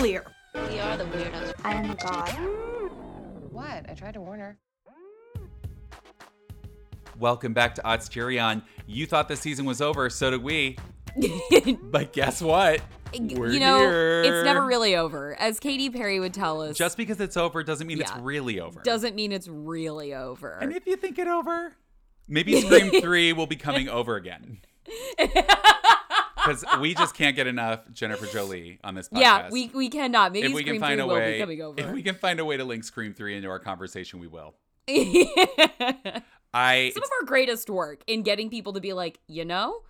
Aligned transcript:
clear. 0.00 0.24
We 0.54 0.80
are 0.80 0.96
the 0.96 1.04
weirdos. 1.04 1.52
I 1.62 1.74
am 1.74 1.94
god. 1.96 2.30
What? 3.50 3.84
I 3.86 3.94
tried 3.94 4.14
to 4.14 4.22
warn 4.22 4.40
her. 4.40 4.58
Welcome 7.18 7.52
back 7.52 7.74
to 7.74 7.84
Odds 7.86 8.08
Cheerion. 8.08 8.62
You 8.86 9.04
thought 9.04 9.28
the 9.28 9.36
season 9.36 9.66
was 9.66 9.82
over, 9.82 10.08
so 10.08 10.30
did 10.30 10.42
we. 10.42 10.78
but 11.82 12.14
guess 12.14 12.40
what? 12.40 12.80
We're 13.12 13.50
you 13.50 13.60
know, 13.60 13.78
here. 13.78 14.22
it's 14.22 14.42
never 14.46 14.64
really 14.64 14.96
over. 14.96 15.38
As 15.38 15.60
Katy 15.60 15.90
Perry 15.90 16.18
would 16.18 16.32
tell 16.32 16.62
us, 16.62 16.78
Just 16.78 16.96
because 16.96 17.20
it's 17.20 17.36
over 17.36 17.62
doesn't 17.62 17.86
mean 17.86 18.00
it's 18.00 18.16
really 18.20 18.58
over. 18.58 18.80
doesn't 18.80 19.14
mean 19.14 19.32
it's 19.32 19.48
really 19.48 20.14
over. 20.14 20.56
and 20.62 20.72
if 20.72 20.86
you 20.86 20.96
think 20.96 21.18
it 21.18 21.28
over, 21.28 21.74
maybe 22.26 22.58
Scream 22.62 23.02
3 23.02 23.34
will 23.34 23.46
be 23.46 23.56
coming 23.56 23.90
over 23.90 24.16
again. 24.16 24.60
Because 26.44 26.64
we 26.80 26.94
just 26.94 27.14
can't 27.14 27.36
get 27.36 27.46
enough 27.46 27.80
Jennifer 27.92 28.26
Jolie 28.26 28.78
on 28.84 28.94
this 28.94 29.08
podcast. 29.08 29.20
yeah, 29.20 29.48
we 29.50 29.68
we 29.74 29.88
cannot. 29.88 30.32
Maybe 30.32 30.48
if 30.48 30.54
we 30.54 30.62
Scream 30.62 30.74
can 30.76 30.80
find 30.80 30.98
3 30.98 31.02
a 31.02 31.06
will 31.06 31.14
way, 31.14 31.32
be 31.34 31.38
coming 31.40 31.62
over. 31.62 31.80
if 31.80 31.90
we 31.92 32.02
can 32.02 32.14
find 32.14 32.40
a 32.40 32.44
way 32.44 32.56
to 32.56 32.64
link 32.64 32.84
Scream 32.84 33.12
3 33.14 33.36
into 33.36 33.48
our 33.48 33.58
conversation, 33.58 34.18
we 34.20 34.26
will. 34.26 34.54
I 36.52 36.90
Some 36.94 37.02
of 37.04 37.10
our 37.20 37.26
greatest 37.26 37.70
work 37.70 38.02
in 38.06 38.22
getting 38.22 38.50
people 38.50 38.72
to 38.72 38.80
be 38.80 38.92
like, 38.92 39.20
you 39.28 39.44
know, 39.44 39.82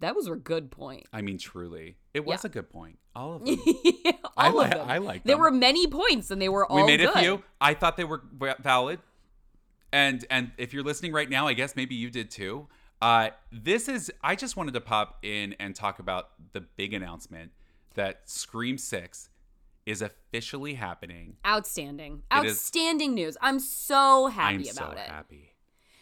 that 0.00 0.16
was 0.16 0.26
a 0.26 0.36
good 0.36 0.70
point. 0.70 1.06
I 1.12 1.20
mean, 1.22 1.38
truly, 1.38 1.96
it 2.14 2.24
was 2.24 2.44
Yeah. 2.44 2.48
a 2.48 2.50
good 2.52 2.70
point. 2.70 2.98
All 3.14 3.34
of 3.34 3.44
them. 3.44 3.58
all 3.66 4.22
I 4.36 4.48
of 4.48 4.54
li- 4.54 4.68
them. 4.68 4.88
I 4.88 4.98
like 4.98 5.22
them. 5.24 5.28
There 5.28 5.38
were 5.38 5.50
many 5.50 5.86
points, 5.86 6.30
and 6.30 6.40
they 6.40 6.48
were 6.48 6.64
all 6.64 6.76
we 6.76 6.84
made 6.84 7.00
good. 7.00 7.14
a 7.14 7.18
few. 7.20 7.42
I 7.60 7.74
thought 7.74 7.96
they 7.96 8.04
were 8.04 8.22
valid, 8.60 9.00
and 9.92 10.24
and 10.30 10.52
if 10.56 10.72
you're 10.72 10.84
listening 10.84 11.12
right 11.12 11.28
now, 11.28 11.46
I 11.48 11.52
guess 11.52 11.74
maybe 11.76 11.94
you 11.94 12.10
did 12.10 12.30
too. 12.30 12.68
Uh, 13.00 13.30
this 13.52 13.88
is. 13.88 14.10
I 14.22 14.34
just 14.34 14.56
wanted 14.56 14.74
to 14.74 14.80
pop 14.80 15.18
in 15.22 15.54
and 15.60 15.74
talk 15.74 15.98
about 15.98 16.30
the 16.52 16.60
big 16.60 16.92
announcement 16.92 17.52
that 17.94 18.28
Scream 18.28 18.76
Six 18.78 19.28
is 19.86 20.02
officially 20.02 20.74
happening. 20.74 21.36
Outstanding, 21.46 22.22
It 22.32 22.44
is- 22.44 22.52
outstanding 22.52 23.14
news. 23.14 23.36
I'm 23.40 23.58
so 23.60 24.26
happy 24.26 24.68
I'm 24.68 24.76
about 24.76 24.96
so 24.96 25.00
it. 25.02 25.08
happy. 25.08 25.50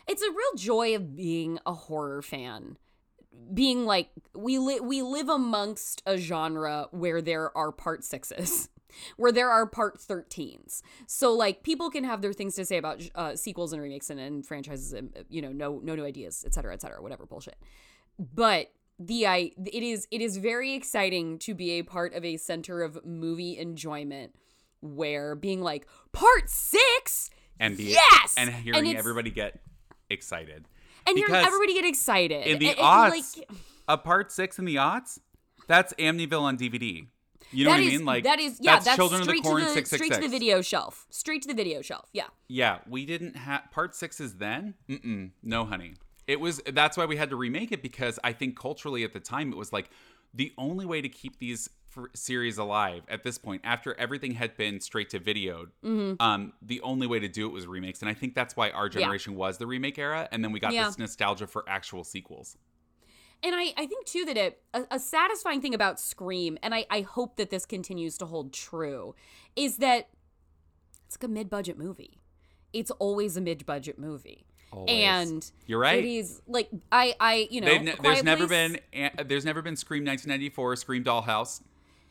It's 0.08 0.22
a 0.22 0.30
real 0.30 0.54
joy 0.56 0.94
of 0.94 1.14
being 1.16 1.58
a 1.66 1.72
horror 1.74 2.22
fan. 2.22 2.78
Being 3.52 3.84
like 3.84 4.08
we 4.34 4.58
li- 4.58 4.80
we 4.80 5.02
live 5.02 5.28
amongst 5.28 6.02
a 6.06 6.16
genre 6.16 6.88
where 6.90 7.20
there 7.20 7.54
are 7.56 7.70
part 7.70 8.02
sixes, 8.04 8.68
where 9.16 9.32
there 9.32 9.50
are 9.50 9.66
part 9.66 9.98
thirteens. 9.98 10.82
So 11.06 11.32
like 11.32 11.62
people 11.62 11.90
can 11.90 12.04
have 12.04 12.22
their 12.22 12.32
things 12.32 12.54
to 12.56 12.64
say 12.64 12.76
about 12.78 13.02
uh, 13.14 13.36
sequels 13.36 13.72
and 13.72 13.82
remakes 13.82 14.10
and, 14.10 14.18
and 14.20 14.46
franchises 14.46 14.92
and 14.92 15.12
uh, 15.16 15.22
you 15.28 15.42
know 15.42 15.52
no 15.52 15.80
no 15.82 15.94
new 15.94 16.04
ideas, 16.04 16.44
et 16.46 16.54
cetera, 16.54 16.72
et 16.74 16.80
cetera, 16.80 17.02
whatever 17.02 17.26
bullshit. 17.26 17.56
But 18.18 18.70
the 18.98 19.26
I 19.26 19.52
it 19.64 19.82
is 19.82 20.06
it 20.10 20.20
is 20.22 20.38
very 20.38 20.72
exciting 20.74 21.38
to 21.40 21.54
be 21.54 21.72
a 21.72 21.82
part 21.82 22.14
of 22.14 22.24
a 22.24 22.36
center 22.38 22.82
of 22.82 23.04
movie 23.04 23.58
enjoyment 23.58 24.34
where 24.80 25.34
being 25.34 25.60
like 25.62 25.86
part 26.12 26.48
six 26.48 27.30
And 27.58 27.76
be, 27.76 27.84
Yes! 27.84 28.34
and 28.38 28.50
And 28.50 28.62
hearing 28.62 28.86
it's- 28.86 28.98
everybody 28.98 29.30
get 29.30 29.60
excited. 30.10 30.66
and 31.06 31.16
hearing 31.16 31.32
Because 31.32 31.46
everybody 31.46 31.74
get 31.74 31.84
excited. 31.84 32.46
In 32.46 32.58
the 32.58 32.68
And- 32.70 32.78
and, 32.78 32.86
odds, 32.86 33.36
like, 33.38 33.48
a 33.88 33.98
part 33.98 34.30
six 34.32 34.58
in 34.58 34.64
the 34.64 34.78
odds, 34.78 35.20
that's 35.66 35.92
Amityville 35.94 36.42
on 36.42 36.56
DVD. 36.56 37.06
You 37.52 37.64
know 37.64 37.70
that 37.70 37.78
what 37.78 37.86
I 37.86 37.88
mean? 37.88 38.04
Like 38.04 38.24
that 38.24 38.40
is 38.40 38.58
yeah, 38.60 38.80
that's, 38.80 38.96
Children 38.96 39.22
of 39.22 39.26
the 39.28 39.40
Corn 39.40 39.60
to 39.60 39.66
the 39.68 39.72
six 39.72 39.90
six 39.90 40.04
straight 40.04 40.14
to 40.14 40.20
the 40.20 40.28
video 40.28 40.62
shelf, 40.62 41.06
straight 41.10 41.42
to 41.42 41.48
the 41.48 41.54
video 41.54 41.82
shelf. 41.82 42.08
Yeah, 42.12 42.24
Yeah, 42.48 42.78
we 42.88 43.06
didn't 43.06 43.36
have 43.36 43.70
part 43.70 43.94
sixes 43.94 44.34
then. 44.36 44.74
Mm-mm, 44.88 45.30
no, 45.42 45.64
honey. 45.64 45.94
It 46.26 46.40
was 46.40 46.60
that's 46.72 46.96
why 46.96 47.06
we 47.06 47.16
had 47.16 47.30
to 47.30 47.36
remake 47.36 47.72
it 47.72 47.82
because 47.82 48.18
I 48.24 48.32
think 48.32 48.58
culturally 48.58 49.04
at 49.04 49.12
the 49.12 49.20
time 49.20 49.52
it 49.52 49.56
was 49.56 49.72
like 49.72 49.90
the 50.34 50.52
only 50.58 50.84
way 50.84 51.00
to 51.00 51.08
keep 51.08 51.38
these 51.38 51.70
series 52.14 52.58
alive 52.58 53.02
at 53.08 53.22
this 53.22 53.38
point 53.38 53.62
after 53.64 53.98
everything 53.98 54.32
had 54.32 54.56
been 54.56 54.80
straight 54.80 55.08
to 55.10 55.20
videoed. 55.20 55.68
Mm-hmm. 55.84 56.20
Um, 56.20 56.52
the 56.60 56.80
only 56.82 57.06
way 57.06 57.20
to 57.20 57.28
do 57.28 57.46
it 57.46 57.52
was 57.52 57.66
remakes, 57.66 58.00
and 58.00 58.08
I 58.08 58.14
think 58.14 58.34
that's 58.34 58.56
why 58.56 58.70
our 58.70 58.88
generation 58.88 59.34
was 59.34 59.58
the 59.58 59.66
remake 59.66 59.98
era, 59.98 60.28
and 60.30 60.44
then 60.44 60.52
we 60.52 60.60
got 60.60 60.74
Yeah. 60.74 60.86
this 60.86 60.98
nostalgia 60.98 61.46
for 61.46 61.64
actual 61.68 62.04
sequels. 62.04 62.58
And 63.42 63.54
I 63.54 63.72
I 63.76 63.86
think 63.86 64.06
too 64.06 64.24
that 64.26 64.36
it 64.36 64.60
a, 64.74 64.84
a 64.92 64.98
satisfying 64.98 65.60
thing 65.60 65.74
about 65.74 66.00
Scream, 66.00 66.58
and 66.62 66.74
I 66.74 66.86
I 66.90 67.00
hope 67.02 67.36
that 67.36 67.50
this 67.50 67.66
continues 67.66 68.18
to 68.18 68.26
hold 68.26 68.52
true, 68.52 69.14
is 69.54 69.78
that 69.78 70.08
it's 71.06 71.16
like 71.16 71.28
a 71.28 71.32
mid 71.32 71.48
budget 71.50 71.78
movie. 71.78 72.20
It's 72.72 72.90
always 72.92 73.36
a 73.36 73.40
mid 73.40 73.64
budget 73.66 73.98
movie. 73.98 74.46
Always. 74.72 74.90
And 74.90 75.50
You're 75.66 75.78
right. 75.78 76.04
It 76.04 76.08
is 76.08 76.42
like 76.46 76.68
I 76.90 77.14
I 77.20 77.48
you 77.50 77.60
know 77.60 77.68
ne- 77.68 77.84
there's 77.84 77.96
Quiet 77.98 78.24
never 78.24 78.46
been 78.46 78.78
a- 78.92 79.24
there's 79.24 79.44
never 79.44 79.62
been 79.62 79.76
Scream 79.76 80.04
1994, 80.04 80.76
Scream 80.76 81.04
Dollhouse. 81.04 81.62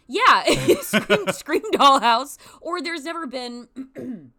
Yeah, 0.07 0.43
Scream, 0.81 1.27
Scream 1.29 1.63
Dollhouse. 1.73 2.37
Or 2.61 2.81
there's 2.81 3.03
never 3.03 3.25
been, 3.25 3.67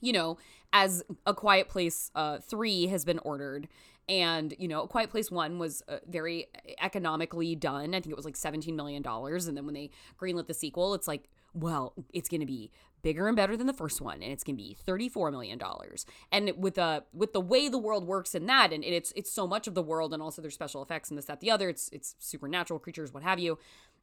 you 0.00 0.12
know, 0.12 0.36
as 0.72 1.02
A 1.26 1.34
Quiet 1.34 1.68
Place 1.68 2.10
uh, 2.14 2.38
3 2.38 2.86
has 2.88 3.04
been 3.04 3.18
ordered. 3.20 3.68
And, 4.08 4.54
you 4.58 4.66
know, 4.66 4.86
Quiet 4.86 5.10
Place 5.10 5.30
1 5.30 5.58
was 5.58 5.82
uh, 5.88 5.98
very 6.08 6.46
economically 6.80 7.54
done. 7.54 7.90
I 7.94 8.00
think 8.00 8.08
it 8.08 8.16
was 8.16 8.24
like 8.24 8.34
$17 8.34 8.74
million. 8.74 9.04
And 9.06 9.56
then 9.56 9.64
when 9.64 9.74
they 9.74 9.90
greenlit 10.20 10.48
the 10.48 10.54
sequel, 10.54 10.94
it's 10.94 11.06
like, 11.06 11.28
well, 11.54 11.94
it's 12.12 12.28
going 12.28 12.40
to 12.40 12.46
be 12.46 12.72
bigger 13.02 13.28
and 13.28 13.36
better 13.36 13.56
than 13.56 13.66
the 13.66 13.72
first 13.72 14.00
one 14.00 14.22
and 14.22 14.30
it's 14.30 14.44
going 14.44 14.56
to 14.56 14.62
be 14.62 14.74
34 14.74 15.30
million 15.30 15.58
dollars 15.58 16.04
and 16.30 16.52
with 16.56 16.78
uh 16.78 17.00
with 17.14 17.32
the 17.32 17.40
way 17.40 17.66
the 17.68 17.78
world 17.78 18.06
works 18.06 18.34
in 18.34 18.46
that 18.46 18.72
and 18.72 18.84
it's 18.84 19.10
it's 19.16 19.32
so 19.32 19.46
much 19.46 19.66
of 19.66 19.74
the 19.74 19.82
world 19.82 20.12
and 20.12 20.22
also 20.22 20.42
there's 20.42 20.54
special 20.54 20.82
effects 20.82 21.08
and 21.10 21.16
this 21.16 21.24
that 21.24 21.40
the 21.40 21.50
other 21.50 21.68
it's 21.68 21.88
it's 21.92 22.14
supernatural 22.18 22.78
creatures 22.78 23.12
what 23.12 23.22
have 23.22 23.38
you 23.38 23.58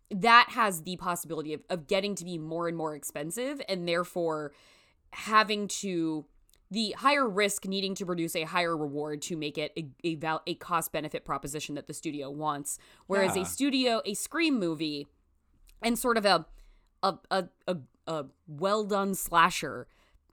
that 0.10 0.48
has 0.52 0.84
the 0.84 0.96
possibility 0.98 1.54
of, 1.54 1.62
of 1.70 1.88
getting 1.88 2.16
to 2.16 2.24
be 2.26 2.38
more 2.38 2.68
and 2.68 2.78
more 2.78 2.96
expensive 2.96 3.62
and 3.68 3.88
therefore 3.88 4.52
having 5.12 5.68
to 5.68 6.26
the 6.70 6.92
higher 6.98 7.28
risk 7.28 7.66
needing 7.66 7.96
to 7.96 8.06
produce 8.06 8.36
a 8.36 8.44
higher 8.44 8.76
reward 8.76 9.22
to 9.24 9.38
make 9.38 9.58
it 9.58 9.72
a, 9.78 9.86
a, 10.04 10.16
val- 10.16 10.42
a 10.48 10.56
cost 10.56 10.92
benefit 10.92 11.24
proposition 11.24 11.76
that 11.76 11.88
the 11.88 11.94
studio 11.94 12.30
wants 12.30 12.78
whereas 13.08 13.36
Yeah. 13.36 13.44
a 13.44 13.46
studio 13.46 14.02
a 14.06 14.14
scream 14.14 14.60
movie 14.60 15.08
and 15.82 15.98
sort 15.98 16.18
of 16.18 16.26
a 16.26 16.46
a 17.04 17.16
a, 17.32 17.46
a, 17.68 17.78
a 18.08 18.26
well 18.48 18.84
done 18.84 19.14
slasher 19.16 19.88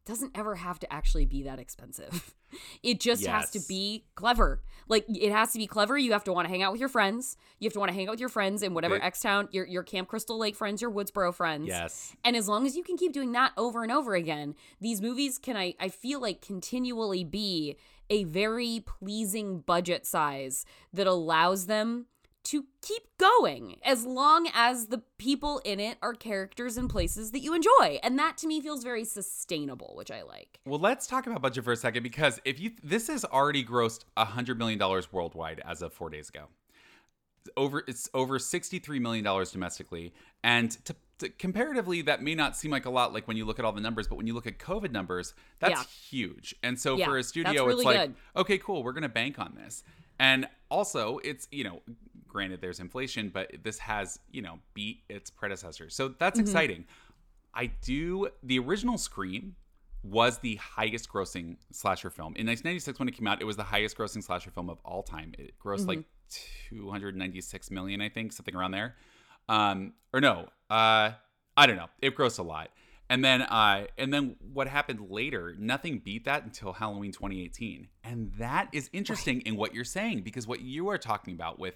doesn't 0.07 0.33
ever 0.37 0.57
have 0.57 0.79
to 0.81 0.93
actually 0.93 1.25
be 1.25 1.43
that 1.45 1.59
expensive. 1.59 2.35
It 2.83 3.01
just 3.01 3.27
has 3.27 3.51
to 3.51 3.61
be 3.61 4.05
clever. 4.15 4.63
Like 4.89 5.07
it 5.09 5.33
has 5.33 5.53
to 5.53 5.59
be 5.59 5.67
clever. 5.67 5.97
You 5.97 6.13
have 6.13 6.25
to 6.25 6.33
want 6.33 6.47
to 6.47 6.51
hang 6.51 6.63
out 6.63 6.73
with 6.73 6.81
your 6.81 6.89
friends. 6.89 7.37
You 7.59 7.67
have 7.67 7.73
to 7.73 7.79
want 7.79 7.91
to 7.91 7.95
hang 7.95 8.07
out 8.07 8.13
with 8.13 8.21
your 8.21 8.29
friends 8.29 8.63
in 8.63 8.75
whatever 8.75 9.03
X 9.03 9.21
town, 9.21 9.49
your 9.51 9.67
your 9.67 9.83
Camp 9.83 10.09
Crystal 10.09 10.39
Lake 10.39 10.57
friends, 10.57 10.83
your 10.83 10.91
Woodsboro 10.91 11.35
friends. 11.35 11.69
Yes. 11.69 12.15
And 12.25 12.37
as 12.37 12.49
long 12.49 12.67
as 12.67 12.77
you 12.77 12.83
can 12.83 12.97
keep 12.97 13.13
doing 13.13 13.33
that 13.33 13.53
over 13.57 13.83
and 13.83 13.91
over 13.91 14.15
again, 14.15 14.55
these 14.81 15.01
movies 15.01 15.39
can 15.39 15.57
I 15.57 15.75
I 15.81 15.89
feel 15.89 16.21
like 16.21 16.41
continually 16.41 17.25
be 17.25 17.77
a 18.11 18.25
very 18.25 18.85
pleasing 18.85 19.61
budget 19.61 20.07
size 20.07 20.67
that 20.93 21.07
allows 21.07 21.67
them 21.67 22.07
to 22.45 22.65
keep 22.83 23.03
going 23.19 23.77
as 23.85 24.05
long 24.05 24.49
as 24.55 24.87
the 24.89 24.99
people 25.19 25.61
in 25.65 25.81
it 25.81 25.99
are 26.03 26.15
characters 26.15 26.77
and 26.77 26.89
places 26.91 27.31
that 27.33 27.41
you 27.41 27.55
enjoy. 27.55 27.99
And 28.03 28.19
that 28.19 28.37
to 28.39 28.47
me 28.47 28.61
feels 28.61 28.83
very 28.85 29.05
sustainable, 29.05 29.95
which 29.97 30.11
I 30.11 30.23
like. 30.23 30.61
Well, 30.67 30.79
let's 30.81 31.07
talk 31.07 31.27
about 31.27 31.43
budget 31.43 31.65
for 31.65 31.73
a 31.73 31.77
second 31.77 32.03
because 32.03 32.41
if 32.45 32.61
you 32.61 32.73
this 32.83 33.09
has 33.09 33.25
already 33.25 33.65
grossed 33.65 34.05
hundred 34.17 34.59
million 34.59 34.79
dollars 34.79 35.13
worldwide 35.13 35.63
as 35.65 35.83
of 35.83 35.93
four 35.93 36.11
days 36.11 36.29
ago. 36.29 36.45
Over 37.59 37.85
it's 37.87 38.09
over 38.15 38.39
sixty 38.39 38.79
three 38.79 38.99
million 38.99 39.23
dollars 39.23 39.51
domestically, 39.51 40.15
and 40.43 40.71
to, 40.87 40.97
to- 41.19 41.29
comparatively, 41.29 42.01
that 42.01 42.23
may 42.23 42.35
not 42.35 42.57
seem 42.57 42.71
like 42.71 42.87
a 42.87 42.91
lot. 42.91 43.13
Like 43.13 43.29
when 43.29 43.37
you 43.37 43.45
look 43.45 43.59
at 43.59 43.67
all 43.67 43.73
the 43.73 43.83
numbers, 43.83 44.09
but 44.09 44.15
when 44.17 44.27
you 44.27 44.33
look 44.33 44.47
at 44.47 44.59
COVID 44.59 44.91
numbers, 44.93 45.35
that's 45.59 45.73
Yeah. 45.81 45.85
huge. 46.11 46.55
And 46.63 46.81
so 46.81 46.97
Yeah, 46.97 47.05
for 47.05 47.19
a 47.19 47.23
studio, 47.23 47.67
really 47.67 47.83
it's 47.83 47.85
like, 47.85 47.97
good. 48.01 48.15
okay, 48.37 48.57
cool, 48.59 48.83
we're 48.83 48.93
gonna 48.95 49.11
bank 49.11 49.39
on 49.39 49.55
this. 49.63 49.85
And 50.19 50.49
also, 50.71 51.19
it's 51.23 51.47
you 51.53 51.65
know, 51.65 51.83
granted 52.35 52.61
there's 52.61 52.81
inflation, 52.81 53.31
but 53.33 53.51
this 53.63 53.79
has 53.79 54.19
you 54.31 54.43
know 54.43 54.59
beat 54.75 54.99
its 55.09 55.31
predecessor, 55.31 55.89
so 55.89 56.09
that's 56.19 56.39
Mm-hmm. 56.39 56.47
exciting. 56.49 56.85
I 57.55 57.67
do 57.67 58.29
the 58.43 58.59
original 58.59 58.99
Scream 58.99 59.55
was 60.03 60.39
the 60.39 60.57
highest 60.57 61.09
grossing 61.11 61.57
slasher 61.73 62.11
film. 62.11 62.35
In 62.37 62.47
1996 62.47 62.99
when 62.99 63.09
it 63.09 63.13
came 63.13 63.27
out, 63.27 63.41
it 63.41 63.47
was 63.47 63.57
the 63.57 63.63
highest 63.63 63.97
grossing 63.97 64.23
slasher 64.23 64.51
film 64.51 64.69
of 64.69 64.79
all 64.85 65.03
time. 65.03 65.33
It 65.39 65.55
grossed 65.65 65.87
like 65.87 66.05
296 66.69 67.71
million, 67.71 68.01
I 68.01 68.09
think, 68.09 68.33
something 68.33 68.55
around 68.55 68.73
there. 68.73 68.97
Um 69.49 69.95
or 70.13 70.21
no, 70.21 70.49
uh 70.71 71.13
I 71.57 71.67
don't 71.67 71.77
know. 71.77 71.89
It 72.03 72.17
grossed 72.17 72.39
a 72.39 72.43
lot. 72.43 72.71
And 73.09 73.25
then 73.25 73.43
uh 73.43 73.87
and 73.97 74.13
then 74.13 74.37
what 74.53 74.67
happened 74.69 75.07
later, 75.11 75.55
nothing 75.59 76.01
beat 76.05 76.25
that 76.25 76.45
until 76.45 76.73
Halloween 76.73 77.13
2018. 77.13 77.89
And 78.03 78.33
that 78.39 78.69
is 78.73 78.91
interesting 78.93 79.41
in 79.43 79.57
what 79.57 79.75
you're 79.75 79.85
saying 79.85 80.23
because 80.23 80.47
what 80.47 80.61
you 80.61 80.89
are 80.89 80.99
talking 80.99 81.35
about 81.35 81.59
with 81.59 81.75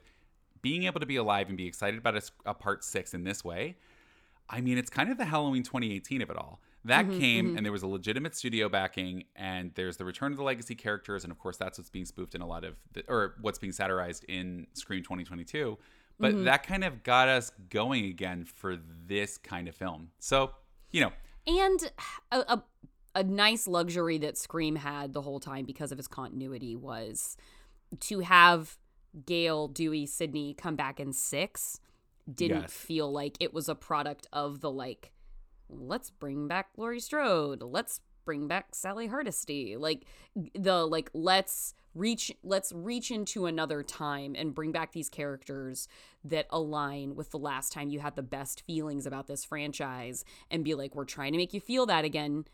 being 0.63 0.85
able 0.85 1.01
to 1.01 1.07
be 1.07 1.17
alive 1.17 1.49
and 1.49 1.57
be 1.57 1.67
excited 1.67 1.99
about 1.99 2.31
a 2.47 2.55
part 2.55 2.85
6 2.85 3.15
in 3.15 3.25
this 3.25 3.45
way, 3.45 3.77
I 4.49 4.61
mean, 4.61 4.79
it's 4.79 4.91
kind 4.91 5.11
of 5.11 5.19
the 5.19 5.27
Halloween 5.27 5.63
2018 5.63 6.23
of 6.23 6.31
it 6.31 6.37
all. 6.37 6.61
That 6.85 7.11
Mm-hmm, 7.11 7.13
came 7.13 7.53
and 7.55 7.65
there 7.67 7.73
was 7.73 7.83
a 7.83 7.87
legitimate 7.87 8.35
studio 8.35 8.69
backing, 8.69 9.25
and 9.37 9.73
there's 9.75 9.97
the 9.99 10.05
return 10.05 10.33
of 10.33 10.39
the 10.39 10.45
legacy 10.45 10.75
characters, 10.75 11.25
and 11.25 11.31
of 11.31 11.39
course, 11.39 11.57
that's 11.57 11.77
what's 11.79 11.91
being 11.91 12.07
spoofed 12.07 12.35
in 12.35 12.41
a 12.41 12.47
lot 12.47 12.65
of, 12.65 12.77
the, 12.93 13.03
or 13.09 13.35
what's 13.41 13.59
being 13.59 13.73
satirized 13.73 14.25
in 14.25 14.67
Scream 14.75 15.03
2022. 15.03 15.77
but 16.21 16.37
Mhm. 16.37 16.45
that 16.45 16.67
kind 16.67 16.83
of 16.85 17.03
got 17.05 17.29
us 17.29 17.51
going 17.71 18.07
again 18.07 18.45
for 18.45 18.77
this 19.07 19.39
kind 19.39 19.69
of 19.69 19.75
film. 19.77 20.11
So, 20.19 20.53
you 20.91 21.01
know, 21.03 21.13
and 21.47 21.93
a, 22.33 22.39
a 22.41 22.63
a 23.15 23.23
nice 23.25 23.67
luxury 23.67 24.19
that 24.19 24.37
Scream 24.37 24.77
had 24.77 25.13
the 25.13 25.23
whole 25.23 25.41
time 25.41 25.65
because 25.65 25.91
of 25.91 25.99
its 25.99 26.07
continuity 26.07 26.77
was 26.77 27.37
to 28.01 28.21
have 28.21 28.77
Gale, 29.27 29.69
Dewey, 29.69 30.07
Sidney 30.07 30.55
come 30.55 30.77
back 30.77 31.01
in 31.01 31.13
six 31.13 31.81
didn't 32.33 32.63
Yes. 32.63 32.73
feel 32.73 33.11
like 33.11 33.37
it 33.41 33.55
was 33.55 33.69
a 33.69 33.75
product 33.75 34.27
of 34.33 34.61
the 34.61 34.71
like 34.71 35.13
let's 35.71 36.11
bring 36.11 36.49
back 36.49 36.69
Laurie 36.77 37.01
Strode, 37.01 37.63
let's 37.63 38.01
bring 38.25 38.47
back 38.47 38.75
Sally 38.75 39.07
Hardesty. 39.07 39.77
Like 39.77 40.05
the 40.55 40.87
like 40.87 41.09
let's 41.15 41.75
reach 41.95 42.31
let's 42.43 42.71
reach 42.73 43.11
into 43.11 43.47
another 43.47 43.83
time 43.83 44.35
and 44.37 44.55
bring 44.55 44.73
back 44.73 44.93
these 44.93 45.09
characters 45.09 45.89
that 46.23 46.47
align 46.51 47.15
with 47.17 47.31
the 47.31 47.39
last 47.39 47.73
time 47.73 47.89
you 47.89 48.01
had 48.01 48.15
the 48.15 48.23
best 48.23 48.61
feelings 48.67 49.07
about 49.07 49.27
this 49.27 49.45
franchise 49.45 50.25
and 50.51 50.65
be 50.65 50.75
like 50.75 50.95
we're 50.95 51.05
trying 51.05 51.33
to 51.33 51.39
make 51.39 51.55
you 51.55 51.61
feel 51.61 51.87
that 51.87 52.05
again 52.05 52.45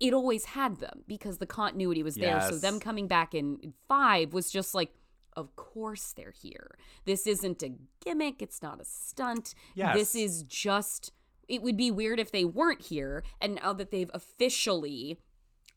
it 0.00 0.12
always 0.12 0.44
had 0.44 0.80
them 0.80 1.02
because 1.08 1.38
the 1.38 1.46
continuity 1.46 2.02
was 2.02 2.16
there 2.16 2.40
so 2.42 2.58
them 2.58 2.78
coming 2.78 3.08
back 3.08 3.34
in 3.34 3.72
5 3.88 4.34
was 4.34 4.50
just 4.50 4.74
like 4.74 4.92
of 5.36 5.54
course 5.56 6.12
they're 6.12 6.30
here. 6.40 6.76
This 7.04 7.26
isn't 7.26 7.62
a 7.62 7.72
gimmick. 8.04 8.40
It's 8.42 8.62
not 8.62 8.80
a 8.80 8.84
stunt. 8.84 9.54
Yes. 9.74 9.96
this 9.96 10.14
is 10.14 10.42
just 10.44 11.12
it 11.48 11.60
would 11.62 11.76
be 11.76 11.90
weird 11.90 12.18
if 12.20 12.32
they 12.32 12.44
weren't 12.44 12.80
here 12.82 13.22
and 13.40 13.56
now 13.56 13.72
that 13.74 13.90
they've 13.90 14.10
officially 14.14 15.18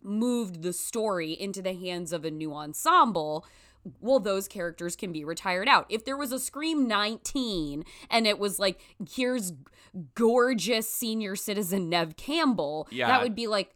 moved 0.02 0.62
the 0.62 0.72
story 0.72 1.32
into 1.34 1.62
the 1.62 1.74
hands 1.74 2.14
of 2.14 2.24
a 2.24 2.32
new 2.32 2.54
ensemble 2.54 3.46
well 4.00 4.20
those 4.20 4.48
characters 4.48 4.96
can 4.96 5.12
be 5.12 5.24
retired 5.24 5.68
out. 5.68 5.86
If 5.90 6.04
there 6.06 6.18
was 6.18 6.32
a 6.32 6.40
scream 6.40 6.88
19 6.88 7.84
and 8.10 8.28
it 8.28 8.38
was 8.38 8.60
like 8.60 8.80
here's 9.10 9.54
gorgeous 10.14 10.88
senior 10.90 11.36
citizen 11.36 11.90
nev 11.90 12.16
campbell 12.18 12.88
Yeah. 12.92 13.08
that 13.08 13.22
would 13.24 13.36
be 13.36 13.48
like 13.48 13.74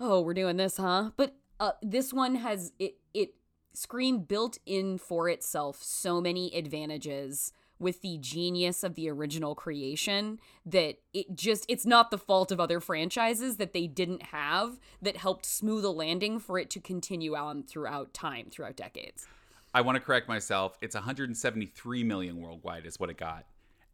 oh 0.00 0.20
we're 0.20 0.34
doing 0.34 0.56
this 0.56 0.76
huh? 0.76 1.10
But 1.16 1.34
uh, 1.60 1.72
this 1.82 2.12
one 2.12 2.34
has 2.36 2.72
it 2.78 2.96
it 3.14 3.34
scream 3.74 4.20
built 4.20 4.58
in 4.64 4.98
for 4.98 5.28
itself 5.28 5.82
so 5.82 6.20
many 6.20 6.54
advantages 6.54 7.52
with 7.78 8.00
the 8.02 8.16
genius 8.18 8.84
of 8.84 8.94
the 8.94 9.10
original 9.10 9.54
creation 9.54 10.38
that 10.64 10.96
it 11.12 11.34
just 11.34 11.66
it's 11.68 11.84
not 11.84 12.10
the 12.10 12.18
fault 12.18 12.52
of 12.52 12.60
other 12.60 12.80
franchises 12.80 13.56
that 13.56 13.72
they 13.72 13.86
didn't 13.86 14.22
have 14.22 14.78
that 15.02 15.16
helped 15.16 15.44
smooth 15.44 15.84
a 15.84 15.90
landing 15.90 16.38
for 16.38 16.58
it 16.58 16.70
to 16.70 16.80
continue 16.80 17.34
on 17.34 17.62
throughout 17.62 18.14
time 18.14 18.46
throughout 18.50 18.76
decades 18.76 19.26
I 19.76 19.80
want 19.80 19.96
to 19.96 20.00
correct 20.00 20.28
myself. 20.28 20.78
It's 20.80 20.94
173 20.94 22.04
million 22.04 22.40
worldwide 22.40 22.86
is 22.86 23.00
what 23.00 23.10
it 23.10 23.16
got. 23.16 23.44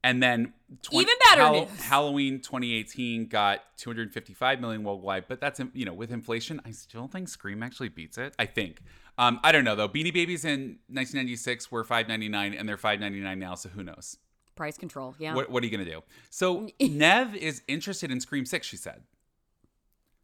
And 0.03 0.23
then 0.23 0.55
20, 0.83 1.03
Even 1.03 1.15
better 1.29 1.51
news. 1.51 1.81
Halloween 1.83 2.41
2018 2.41 3.27
got 3.27 3.61
255 3.77 4.61
million 4.61 4.83
worldwide, 4.83 5.25
but 5.29 5.41
that's 5.41 5.61
you 5.75 5.85
know 5.85 5.93
with 5.93 6.11
inflation, 6.11 6.61
I 6.65 6.71
still 6.71 7.07
think 7.07 7.29
Scream 7.29 7.63
actually 7.63 7.91
beats 7.91 8.17
it. 8.17 8.35
I 8.39 8.47
think. 8.47 8.81
Um, 9.19 9.39
I 9.45 9.53
don't 9.53 9.65
know 9.65 9.77
though. 9.77 9.89
Beanie 9.89 10.15
Babies 10.15 10.47
in 10.47 10.79
1996 10.89 11.71
were 11.71 11.85
5.99 11.85 12.59
and 12.59 12.67
they're 12.67 12.79
5.99 12.79 13.37
now, 13.39 13.55
so 13.55 13.69
who 13.69 13.83
knows? 13.83 14.17
price 14.57 14.77
control 14.77 15.15
yeah 15.19 15.35
What, 15.35 15.49
what 15.49 15.63
are 15.63 15.67
you 15.67 15.73
gonna 15.73 15.87
do? 15.91 16.03
So 16.29 16.69
Nev 16.81 17.35
is 17.35 17.63
interested 17.69 18.11
in 18.11 18.21
Scream 18.21 18.45
Six. 18.45 18.67
She 18.67 18.77
said. 18.77 19.03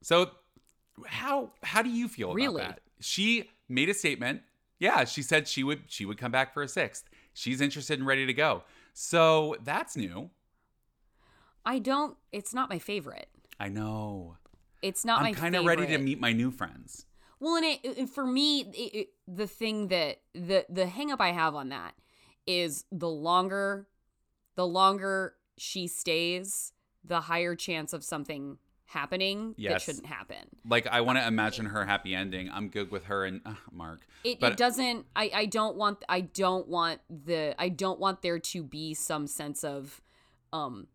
So 0.02 0.30
how 1.06 1.50
how 1.62 1.82
do 1.82 1.90
you 1.90 2.08
feel 2.08 2.32
Really? 2.34 2.62
about 2.62 2.76
that? 2.76 2.80
She 3.00 3.50
made 3.68 3.88
a 3.88 3.94
statement. 3.94 4.42
Yeah, 4.78 5.04
she 5.04 5.22
said 5.22 5.48
she 5.48 5.64
would 5.64 5.82
she 5.86 6.04
would 6.04 6.18
come 6.18 6.32
back 6.32 6.52
for 6.54 6.62
a 6.62 6.68
sixth. 6.68 7.08
She's 7.34 7.60
interested 7.60 7.98
and 7.98 8.06
ready 8.06 8.26
to 8.26 8.32
go. 8.34 8.62
So 8.98 9.56
that's 9.62 9.94
new. 9.94 10.30
i 11.66 11.78
don't 11.78 12.16
it's 12.32 12.54
not 12.54 12.70
my 12.70 12.78
favorite 12.78 13.28
I 13.60 13.68
know. 13.68 14.36
it's 14.80 15.04
not 15.04 15.20
my 15.20 15.28
I'm 15.28 15.34
kind 15.34 15.54
of 15.54 15.66
ready 15.66 15.86
to 15.86 15.98
meet 15.98 16.18
my 16.20 16.32
new 16.32 16.50
friends. 16.50 17.04
Well, 17.40 17.56
and 17.56 17.64
it, 17.64 17.80
it- 17.84 18.08
for 18.10 18.26
me, 18.26 18.60
it, 18.60 18.96
it, 19.00 19.08
the 19.26 19.46
thing 19.46 19.88
that 19.88 20.20
the 20.34 20.64
the 20.70 20.86
hang 20.86 21.10
up 21.12 21.20
I 21.20 21.32
have 21.32 21.54
on 21.54 21.68
that 21.70 21.94
is 22.46 22.84
the 22.92 23.08
longer, 23.08 23.86
the 24.54 24.66
longer 24.66 25.34
she 25.58 25.86
stays, 25.86 26.72
the 27.04 27.20
higher 27.22 27.54
chance 27.54 27.92
of 27.94 28.02
something 28.04 28.58
happening 28.86 29.54
that 29.58 29.82
shouldn't 29.82 30.06
happen. 30.06 30.38
Like 30.68 30.86
I 30.86 31.00
want 31.02 31.18
to 31.18 31.26
imagine 31.26 31.66
her 31.66 31.84
happy 31.84 32.14
ending. 32.14 32.50
I'm 32.50 32.68
good 32.68 32.90
with 32.90 33.04
her 33.04 33.24
and 33.24 33.40
uh, 33.44 33.54
Mark. 33.72 34.00
It, 34.24 34.40
But- 34.40 34.52
it 34.52 34.58
doesn't. 34.58 35.06
I 35.14 35.30
I 35.34 35.46
don't 35.46 35.76
want. 35.76 36.04
I 36.08 36.22
don't 36.22 36.68
want 36.68 37.00
the. 37.10 37.54
I 37.58 37.68
don't 37.68 38.00
want 38.00 38.22
there 38.22 38.38
to 38.38 38.62
be 38.62 38.94
some 38.94 39.26
sense 39.26 39.64
of, 39.64 40.00
um, 40.52 40.86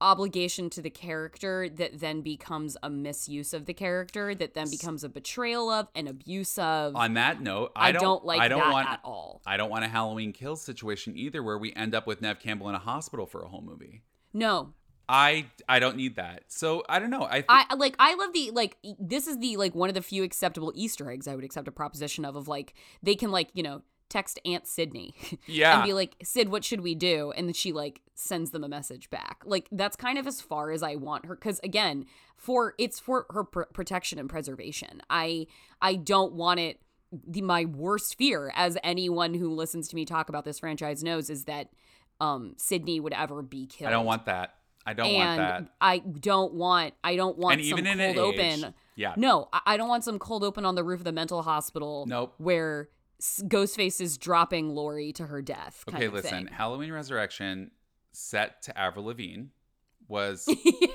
obligation 0.00 0.68
to 0.68 0.82
the 0.82 0.90
character 0.90 1.68
that 1.68 2.00
then 2.00 2.22
becomes 2.22 2.76
a 2.82 2.90
misuse 2.90 3.54
of 3.54 3.66
the 3.66 3.72
character 3.74 4.34
that 4.34 4.52
then 4.52 4.68
becomes 4.68 5.04
a 5.04 5.08
betrayal 5.08 5.70
of 5.70 5.86
an 5.94 6.08
abuse 6.08 6.58
of. 6.58 6.96
On 6.96 7.14
that 7.14 7.40
note, 7.40 7.70
I, 7.76 7.90
I, 7.90 7.92
don't, 7.92 8.24
like 8.24 8.40
I 8.40 8.48
don't 8.48 8.58
that 8.58 8.72
want 8.72 8.88
at 8.88 9.00
all. 9.04 9.40
I 9.46 9.56
don't 9.56 9.70
want 9.70 9.84
a 9.84 9.88
Halloween 9.88 10.32
kill 10.32 10.56
situation 10.56 11.16
either, 11.16 11.42
where 11.42 11.56
we 11.56 11.72
end 11.74 11.94
up 11.94 12.06
with 12.06 12.20
Nev 12.20 12.40
Campbell 12.40 12.68
in 12.68 12.74
a 12.74 12.80
hospital 12.80 13.26
for 13.26 13.42
a 13.42 13.48
whole 13.48 13.62
movie. 13.62 14.02
No, 14.34 14.72
I 15.12 15.44
I 15.68 15.78
don't 15.78 15.96
need 15.96 16.16
that. 16.16 16.44
So 16.48 16.84
I 16.88 16.98
don't 16.98 17.10
know. 17.10 17.26
I, 17.28 17.42
th- 17.42 17.44
I 17.48 17.74
like. 17.74 17.94
I 17.98 18.14
love 18.14 18.32
the 18.32 18.50
like. 18.50 18.78
This 18.98 19.26
is 19.26 19.38
the 19.38 19.58
like 19.58 19.74
one 19.74 19.90
of 19.90 19.94
the 19.94 20.00
few 20.00 20.22
acceptable 20.22 20.72
Easter 20.74 21.10
eggs 21.10 21.28
I 21.28 21.34
would 21.34 21.44
accept 21.44 21.68
a 21.68 21.72
proposition 21.72 22.24
of. 22.24 22.34
Of 22.34 22.48
like 22.48 22.72
they 23.02 23.14
can 23.14 23.30
like 23.30 23.50
you 23.52 23.62
know 23.62 23.82
text 24.08 24.40
Aunt 24.46 24.66
Sidney 24.66 25.14
yeah. 25.46 25.76
and 25.76 25.84
be 25.84 25.92
like, 25.92 26.16
Sid, 26.22 26.48
what 26.48 26.64
should 26.64 26.80
we 26.80 26.94
do? 26.94 27.32
And 27.36 27.46
then 27.46 27.54
she 27.54 27.72
like 27.72 28.00
sends 28.14 28.52
them 28.52 28.64
a 28.64 28.68
message 28.68 29.10
back. 29.10 29.42
Like 29.44 29.68
that's 29.70 29.96
kind 29.96 30.18
of 30.18 30.26
as 30.26 30.40
far 30.40 30.70
as 30.70 30.82
I 30.82 30.96
want 30.96 31.26
her. 31.26 31.34
Because 31.34 31.60
again, 31.60 32.06
for 32.34 32.74
it's 32.78 32.98
for 32.98 33.26
her 33.30 33.44
pr- 33.44 33.62
protection 33.74 34.18
and 34.18 34.30
preservation. 34.30 35.02
I 35.10 35.46
I 35.82 35.96
don't 35.96 36.32
want 36.32 36.58
it. 36.58 36.80
The 37.26 37.42
my 37.42 37.66
worst 37.66 38.16
fear, 38.16 38.50
as 38.54 38.78
anyone 38.82 39.34
who 39.34 39.52
listens 39.54 39.88
to 39.88 39.96
me 39.96 40.06
talk 40.06 40.30
about 40.30 40.46
this 40.46 40.58
franchise 40.58 41.04
knows, 41.04 41.28
is 41.28 41.44
that 41.44 41.68
um 42.18 42.54
Sidney 42.56 42.98
would 42.98 43.12
ever 43.12 43.42
be 43.42 43.66
killed. 43.66 43.88
I 43.88 43.92
don't 43.92 44.06
want 44.06 44.24
that. 44.24 44.54
I 44.86 44.94
don't 44.94 45.12
want 45.14 45.28
and 45.28 45.40
that. 45.66 45.72
I 45.80 45.98
don't 45.98 46.54
want. 46.54 46.94
I 47.04 47.16
don't 47.16 47.38
want 47.38 47.60
And 47.60 47.68
some 47.68 47.78
even 47.78 48.00
in 48.00 48.14
cold 48.16 48.34
age, 48.36 48.58
open. 48.62 48.74
yeah. 48.96 49.14
No, 49.16 49.48
I- 49.52 49.76
don't 49.76 49.88
want 49.88 50.04
some 50.04 50.18
cold 50.18 50.42
open 50.44 50.64
on 50.64 50.74
the 50.74 50.84
roof 50.84 51.00
of 51.00 51.04
the 51.04 51.12
mental 51.12 51.42
hospital. 51.42 52.04
Nope. 52.08 52.34
Where 52.38 52.88
Ghostface 53.20 54.00
is 54.00 54.18
dropping 54.18 54.70
Laurie 54.74 55.12
to 55.14 55.26
her 55.26 55.40
death. 55.42 55.84
Kind 55.86 56.02
Okay, 56.02 56.08
listen. 56.12 56.30
thing. 56.30 56.46
Halloween 56.48 56.90
Resurrection, 56.92 57.70
set 58.12 58.62
to 58.62 58.76
Avril 58.78 59.04
Lavigne, 59.06 59.44
was 60.08 60.48
yeah. 60.64 60.88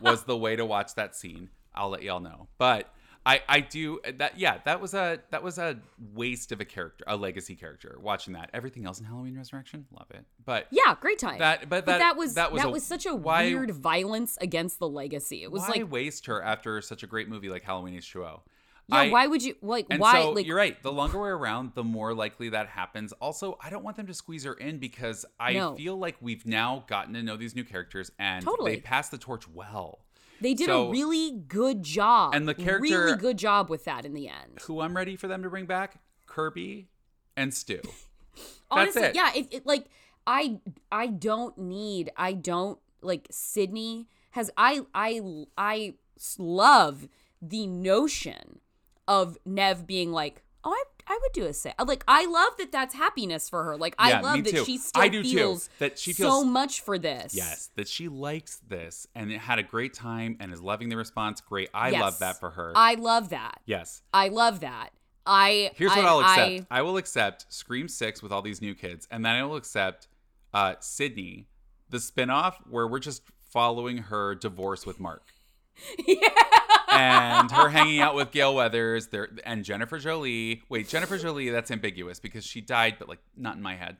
was 0.00 0.24
the 0.24 0.36
way 0.36 0.56
to 0.56 0.64
watch 0.64 0.94
that 0.94 1.14
scene. 1.14 1.50
I'll 1.74 1.90
let 1.90 2.02
y'all 2.02 2.20
know. 2.20 2.48
But 2.58 2.92
I 3.26 3.40
I 3.48 3.60
do 3.60 4.00
uh, 4.06 4.12
that. 4.18 4.38
Yeah, 4.38 4.58
that 4.64 4.80
was 4.80 4.92
a 4.94 5.18
that 5.30 5.42
was 5.42 5.58
a 5.58 5.78
waste 6.14 6.52
of 6.52 6.60
a 6.60 6.64
character, 6.64 7.04
a 7.06 7.16
legacy 7.16 7.54
character. 7.54 7.98
Watching 8.02 8.34
that, 8.34 8.50
everything 8.52 8.84
else 8.86 8.98
in 9.00 9.06
Halloween 9.06 9.36
Resurrection, 9.36 9.86
love 9.92 10.08
it. 10.10 10.24
But 10.44 10.66
Yeah, 10.70 10.94
great 11.00 11.18
time. 11.18 11.38
that 11.38 11.60
but, 11.60 11.68
but 11.70 11.86
that, 11.86 11.98
that, 11.98 12.16
was 12.16 12.34
that 12.34 12.52
was, 12.52 12.62
a- 12.64 12.80
such 12.80 13.06
a 13.06 13.14
why- 13.14 13.44
weird 13.44 13.70
violence 13.70 14.36
against 14.40 14.78
the 14.78 14.88
legacy. 14.88 15.42
It 15.42 15.50
was 15.50 15.62
why 15.62 15.68
like, 15.68 15.90
waste 15.90 16.26
her 16.26 16.42
after 16.42 16.80
such 16.82 17.02
a 17.02 17.06
great 17.06 17.28
movie 17.28 17.48
like 17.48 17.62
Halloween 17.62 17.94
H2O? 17.98 18.40
yeah, 18.88 18.96
I- 18.96 19.08
why 19.10 19.26
would 19.26 19.42
you 19.42 19.54
like 19.62 19.86
And 19.88 19.98
why 20.00 20.20
so 20.20 20.32
like 20.32 20.46
you're 20.46 20.56
right. 20.58 20.82
The 20.82 20.92
longer 20.92 21.18
we're 21.18 21.34
around, 21.34 21.72
the 21.74 21.82
more 21.84 22.12
likely 22.12 22.50
that 22.50 22.68
happens. 22.68 23.12
Also, 23.14 23.56
I 23.62 23.70
don't 23.70 23.82
want 23.82 23.96
them 23.96 24.06
to 24.08 24.12
squeeze 24.14 24.44
her 24.44 24.52
in 24.52 24.76
because 24.78 25.24
I 25.40 25.54
No. 25.54 25.74
feel 25.74 25.96
like 25.96 26.16
we've 26.20 26.44
now 26.44 26.84
gotten 26.88 27.14
to 27.14 27.22
know 27.22 27.38
these 27.38 27.54
new 27.56 27.64
characters 27.64 28.10
and 28.18 28.44
Totally. 28.44 28.74
they 28.74 28.80
pass 28.82 29.08
the 29.08 29.16
torch 29.16 29.48
well. 29.48 30.00
They 30.44 30.52
did 30.52 30.66
so- 30.66 30.88
a 30.88 30.90
really 30.90 31.30
good 31.30 31.82
job 31.82 32.34
And 32.34 32.46
the 32.46 32.54
character- 32.54 32.82
really 32.82 33.16
good 33.16 33.38
job 33.38 33.70
with 33.70 33.84
that 33.84 34.04
in 34.04 34.12
the 34.12 34.28
end. 34.28 34.60
Who 34.66 34.80
I'm 34.80 34.94
ready 34.94 35.16
for 35.16 35.26
them 35.26 35.42
to 35.42 35.48
bring 35.48 35.64
back? 35.64 36.02
Kirby 36.26 36.88
and 37.34 37.54
Stu. 37.54 37.80
honestly 38.70 39.02
it. 39.02 39.14
yeah 39.14 39.30
it, 39.34 39.46
it 39.52 39.66
like 39.66 39.86
i 40.26 40.58
i 40.90 41.06
don't 41.06 41.56
need 41.56 42.10
i 42.16 42.32
don't 42.32 42.78
like 43.00 43.28
sidney 43.30 44.08
has 44.32 44.50
I 44.56 44.80
I 44.94 45.20
I 45.56 45.94
love 46.38 47.08
the 47.40 47.66
notion 47.66 48.58
of 49.06 49.38
nev 49.44 49.86
being 49.86 50.10
like 50.12 50.42
oh 50.64 50.72
i 50.72 50.82
I 51.06 51.18
would 51.22 51.32
do 51.32 51.44
a 51.46 51.52
say 51.52 51.74
like 51.84 52.04
I 52.08 52.26
love 52.26 52.56
that 52.58 52.72
that's 52.72 52.94
happiness 52.94 53.48
for 53.48 53.62
her. 53.64 53.76
Like 53.76 53.94
Yeah, 53.98 54.18
I 54.18 54.20
love 54.20 54.44
that 54.44 54.64
she 54.64 54.78
still 54.78 55.02
I 55.02 55.08
do 55.08 55.22
too. 55.22 55.28
feels 55.36 55.68
That 55.78 55.98
she 55.98 56.12
feels 56.12 56.32
so 56.32 56.44
much 56.44 56.80
for 56.80 56.98
this. 56.98 57.34
Yes, 57.34 57.70
that 57.76 57.88
she 57.88 58.08
likes 58.08 58.60
this 58.66 59.06
and 59.14 59.30
it 59.30 59.38
had 59.38 59.58
a 59.58 59.62
great 59.62 59.92
time 59.94 60.36
and 60.40 60.52
is 60.52 60.62
loving 60.62 60.88
the 60.88 60.96
response. 60.96 61.40
Great. 61.40 61.68
I 61.74 61.90
Yes. 61.90 62.00
love 62.00 62.18
that 62.20 62.40
for 62.40 62.50
her. 62.50 62.72
I 62.74 62.94
love 62.94 63.30
that. 63.30 63.60
yes. 63.66 64.02
I 64.12 64.28
love 64.28 64.60
that. 64.60 64.90
I 65.26 65.70
Here's 65.76 65.90
what 65.94 66.04
I, 66.04 66.08
I'll 66.08 66.20
accept. 66.20 66.66
I- 66.70 66.78
I, 66.78 66.82
will 66.82 66.96
accept 66.98 67.46
Scream 67.48 67.88
6 67.88 68.22
with 68.22 68.30
all 68.30 68.42
these 68.42 68.60
new 68.60 68.74
kids, 68.74 69.08
and 69.10 69.24
then 69.24 69.34
I 69.34 69.42
will 69.44 69.56
accept 69.56 70.06
uh, 70.52 70.74
Sidney, 70.80 71.48
the 71.88 71.96
spinoff 71.96 72.56
where 72.68 72.86
we're 72.86 72.98
just 72.98 73.22
following 73.50 73.98
her 73.98 74.34
divorce 74.34 74.84
with 74.84 75.00
Mark. 75.00 75.32
and 76.90 77.50
her 77.50 77.68
hanging 77.68 78.00
out 78.00 78.14
with 78.14 78.30
Gale 78.30 78.54
Weathers 78.54 79.08
there 79.08 79.28
and 79.44 79.64
Jennifer 79.64 79.98
Jolie. 79.98 80.62
Wait, 80.68 80.88
Jennifer 80.88 81.18
Jolie, 81.18 81.50
that's 81.50 81.70
ambiguous 81.70 82.20
because 82.20 82.44
she 82.44 82.60
died, 82.60 82.96
but 82.98 83.08
like 83.08 83.20
not 83.36 83.56
in 83.56 83.62
my 83.62 83.74
head. 83.76 83.96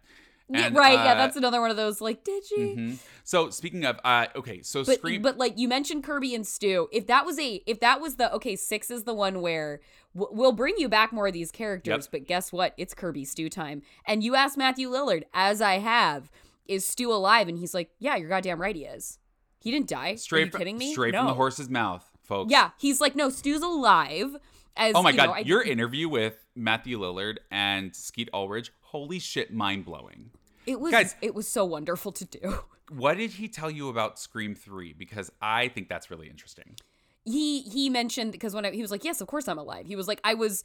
Yeah, 0.50 0.66
And, 0.66 0.76
right. 0.76 0.92
yeah, 0.92 1.12
uh, 1.12 1.14
that's 1.14 1.36
another 1.36 1.58
one 1.62 1.70
of 1.70 1.78
those. 1.78 2.02
Like, 2.02 2.22
did 2.22 2.44
she? 2.44 2.56
mhm. 2.76 2.98
So 3.24 3.48
speaking 3.48 3.86
of, 3.86 3.98
uh, 4.04 4.26
okay, 4.36 4.60
so 4.60 4.84
But 4.84 4.98
Scream. 4.98 5.22
but 5.22 5.38
like 5.38 5.54
you 5.58 5.68
mentioned 5.68 6.04
Kirby 6.04 6.34
and 6.34 6.46
Stu. 6.46 6.86
If 6.92 7.06
that 7.06 7.24
was 7.24 7.38
a 7.38 7.62
if 7.66 7.80
that 7.80 7.98
was 8.00 8.16
the 8.16 8.30
okay 8.34 8.54
six 8.54 8.90
is 8.90 9.04
the 9.04 9.14
one 9.14 9.40
where 9.40 9.80
w- 10.14 10.36
we'll 10.38 10.52
bring 10.52 10.74
you 10.76 10.88
back 10.90 11.12
more 11.14 11.26
of 11.28 11.32
these 11.32 11.50
characters. 11.50 12.04
Yep. 12.04 12.08
But 12.12 12.26
guess 12.28 12.52
what? 12.52 12.74
It's 12.76 12.92
Kirby 12.92 13.24
Stu 13.24 13.48
time. 13.48 13.80
And 14.06 14.22
you 14.22 14.34
asked 14.34 14.58
Matthew 14.58 14.90
Lillard, 14.90 15.22
as 15.32 15.62
I 15.62 15.78
have, 15.78 16.30
is 16.68 16.84
Stu 16.84 17.10
alive? 17.10 17.48
And 17.48 17.58
he's 17.58 17.72
like, 17.72 17.88
Yeah, 17.98 18.16
you're 18.16 18.28
goddamn 18.28 18.60
right. 18.60 18.76
He 18.76 18.84
is. 18.84 19.18
He 19.64 19.70
didn't 19.72 19.88
die. 19.88 20.14
straight 20.14 20.42
Are 20.42 20.44
you 20.44 20.50
from, 20.52 20.58
kidding 20.58 20.78
me? 20.78 20.92
Straight 20.92 21.14
from 21.14 21.26
the 21.26 21.34
horse's 21.34 21.68
mouth, 21.68 22.08
folks. 22.22 22.52
Yeah, 22.52 22.70
he's 22.78 23.00
like, 23.00 23.16
no, 23.16 23.30
Stu's 23.30 23.62
alive. 23.62 24.36
As 24.76 24.94
Oh 24.94 25.02
my 25.02 25.10
you 25.10 25.16
god, 25.16 25.26
know, 25.26 25.32
I- 25.32 25.38
your 25.40 25.62
interview 25.62 26.08
with 26.08 26.44
Matthew 26.54 26.98
Lillard 27.00 27.38
and 27.50 27.94
Skeet 27.96 28.28
Ulrich, 28.32 28.70
holy 28.82 29.18
shit, 29.18 29.52
mind 29.52 29.84
blowing. 29.84 30.30
it 30.66 30.78
was 30.80 30.92
Guys- 30.92 31.16
it 31.22 31.34
was 31.34 31.48
so 31.48 31.64
wonderful 31.64 32.12
to 32.12 32.24
do. 32.24 32.58
What 32.90 33.16
did 33.16 33.30
he 33.30 33.48
tell 33.48 33.70
you 33.70 33.88
about 33.88 34.18
Scream 34.18 34.54
3? 34.54 34.92
Because 34.92 35.32
I 35.40 35.68
think 35.68 35.88
that's 35.88 36.10
really 36.10 36.28
interesting. 36.28 36.76
he 37.24 37.62
he 37.62 37.88
mentioned 37.88 38.30
because 38.32 38.54
when 38.54 38.66
I, 38.66 38.72
he 38.72 38.82
was 38.82 38.90
like, 38.90 39.04
"Yes, 39.04 39.22
of 39.22 39.26
course 39.26 39.48
I'm 39.48 39.56
alive." 39.56 39.86
He 39.86 39.96
was 39.96 40.06
like, 40.06 40.20
"I 40.22 40.34
was 40.34 40.62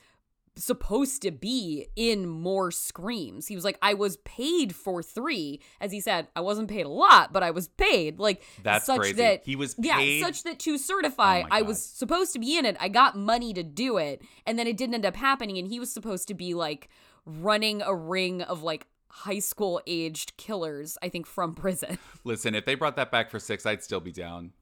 supposed 0.55 1.21
to 1.21 1.31
be 1.31 1.87
in 1.95 2.27
more 2.27 2.71
screams." 2.71 3.47
He 3.47 3.55
was 3.55 3.63
like, 3.63 3.77
"I 3.81 3.93
was 3.93 4.17
paid 4.17 4.75
for 4.75 5.01
3." 5.03 5.59
As 5.79 5.91
he 5.91 5.99
said, 5.99 6.27
I 6.35 6.41
wasn't 6.41 6.69
paid 6.69 6.85
a 6.85 6.89
lot, 6.89 7.31
but 7.33 7.43
I 7.43 7.51
was 7.51 7.67
paid. 7.67 8.19
Like 8.19 8.43
That's 8.63 8.85
such 8.85 8.99
crazy. 8.99 9.13
that 9.13 9.45
He 9.45 9.55
was 9.55 9.75
Yeah, 9.77 10.19
such 10.21 10.43
that 10.43 10.59
to 10.59 10.73
oh 10.73 10.77
certify 10.77 11.41
Oh 11.41 11.47
I 11.51 11.61
was 11.61 11.81
supposed 11.81 12.33
to 12.33 12.39
be 12.39 12.57
in 12.57 12.65
it. 12.65 12.77
I 12.79 12.89
got 12.89 13.17
money 13.17 13.53
to 13.53 13.63
do 13.63 13.97
it, 13.97 14.21
and 14.45 14.57
then 14.57 14.67
it 14.67 14.77
didn't 14.77 14.95
end 14.95 15.05
up 15.05 15.15
happening 15.15 15.57
and 15.57 15.67
he 15.67 15.79
was 15.79 15.91
supposed 15.91 16.27
to 16.29 16.33
be 16.33 16.53
like 16.53 16.89
running 17.25 17.81
a 17.81 17.93
ring 17.93 18.41
of 18.41 18.63
like 18.63 18.87
high 19.11 19.39
school 19.39 19.81
aged 19.87 20.37
killers, 20.37 20.97
I 21.01 21.09
think 21.09 21.25
from 21.25 21.55
prison. 21.55 21.97
Listen, 22.23 22.55
if 22.55 22.65
they 22.65 22.75
brought 22.75 22.95
that 22.95 23.11
back 23.11 23.29
for 23.29 23.39
6, 23.39 23.65
I'd 23.65 23.83
still 23.83 23.99
be 23.99 24.11
down. 24.11 24.53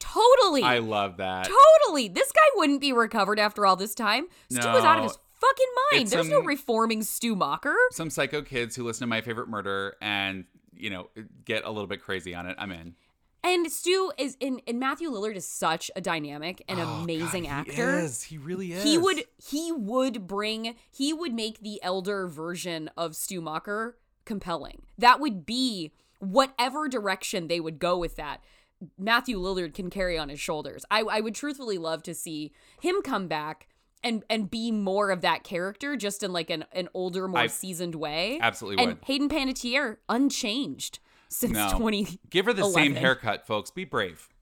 Totally. 0.00 0.62
I 0.62 0.78
love 0.78 1.18
that. 1.18 1.48
Totally. 1.48 2.08
This 2.08 2.32
guy 2.32 2.40
wouldn't 2.56 2.80
be 2.80 2.92
recovered 2.92 3.38
after 3.38 3.64
all 3.64 3.76
this 3.76 3.94
time. 3.94 4.26
Stu 4.50 4.66
was 4.66 4.82
out 4.84 4.98
of 4.98 5.04
his 5.04 5.18
fucking 5.40 5.66
mind. 5.92 6.02
It's 6.02 6.10
There's 6.10 6.28
no 6.28 6.40
reforming 6.40 7.02
Stu 7.02 7.36
Macher. 7.36 7.76
Some 7.92 8.10
psycho 8.10 8.42
kids 8.42 8.74
who 8.74 8.82
listen 8.84 9.00
to 9.00 9.06
My 9.06 9.20
Favorite 9.20 9.48
Murder 9.48 9.96
and, 10.00 10.44
you 10.74 10.90
know, 10.90 11.10
get 11.44 11.64
a 11.64 11.70
little 11.70 11.86
bit 11.86 12.02
crazy 12.02 12.34
on 12.34 12.46
it. 12.46 12.56
I'm 12.58 12.72
in. 12.72 12.94
And 13.42 13.72
Stu 13.72 14.12
is 14.18 14.36
in 14.38 14.60
and 14.66 14.78
Matthew 14.78 15.10
Lillard 15.10 15.34
is 15.34 15.46
such 15.46 15.90
a 15.96 16.00
dynamic 16.00 16.62
and 16.68 16.78
Oh, 16.78 16.84
amazing 17.02 17.44
God, 17.44 17.50
actor. 17.52 17.98
He 18.00 18.04
is. 18.04 18.22
He 18.24 18.36
really 18.36 18.72
is. 18.72 18.82
He 18.82 18.98
would 18.98 19.24
he 19.42 19.72
would 19.72 20.26
bring 20.26 20.74
he 20.90 21.14
would 21.14 21.32
make 21.32 21.60
the 21.60 21.82
elder 21.82 22.26
version 22.26 22.90
of 22.98 23.16
Stu 23.16 23.40
Macher 23.40 23.94
compelling. 24.26 24.82
That 24.98 25.20
would 25.20 25.46
be 25.46 25.92
whatever 26.18 26.86
direction 26.86 27.48
they 27.48 27.60
would 27.60 27.78
go 27.78 27.96
with 27.96 28.16
that. 28.16 28.44
Matthew 28.98 29.38
Lillard 29.38 29.74
can 29.74 29.90
carry 29.90 30.16
on 30.18 30.28
his 30.28 30.40
shoulders. 30.40 30.84
I, 30.90 31.00
I 31.02 31.20
would 31.20 31.34
truthfully 31.34 31.78
love 31.78 32.02
to 32.04 32.14
see 32.14 32.52
him 32.80 33.02
come 33.02 33.28
back 33.28 33.68
and 34.02 34.24
and 34.30 34.50
be 34.50 34.70
more 34.72 35.10
of 35.10 35.20
that 35.20 35.44
character, 35.44 35.94
just 35.96 36.22
in 36.22 36.32
like 36.32 36.48
an, 36.50 36.64
an 36.72 36.88
older, 36.94 37.28
more 37.28 37.40
I 37.40 37.46
seasoned 37.48 37.94
way. 37.94 38.38
absolutely 38.40 38.82
And 38.82 38.92
would. 38.94 39.04
Hayden 39.04 39.28
Panettiere 39.28 39.98
unchanged 40.08 40.98
since 41.28 41.52
No. 41.52 41.70
twenty. 41.76 42.18
Give 42.30 42.46
her 42.46 42.52
the 42.54 42.64
same 42.70 42.94
haircut, 42.94 43.46
folks. 43.46 43.70
Be 43.70 43.84
brave. 43.84 44.28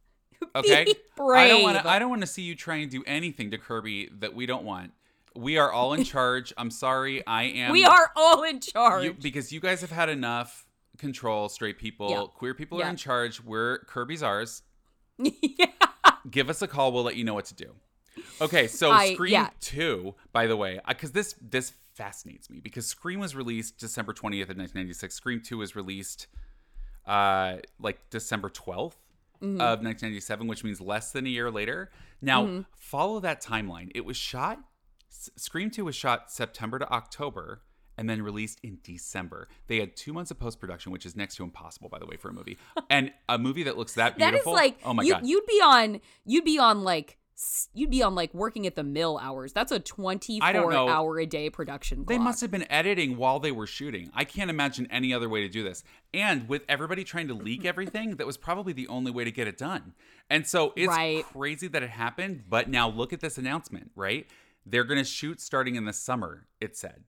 Okay? 0.55 0.85
Be 0.85 0.95
brave. 1.17 1.47
I 1.47 1.49
don't 1.49 1.63
want 1.65 1.79
to 1.79 1.89
I 1.89 1.99
don't 1.99 2.11
want 2.11 2.21
to 2.21 2.27
see 2.29 2.43
you 2.43 2.55
try 2.55 2.77
and 2.77 2.89
do 2.89 3.03
anything 3.09 3.51
to 3.51 3.59
Kirby 3.59 4.09
that 4.21 4.35
we 4.37 4.47
don't 4.47 4.63
want. 4.65 4.93
We 5.35 5.59
are 5.59 5.73
all 5.73 5.95
in 5.95 6.05
charge. 6.15 6.53
I'm 6.57 6.71
sorry. 6.71 7.27
I 7.27 7.43
am 7.45 7.73
We 7.73 7.85
are 7.85 8.13
all 8.15 8.45
in 8.45 8.61
charge. 8.61 9.03
you, 9.05 9.15
because 9.15 9.51
you 9.53 9.59
guys 9.59 9.81
have 9.81 9.91
had 9.91 10.09
enough 10.09 10.68
control, 10.99 11.49
straight 11.49 11.79
people, 11.79 12.11
Yeah. 12.11 12.25
queer 12.35 12.55
people 12.55 12.79
Yeah. 12.79 12.87
are 12.87 12.91
in 12.91 12.97
charge. 12.97 13.43
We're 13.43 13.79
Kirby's 13.87 14.23
ours. 14.23 14.63
yeah. 15.19 15.67
Give 16.31 16.51
us 16.51 16.63
a 16.63 16.69
call. 16.69 16.93
We'll 16.93 17.05
let 17.05 17.17
you 17.17 17.25
know 17.25 17.35
what 17.35 17.47
to 17.47 17.55
do. 17.55 17.75
Okay, 18.41 18.67
so 18.69 18.91
I- 18.91 19.15
Scream 19.15 19.33
yeah. 19.33 19.51
2, 19.61 20.15
by 20.33 20.47
the 20.47 20.57
way, 20.57 20.81
because 20.89 21.13
this 21.13 21.35
this 21.41 21.73
fascinates 21.95 22.49
me 22.51 22.61
because 22.61 22.87
Scream 22.87 23.19
was 23.19 23.35
released 23.35 23.79
December 23.79 24.13
20th 24.13 24.43
of 24.51 24.57
1996. 24.57 25.15
Scream 25.15 25.41
2 25.41 25.59
was 25.59 25.75
released 25.75 26.27
uh 27.07 27.57
like 27.81 27.99
December 28.11 28.49
12th 28.51 28.95
Mm-hmm. 29.41 29.61
of 29.61 29.79
1997, 29.85 30.49
which 30.49 30.65
means 30.65 30.81
less 30.81 31.13
than 31.13 31.25
a 31.25 31.29
year 31.29 31.49
later. 31.49 31.93
Now, 32.21 32.65
follow 32.77 33.21
that 33.21 33.41
timeline. 33.41 33.93
It 33.95 34.05
was 34.05 34.17
shot 34.17 34.59
Scream 35.11 35.71
2 35.71 35.85
was 35.85 35.95
shot 35.95 36.33
September 36.33 36.81
to 36.81 36.93
October 36.93 37.63
and 37.99 38.09
then 38.09 38.23
released 38.23 38.61
in 38.63 38.79
December. 38.83 39.49
They 39.67 39.81
had 39.81 39.97
2 39.97 40.13
months 40.13 40.31
of 40.31 40.39
post-production, 40.39 40.93
which 40.93 41.05
is 41.05 41.17
next 41.17 41.35
to 41.37 41.43
impossible 41.45 41.89
by 41.91 41.99
the 41.99 42.07
way 42.07 42.17
for 42.17 42.31
a 42.31 42.33
movie. 42.33 42.57
and 42.91 43.13
a 43.29 43.37
movie 43.39 43.65
that 43.65 43.77
looks 43.77 43.95
that 43.95 44.17
beautiful. 44.17 44.55
That 44.55 44.65
is 44.65 44.67
like 44.71 44.79
oh 44.85 44.95
my 44.95 45.03
you, 45.03 45.13
god. 45.13 45.27
you'd 45.27 45.47
be 45.47 45.61
on 45.63 46.01
you'd 46.25 46.45
be 46.45 46.59
on 46.59 46.83
like 46.85 47.19
you'd 47.73 47.91
be 47.91 48.03
on 48.03 48.17
like 48.17 48.35
working 48.35 48.67
at 48.67 48.75
the 48.75 48.83
mill 48.83 49.17
hours. 49.23 49.53
That's 49.53 49.71
a 49.71 49.79
24 49.79 50.73
hour 50.73 51.21
a 51.21 51.27
day 51.27 51.51
production. 51.51 52.05
They 52.09 52.15
clock. 52.17 52.25
must 52.25 52.41
have 52.41 52.51
been 52.51 52.67
editing 52.71 53.17
while 53.17 53.39
they 53.39 53.53
were 53.53 53.67
shooting. 53.69 54.11
I 54.13 54.25
can't 54.25 54.51
imagine 54.51 54.89
any 54.91 55.15
other 55.15 55.29
way 55.29 55.43
to 55.43 55.49
do 55.49 55.63
this. 55.63 55.85
And 56.13 56.49
with 56.49 56.63
everybody 56.69 57.05
trying 57.05 57.29
to 57.29 57.35
leak 57.35 57.65
everything, 57.73 58.17
that 58.17 58.27
was 58.27 58.37
probably 58.37 58.73
the 58.73 58.89
only 58.89 59.13
way 59.13 59.23
to 59.23 59.31
get 59.31 59.47
it 59.47 59.57
done. 59.57 59.95
And 60.29 60.49
so 60.49 60.73
it's 60.75 60.89
Right. 60.89 61.25
crazy 61.27 61.69
that 61.69 61.83
it 61.85 61.91
happened. 61.91 62.43
But 62.49 62.69
now 62.69 62.89
look 62.89 63.13
at 63.13 63.21
this 63.21 63.39
announcement, 63.39 63.93
right? 63.95 64.27
They're 64.67 64.83
going 64.85 64.99
to 64.99 65.05
shoot 65.05 65.41
starting 65.41 65.77
in 65.77 65.85
the 65.85 65.93
summer, 65.93 66.49
it 66.61 66.77
said. 66.77 67.05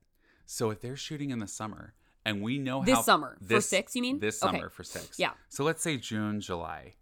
So 0.53 0.71
if 0.71 0.81
they're 0.81 0.97
shooting 0.97 1.31
in 1.31 1.39
the 1.39 1.47
summer, 1.47 1.95
and 2.25 2.43
we 2.43 2.59
know 2.59 2.83
This 2.85 2.97
how 2.97 3.03
summer. 3.03 3.39
For 3.47 3.61
six, 3.61 3.95
you 3.95 4.03
mean? 4.03 4.19
This 4.19 4.43
Okay. 4.43 4.57
summer 4.57 4.69
for 4.69 4.83
six. 4.83 5.17
Yeah. 5.17 5.31
So 5.49 5.63
let's 5.63 5.81
say 5.81 5.97
June, 5.97 6.41
July. 6.41 6.95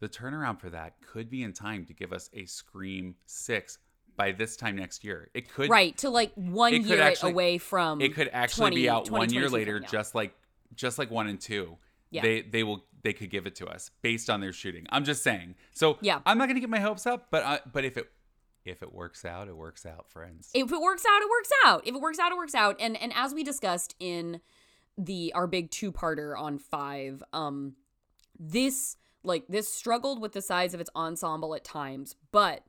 The 0.00 0.08
turnaround 0.08 0.58
for 0.58 0.70
that 0.70 0.94
could 1.02 1.28
be 1.28 1.42
in 1.42 1.52
time 1.52 1.84
to 1.84 1.92
give 1.92 2.14
us 2.14 2.30
a 2.32 2.46
Scream 2.46 3.14
six 3.26 3.76
by 4.16 4.32
this 4.32 4.56
time 4.56 4.76
next 4.76 5.04
year. 5.04 5.28
It 5.34 5.50
could 5.52 5.68
right 5.68 5.98
to 5.98 6.08
like 6.08 6.32
one 6.34 6.82
year 6.82 7.02
actually- 7.02 7.32
away 7.32 7.58
from 7.58 8.00
it 8.00 8.14
could 8.14 8.30
actually 8.32 8.70
20 8.70 8.76
be 8.76 8.88
out 8.88 9.10
one 9.10 9.30
year 9.34 9.50
later 9.50 9.80
just 9.80 10.14
like 10.14 10.34
just 10.74 10.98
like 10.98 11.10
one 11.10 11.26
and 11.28 11.38
two 11.40 11.76
Yeah. 12.10 12.22
they 12.22 12.40
they 12.40 12.64
will 12.64 12.86
they 13.02 13.12
could 13.12 13.28
give 13.30 13.46
it 13.46 13.54
to 13.56 13.66
us 13.66 13.90
based 14.02 14.28
on 14.30 14.40
their 14.40 14.52
shooting 14.52 14.86
i'm 14.90 15.04
just 15.04 15.22
saying 15.22 15.54
so 15.72 15.98
Yeah. 16.00 16.20
i'm 16.26 16.36
not 16.36 16.48
gonna 16.48 16.58
get 16.60 16.68
my 16.68 16.80
hopes 16.80 17.06
up 17.06 17.28
but 17.30 17.44
I, 17.44 17.60
but 17.72 17.84
if 17.84 17.96
it 17.96 18.10
if 18.64 18.82
it 18.82 18.92
works 18.92 19.24
out 19.24 19.48
it 19.48 19.56
works 19.56 19.86
out 19.86 20.10
friends 20.10 20.50
if 20.54 20.72
it 20.72 20.80
works 20.80 21.04
out, 21.08 21.22
it 21.22 21.28
works 21.28 21.50
out. 21.64 21.86
If 21.86 21.94
it 21.94 22.00
works 22.00 22.18
out, 22.18 22.32
it 22.32 22.36
works 22.36 22.54
out. 22.54 22.76
And 22.80 22.96
and 23.00 23.12
as 23.14 23.32
we 23.32 23.44
discussed 23.44 23.94
in 24.00 24.40
the 24.96 25.32
our 25.34 25.46
big 25.46 25.70
two 25.70 25.92
parter 25.92 26.38
on 26.38 26.58
five, 26.58 27.22
um, 27.32 27.74
this 28.38 28.96
like 29.22 29.44
this 29.48 29.72
struggled 29.72 30.20
with 30.20 30.32
the 30.32 30.42
size 30.42 30.74
of 30.74 30.80
its 30.80 30.90
ensemble 30.96 31.54
at 31.54 31.64
times, 31.64 32.16
but 32.32 32.64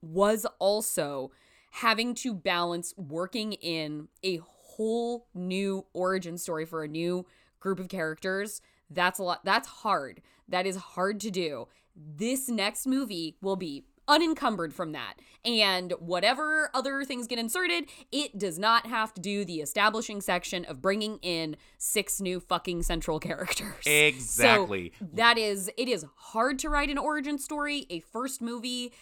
was 0.00 0.46
also 0.58 1.30
having 1.72 2.14
to 2.14 2.34
balance 2.34 2.94
working 2.96 3.52
in 3.54 4.08
a 4.22 4.40
whole 4.42 5.26
new 5.34 5.84
origin 5.92 6.38
story 6.38 6.64
for 6.64 6.82
a 6.82 6.88
new 6.88 7.26
group 7.60 7.78
of 7.78 7.88
characters. 7.88 8.60
That's 8.88 9.18
a 9.18 9.22
lot. 9.22 9.44
That's 9.44 9.68
hard. 9.68 10.22
That 10.48 10.66
is 10.66 10.76
hard 10.76 11.20
to 11.20 11.30
do. 11.30 11.68
This 11.94 12.48
next 12.48 12.86
movie 12.86 13.36
will 13.42 13.56
be 13.56 13.84
unencumbered 14.08 14.72
from 14.74 14.92
that. 14.92 15.14
And 15.44 15.92
whatever 16.00 16.70
other 16.74 17.04
things 17.04 17.26
get 17.26 17.38
inserted, 17.38 17.84
it 18.10 18.36
does 18.38 18.58
not 18.58 18.86
have 18.86 19.14
to 19.14 19.20
do 19.20 19.44
the 19.44 19.60
establishing 19.60 20.20
section 20.20 20.64
of 20.64 20.82
bringing 20.82 21.18
in 21.22 21.56
six 21.78 22.20
new 22.20 22.40
fucking 22.40 22.82
central 22.82 23.20
characters. 23.20 23.86
Exactly. 23.86 24.92
So 24.98 25.06
that 25.14 25.38
is, 25.38 25.70
it 25.76 25.88
is 25.88 26.04
hard 26.16 26.58
to 26.60 26.68
write 26.68 26.90
an 26.90 26.98
origin 26.98 27.38
story. 27.38 27.86
A 27.90 28.00
first 28.00 28.42
movie 28.42 28.92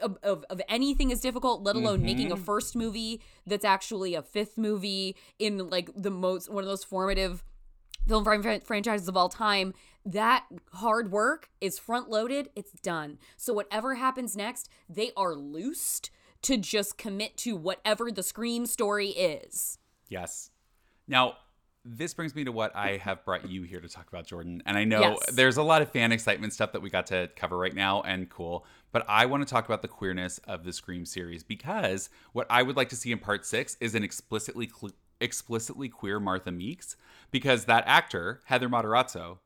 of, 0.00 0.18
of, 0.22 0.44
of 0.50 0.60
anything 0.68 1.10
is 1.10 1.20
difficult, 1.20 1.62
let 1.62 1.76
alone 1.76 2.02
making 2.02 2.28
Mm-hmm. 2.28 2.34
a 2.40 2.44
first 2.44 2.76
movie 2.76 3.20
that's 3.46 3.64
actually 3.64 4.14
a 4.14 4.22
fifth 4.22 4.56
movie 4.56 5.16
in 5.38 5.68
like 5.70 5.90
the 5.96 6.10
most, 6.10 6.50
one 6.52 6.62
of 6.62 6.68
those 6.68 6.84
formative 6.84 7.42
film 8.06 8.24
fran- 8.24 8.60
franchises 8.60 9.08
of 9.08 9.16
all 9.16 9.28
time 9.28 9.72
that 10.04 10.44
hard 10.74 11.10
work 11.12 11.50
is 11.60 11.78
front 11.78 12.08
loaded 12.10 12.48
it's 12.56 12.72
done 12.80 13.18
so 13.36 13.52
whatever 13.52 13.94
happens 13.94 14.36
next 14.36 14.68
they 14.88 15.12
are 15.16 15.34
loosed 15.34 16.10
to 16.42 16.56
just 16.56 16.98
commit 16.98 17.36
to 17.36 17.54
whatever 17.56 18.10
the 18.10 18.22
scream 18.22 18.66
story 18.66 19.08
is 19.10 19.78
yes 20.08 20.50
now 21.06 21.34
this 21.84 22.14
brings 22.14 22.34
me 22.36 22.44
to 22.44 22.52
what 22.52 22.76
I 22.76 22.96
have 22.98 23.24
brought 23.24 23.48
you 23.50 23.64
here 23.64 23.80
to 23.80 23.88
talk 23.88 24.06
about, 24.06 24.24
Jordan. 24.24 24.62
And 24.66 24.78
I 24.78 24.84
know 24.84 25.00
Yes. 25.00 25.18
there's 25.32 25.56
a 25.56 25.64
lot 25.64 25.82
of 25.82 25.90
fan 25.90 26.12
excitement 26.12 26.52
stuff 26.52 26.70
that 26.74 26.80
we 26.80 26.90
got 26.90 27.06
to 27.06 27.28
cover 27.34 27.58
right 27.58 27.74
now, 27.74 28.02
and 28.02 28.30
cool. 28.30 28.64
But 28.92 29.04
I 29.08 29.26
want 29.26 29.44
to 29.44 29.52
talk 29.52 29.64
about 29.64 29.82
the 29.82 29.88
queerness 29.88 30.38
of 30.46 30.62
the 30.62 30.72
Scream 30.72 31.04
series 31.04 31.42
because 31.42 32.08
what 32.34 32.46
I 32.48 32.62
would 32.62 32.76
like 32.76 32.88
to 32.90 32.94
see 32.96 33.10
in 33.10 33.18
part 33.18 33.44
six 33.44 33.76
is 33.80 33.96
an 33.96 34.04
explicitly 34.04 34.68
cl- 34.68 34.92
explicitly 35.22 35.88
queer 35.88 36.18
Martha 36.20 36.50
Meeks, 36.50 36.96
because 37.30 37.64
that 37.66 37.84
actor 37.86 38.40
Heather 38.46 38.68
Matarazzo 38.68 39.38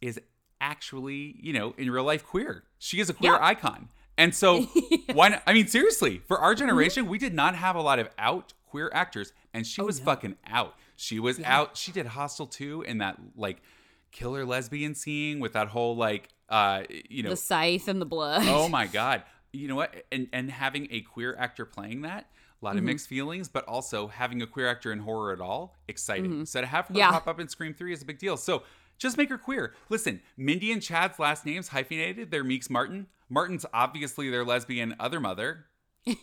is 0.00 0.20
actually, 0.60 1.36
you 1.40 1.52
know, 1.52 1.74
in 1.76 1.90
real 1.90 2.04
life 2.04 2.24
queer. 2.24 2.64
She 2.78 3.00
is 3.00 3.10
a 3.10 3.14
queer 3.14 3.32
Yeah. 3.32 3.38
icon. 3.46 3.88
And 4.16 4.34
so, 4.34 4.62
why 5.12 5.28
not? 5.28 5.42
I 5.46 5.52
mean, 5.52 5.68
seriously, 5.68 6.20
for 6.26 6.38
our 6.38 6.54
generation, 6.54 7.06
we 7.06 7.18
did 7.18 7.34
not 7.34 7.54
have 7.54 7.76
a 7.76 7.80
lot 7.82 7.98
of 7.98 8.08
out 8.18 8.52
queer 8.66 8.90
actors, 8.92 9.32
and 9.54 9.66
she 9.66 9.80
was 9.80 9.98
no. 10.00 10.04
fucking 10.06 10.36
out. 10.46 10.74
She 10.96 11.20
was 11.20 11.40
out. 11.40 11.76
She 11.76 11.92
did 11.92 12.06
Hostel 12.06 12.46
2 12.46 12.82
in 12.82 12.98
that 12.98 13.16
like 13.36 13.62
killer 14.10 14.44
lesbian 14.44 14.94
scene 14.94 15.38
with 15.38 15.52
that 15.52 15.68
whole 15.68 15.94
like 15.94 16.30
uh 16.48 16.82
you 17.10 17.22
know 17.22 17.28
The 17.30 17.36
scythe 17.36 17.88
and 17.88 18.00
the 18.00 18.06
blood. 18.06 18.42
oh 18.46 18.68
my 18.78 18.86
god 18.86 19.22
you 19.52 19.68
know 19.68 19.76
what 19.76 19.94
and 20.10 20.28
and 20.32 20.50
having 20.50 20.88
a 20.90 21.02
queer 21.02 21.36
actor 21.38 21.66
playing 21.66 22.00
that 22.02 22.26
a 22.60 22.64
lot 22.64 22.72
of 22.72 22.78
Mm-hmm. 22.78 22.86
mixed 22.86 23.08
feelings 23.08 23.48
but 23.48 23.64
also 23.66 24.08
having 24.08 24.42
a 24.42 24.46
queer 24.46 24.68
actor 24.68 24.90
in 24.92 24.98
horror 25.00 25.32
at 25.32 25.40
all 25.40 25.76
exciting. 25.88 26.44
So 26.46 26.60
to 26.60 26.66
have 26.66 26.86
her 26.88 26.92
Mm-hmm. 26.92 26.98
Yeah. 26.98 27.10
pop 27.12 27.28
up 27.28 27.40
in 27.40 27.48
scream 27.48 27.74
3 27.74 27.92
is 27.92 28.02
a 28.02 28.04
big 28.04 28.18
deal. 28.18 28.36
So 28.36 28.62
just 28.98 29.16
make 29.16 29.28
her 29.30 29.38
queer. 29.38 29.74
Listen 29.88 30.20
mindy 30.36 30.72
and 30.72 30.82
chad's 30.82 31.18
last 31.18 31.46
names 31.46 31.68
hyphenated 31.68 32.30
they're 32.30 32.44
meeks 32.44 32.68
martin. 32.68 33.06
Martin's 33.28 33.64
obviously 33.72 34.28
their 34.30 34.44
lesbian 34.44 34.94
other 34.98 35.20
mother. 35.20 35.66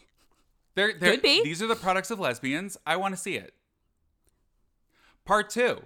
They're, 0.75 0.91
they're 0.99 1.11
Could 1.11 1.21
be. 1.21 1.41
these 1.41 1.61
are 1.61 1.67
the 1.67 1.75
products 1.75 2.11
of 2.11 2.19
lesbians. 2.19 2.75
I 2.85 2.97
want 2.97 3.13
to 3.15 3.17
see 3.21 3.35
it. 3.35 3.53
Part 5.23 5.49
two. 5.49 5.81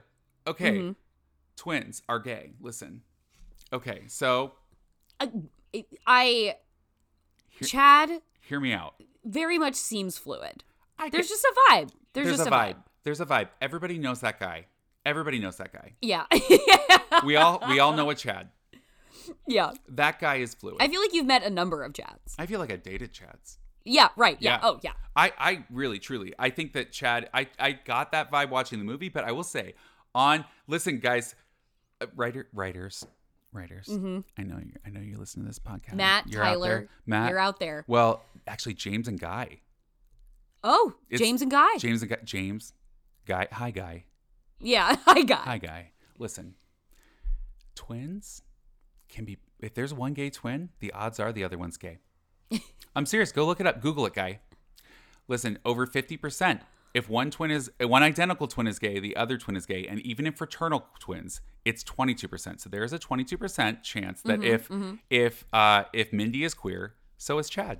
Okay. 0.48 0.72
Mm-hmm. 0.80 0.92
twins 1.56 2.02
are 2.10 2.18
gay. 2.20 2.54
Listen. 2.60 3.02
Okay 3.72 4.04
so 4.08 4.54
I, 5.20 5.30
I 6.08 6.56
Chad 7.64 8.10
hear 8.42 8.60
me 8.60 8.74
out 8.74 8.96
very 9.24 9.58
much 9.58 9.76
seems 9.76 10.18
fluid. 10.18 10.64
I 10.98 11.10
There's 11.10 11.30
just 11.30 11.44
a 11.44 11.54
vibe. 11.72 11.90
There's, 12.14 12.28
there's 12.28 12.38
just 12.38 12.48
a 12.48 12.52
vibe. 12.52 12.76
There's 13.04 13.22
a 13.22 13.26
vibe. 13.26 13.50
Everybody 13.62 13.98
knows 13.98 14.22
that 14.22 14.40
guy. 14.40 14.66
Everybody 15.06 15.40
knows 15.40 15.58
that 15.58 15.72
guy. 15.74 15.94
Yeah. 16.02 16.26
We 17.26 17.36
all 17.36 17.62
we 17.68 17.80
all 17.80 17.94
know 17.94 18.10
a 18.12 18.16
Chad. 18.16 18.50
yeah. 19.48 19.72
That 19.90 20.20
guy 20.20 20.38
is 20.38 20.54
fluid. 20.54 20.78
I 20.80 20.88
feel 20.88 21.02
like 21.02 21.14
you've 21.14 21.26
met 21.26 21.44
a 21.44 21.50
number 21.50 21.84
of 21.84 21.92
Chads. 21.92 22.36
I 22.38 22.46
feel 22.46 22.60
like 22.60 22.72
I 22.72 22.78
dated 22.78 23.14
Chads. 23.14 23.58
Yeah, 23.84 24.10
right. 24.16 24.38
Yeah. 24.40 24.52
Yeah. 24.52 24.60
Oh, 24.64 24.80
yeah. 24.82 24.92
I 25.16 25.34
I 25.38 25.66
really 25.70 26.00
truly 26.00 26.34
I 26.40 26.50
think 26.50 26.74
that 26.74 26.92
Chad 26.92 27.30
I 27.34 27.48
I 27.60 27.72
got 27.74 28.12
that 28.12 28.32
vibe 28.32 28.50
watching 28.52 28.80
the 28.80 28.86
movie, 28.86 29.10
but 29.10 29.24
I 29.26 29.32
will 29.32 29.44
say 29.44 29.74
on 30.16 30.46
listen 30.68 31.00
guys, 31.00 31.36
uh, 32.00 32.06
writer 32.16 32.48
writers 32.54 33.06
writers. 33.52 33.88
I 33.90 34.44
know 34.44 34.58
you 34.60 34.74
I 34.86 34.90
know 34.90 35.00
you 35.02 35.18
listen 35.18 35.42
to 35.42 35.48
this 35.48 35.60
podcast. 35.60 35.88
Mm-hmm. 35.90 35.98
Matt, 35.98 36.28
You're 36.28 36.44
out 36.44 36.62
there. 36.62 36.78
Tyler, 36.80 36.90
Matt. 37.06 37.30
you're 37.30 37.40
out 37.40 37.60
there. 37.60 37.84
Well, 37.88 38.24
actually 38.48 38.74
James 38.76 39.08
and 39.08 39.20
Guy. 39.20 39.60
Oh, 40.64 40.94
It's- 41.10 41.20
James 41.26 41.42
and 41.42 41.50
Guy. 41.52 41.78
James 41.78 42.02
and 42.02 42.10
Guy 42.12 42.18
James 42.24 42.74
Guy. 43.26 43.48
Hi 43.52 43.72
Guy. 43.72 44.06
Yeah, 44.60 44.96
I 45.08 45.24
got. 45.24 45.40
Hi, 45.46 45.58
guy. 45.58 45.92
Listen, 46.18 46.56
twins 47.76 48.42
can 49.08 49.26
be. 49.26 49.38
If 49.60 49.74
there's 49.74 49.94
one 49.94 50.14
gay 50.14 50.30
twin, 50.30 50.70
the 50.80 50.92
odds 50.94 51.20
are 51.20 51.32
the 51.32 51.44
other 51.44 51.58
one's 51.58 51.78
gay. 51.78 52.00
I'm 52.96 53.06
serious. 53.06 53.32
Go 53.32 53.46
look 53.46 53.60
it 53.60 53.68
up. 53.68 53.82
Google 53.82 54.06
it, 54.06 54.14
guy. 54.14 54.40
Listen, 55.28 55.60
over 55.64 55.86
50%. 55.86 56.62
If 56.94 57.08
one 57.10 57.30
twin 57.30 57.52
is 57.52 57.70
one 57.80 58.02
identical 58.04 58.48
twin 58.48 58.68
is 58.68 58.80
gay, 58.80 59.00
the 59.00 59.16
other 59.16 59.38
twin 59.38 59.56
is 59.56 59.66
gay, 59.66 59.86
and 59.88 60.00
even 60.02 60.26
in 60.26 60.34
fraternal 60.34 60.88
twins, 61.00 61.40
it's 61.66 61.84
22%. 61.84 62.60
So 62.60 62.70
there 62.70 62.84
is 62.84 62.94
a 62.94 63.00
22% 63.00 63.84
chance 63.84 64.22
that 64.24 64.44
if 64.44 64.70
if 65.10 65.46
uh, 65.54 65.84
if 65.94 66.14
Mindy 66.14 66.44
is 66.44 66.54
queer, 66.54 66.96
so 67.18 67.38
is 67.40 67.50
Chad. 67.50 67.80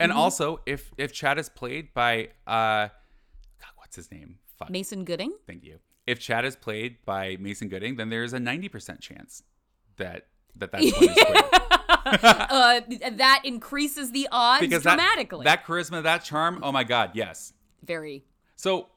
And 0.00 0.12
also, 0.12 0.60
if 0.66 0.92
if 0.96 1.12
Chad 1.12 1.38
is 1.38 1.48
played 1.48 1.92
by 1.92 2.28
uh, 2.46 2.88
God, 2.88 3.72
what's 3.76 3.96
his 3.96 4.10
name? 4.10 4.38
Fuck. 4.58 4.70
Mason 4.70 5.04
Gooding. 5.04 5.32
Thank 5.46 5.64
you. 5.64 5.78
If 6.06 6.20
Chad 6.20 6.44
is 6.44 6.56
played 6.56 7.04
by 7.04 7.36
Mason 7.38 7.68
Gooding, 7.68 7.96
then 7.96 8.08
there's 8.08 8.32
a 8.32 8.38
90% 8.38 9.00
chance 9.00 9.42
that 9.96 10.26
that 10.56 10.72
that 10.72 10.78
twin 10.80 11.10
is 11.10 11.24
queer. 11.24 11.42
uh, 12.06 12.80
that 13.12 13.42
increases 13.44 14.10
the 14.12 14.28
odds 14.32 14.60
Because 14.60 14.82
that, 14.84 14.96
dramatically. 14.96 15.44
that 15.44 15.64
charisma, 15.64 16.02
that 16.02 16.24
charm, 16.24 16.60
oh 16.62 16.72
my 16.72 16.84
God, 16.84 17.10
yes. 17.14 17.52
Very. 17.84 18.24
So 18.56 18.88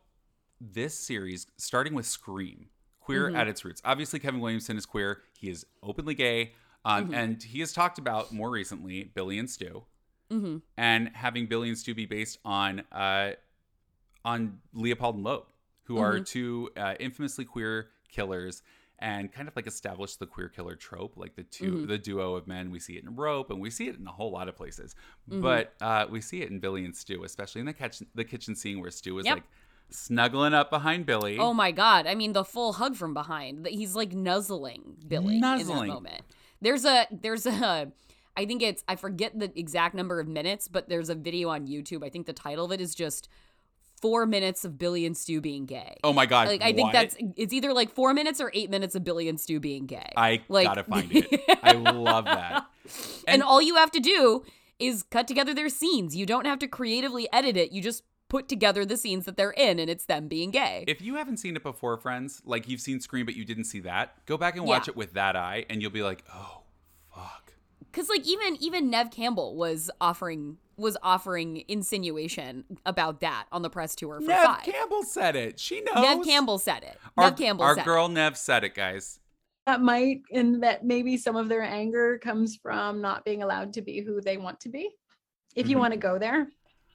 this 0.60 0.94
series, 0.94 1.48
starting 1.58 1.94
with 1.94 2.06
Scream, 2.06 2.68
queer 3.12 3.28
Mm-hmm. 3.28 3.36
at 3.38 3.48
its 3.48 3.64
roots. 3.66 3.82
Obviously, 3.86 4.20
Kevin 4.20 4.40
Williamson 4.40 4.78
is 4.78 4.86
queer. 4.86 5.22
He 5.38 5.50
is 5.50 5.66
openly 5.84 6.14
gay. 6.16 6.54
Um, 6.86 7.06
Mm-hmm. 7.06 7.14
And 7.14 7.44
he 7.44 7.60
has 7.60 7.74
talked 7.74 7.98
about 8.00 8.32
more 8.34 8.50
recently 8.50 9.04
Billy 9.14 9.38
and 9.40 9.50
Stu. 9.50 9.84
Mm-hmm. 10.32 10.58
And 10.78 11.10
having 11.14 11.46
Billy 11.48 11.70
and 11.70 11.78
Stu 11.78 11.94
be 11.94 12.06
based 12.06 12.40
on 12.46 12.84
uh, 12.92 13.32
on 14.24 14.60
Leopold 14.74 15.16
and 15.16 15.24
Loeb, 15.24 15.44
who 15.84 15.98
are 15.98 16.16
Mm-hmm. 16.16 16.24
two 16.24 16.70
uh, 16.78 16.96
infamously 17.00 17.46
queer 17.46 17.90
killers 18.10 18.62
and 19.00 19.32
kind 19.32 19.48
of 19.48 19.56
like 19.56 19.66
establish 19.66 20.16
the 20.18 20.28
queer 20.28 20.48
killer 20.48 20.76
trope, 20.76 21.18
like 21.18 21.36
the 21.36 21.42
2 21.44 21.66
Mm-hmm. 21.66 21.86
the 21.88 21.98
duo 21.98 22.36
of 22.36 22.48
men. 22.48 22.70
We 22.72 22.80
see 22.80 22.98
it 22.98 23.04
in 23.04 23.16
Rope, 23.16 23.50
and 23.50 23.60
we 23.60 23.72
see 23.72 23.88
it 23.88 23.98
in 23.98 24.06
a 24.08 24.12
whole 24.12 24.32
lot 24.32 24.48
of 24.48 24.56
places, 24.56 24.96
Mm-hmm. 25.30 25.42
but 25.42 25.74
uh, 25.82 26.06
we 26.10 26.22
see 26.22 26.42
it 26.44 26.50
in 26.52 26.60
Billy 26.60 26.86
and 26.86 26.96
Stu, 26.96 27.24
especially 27.24 27.62
in 27.62 27.66
the 27.68 27.74
kitchen 27.74 28.08
the 28.16 28.24
kitchen 28.24 28.56
scene 28.56 28.80
where 28.80 28.92
Stu 28.92 29.18
is 29.20 29.26
Yep. 29.26 29.36
like 29.38 29.44
snuggling 29.92 30.54
up 30.54 30.70
behind 30.70 31.06
Billy. 31.06 31.38
Oh 31.38 31.54
my 31.54 31.72
god! 31.72 32.08
I 32.08 32.16
mean, 32.16 32.34
the 32.34 32.44
full 32.44 32.74
hug 32.74 32.96
from 32.96 33.14
behind. 33.14 33.68
He's 33.68 33.96
like 33.96 34.14
nuzzling 34.14 34.98
Billy 35.08 35.36
in 35.36 35.42
Nuzzling. 35.42 35.88
that 35.90 35.94
moment. 35.94 36.22
There's 36.62 36.86
a 36.86 37.08
there's 37.12 37.46
a 37.46 37.92
I 38.36 38.46
think 38.46 38.62
it's 38.62 38.84
I 38.88 38.96
forget 38.96 39.38
the 39.38 39.52
exact 39.60 39.96
number 39.96 40.20
of 40.20 40.28
minutes, 40.28 40.68
but 40.68 40.90
there's 40.90 41.10
a 41.10 41.16
video 41.16 41.50
on 41.50 41.68
YouTube. 41.68 42.06
I 42.06 42.10
think 42.10 42.26
the 42.26 42.34
title 42.34 42.66
of 42.66 42.72
it 42.72 42.82
is 42.82 42.96
just 42.96 43.28
four 44.02 44.26
minutes 44.26 44.66
of 44.66 44.78
Billy 44.78 45.06
and 45.06 45.16
Stu 45.16 45.42
being 45.42 45.66
gay. 45.66 45.98
Oh 46.04 46.14
my 46.14 46.26
god! 46.26 46.48
like 46.48 46.62
I 46.62 46.74
think 46.74 46.92
that's 46.92 47.16
it's 47.36 47.54
either 47.54 47.74
like 47.74 47.92
four 47.92 48.14
minutes 48.14 48.40
or 48.42 48.52
eight 48.54 48.70
minutes 48.70 48.96
of 48.96 49.04
Billy 49.04 49.28
and 49.28 49.40
Stu 49.40 49.60
being 49.60 49.86
gay. 49.86 50.12
I 50.16 50.42
like, 50.50 50.66
gotta 50.66 50.84
find 50.86 51.10
it. 51.12 51.42
I 51.62 51.74
love 51.74 52.26
that. 52.26 52.66
and 53.28 53.44
all 53.44 53.62
you 53.62 53.76
have 53.76 53.92
to 53.92 54.00
do 54.00 54.44
is 54.80 55.04
cut 55.04 55.28
together 55.28 55.54
their 55.54 55.70
scenes. 55.70 56.16
You 56.16 56.26
don't 56.26 56.46
have 56.46 56.60
to 56.60 56.68
creatively 56.68 57.28
edit 57.32 57.56
it. 57.56 57.72
You 57.72 57.82
just 57.82 58.04
put 58.32 58.48
together 58.48 58.86
the 58.86 58.96
scenes 58.96 59.26
that 59.26 59.36
they're 59.36 59.52
in, 59.52 59.78
and 59.78 59.90
it's 59.90 60.06
them 60.06 60.30
being 60.30 60.52
gay. 60.52 60.86
If 60.88 61.02
you 61.02 61.16
haven't 61.16 61.36
seen 61.38 61.58
it 61.58 61.64
before, 61.64 61.98
friends, 61.98 62.42
like 62.46 62.70
you've 62.70 62.80
seen 62.80 63.02
Scream 63.02 63.26
but 63.26 63.36
you 63.36 63.44
didn't 63.44 63.66
see 63.66 63.82
that, 63.82 64.26
go 64.26 64.38
back 64.38 64.56
and 64.56 64.66
watch 64.66 64.88
Yeah. 64.88 64.92
it 64.92 64.96
with 64.96 65.12
that 65.16 65.36
eye, 65.36 65.66
and 65.70 65.82
you'll 65.82 65.92
be 65.92 66.02
like, 66.02 66.24
oh, 66.34 66.62
fuck. 67.14 67.52
Because 67.92 68.08
like 68.08 68.26
even 68.26 68.56
even 68.62 68.90
Nev 68.90 69.12
Campbell 69.12 69.58
was 69.58 69.92
offering 70.00 70.58
was 70.78 70.96
offering 71.04 71.66
insinuation 71.68 72.64
about 72.86 73.20
that 73.20 73.48
on 73.52 73.64
the 73.64 73.70
press 73.70 73.96
tour 73.96 74.22
for 74.22 74.28
Nev 74.28 74.44
Five. 74.46 74.64
Campbell 74.64 75.04
said 75.04 75.36
it. 75.36 75.60
She 75.60 75.82
knows. 75.82 76.02
Nev 76.02 76.24
Campbell 76.24 76.58
said 76.58 76.84
it. 76.84 76.98
Our, 77.18 77.26
Nev 77.32 77.38
Campbell 77.38 77.66
our 77.66 77.76
said 77.76 77.84
girl 77.86 78.08
Nev 78.08 78.38
said 78.38 78.64
it, 78.64 78.74
guys. 78.74 79.20
that 79.68 79.82
might 79.82 80.22
and 80.32 80.64
that 80.64 80.86
maybe 80.86 81.18
some 81.18 81.36
of 81.36 81.50
their 81.50 81.62
anger 81.64 82.18
comes 82.18 82.56
from 82.56 83.02
not 83.02 83.26
being 83.26 83.44
allowed 83.44 83.74
to 83.74 83.82
be 83.82 84.00
who 84.00 84.22
they 84.22 84.38
want 84.38 84.62
to 84.62 84.70
be 84.70 84.90
if 85.58 85.68
you 85.68 85.76
Mhm. 85.76 85.80
want 85.82 85.94
to 85.94 86.00
go 86.00 86.18
there 86.18 86.48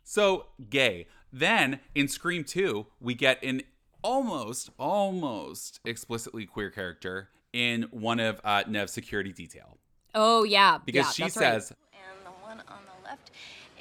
So 0.03 0.47
gay. 0.71 1.07
Then 1.33 1.81
in 1.95 2.09
Scream 2.09 2.45
2, 2.45 2.87
we 3.01 3.15
get 3.15 3.43
an 3.43 3.63
almost, 4.03 4.71
almost 4.79 5.81
explicitly 5.85 6.47
queer 6.47 6.71
character 6.71 7.29
in 7.53 7.83
one 7.91 8.21
of 8.21 8.41
uh, 8.45 8.63
Nev's 8.69 8.93
security 8.93 9.33
detail. 9.33 9.79
Oh 10.15 10.45
yeah, 10.45 10.79
Because 10.85 11.07
yeah, 11.07 11.11
she 11.13 11.23
that's 11.25 11.37
right. 11.37 11.63
says, 11.63 11.73
And 11.93 12.25
the 12.27 12.31
one 12.47 12.61
on 12.69 12.79
the 12.87 13.09
left 13.09 13.31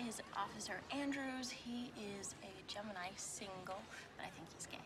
is 0.07 0.21
Officer 0.35 0.81
Andrews. 0.91 1.49
He 1.49 1.91
is 2.19 2.35
a 2.43 2.71
Gemini 2.71 3.09
single, 3.15 3.81
but 4.17 4.25
I 4.25 4.29
think 4.29 4.47
he's 4.53 4.65
gay. 4.65 4.77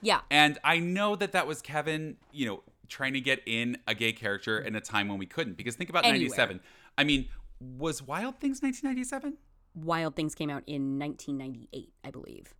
yeah, 0.00 0.20
And 0.30 0.58
I 0.64 0.78
know 0.78 1.16
that 1.16 1.32
that 1.32 1.46
was 1.46 1.60
Kevin, 1.60 2.16
you 2.32 2.46
know, 2.46 2.62
trying 2.88 3.12
to 3.12 3.20
get 3.20 3.42
in 3.46 3.76
a 3.86 3.94
gay 3.94 4.12
character 4.12 4.58
in 4.58 4.74
a 4.74 4.80
time 4.80 5.08
when 5.08 5.18
we 5.18 5.26
couldn't. 5.26 5.56
Because 5.58 5.74
think 5.76 5.90
about 5.90 6.04
Anywhere. 6.06 6.28
97. 6.28 6.60
I 6.96 7.04
mean, 7.04 7.28
was 7.60 8.02
Wild 8.02 8.38
Things 8.38 8.62
1997? 8.62 9.36
Wild 9.84 10.16
Things 10.16 10.34
came 10.34 10.50
out 10.50 10.62
in 10.66 10.98
1998, 10.98 11.92
I 12.04 12.10
believe. 12.10 12.54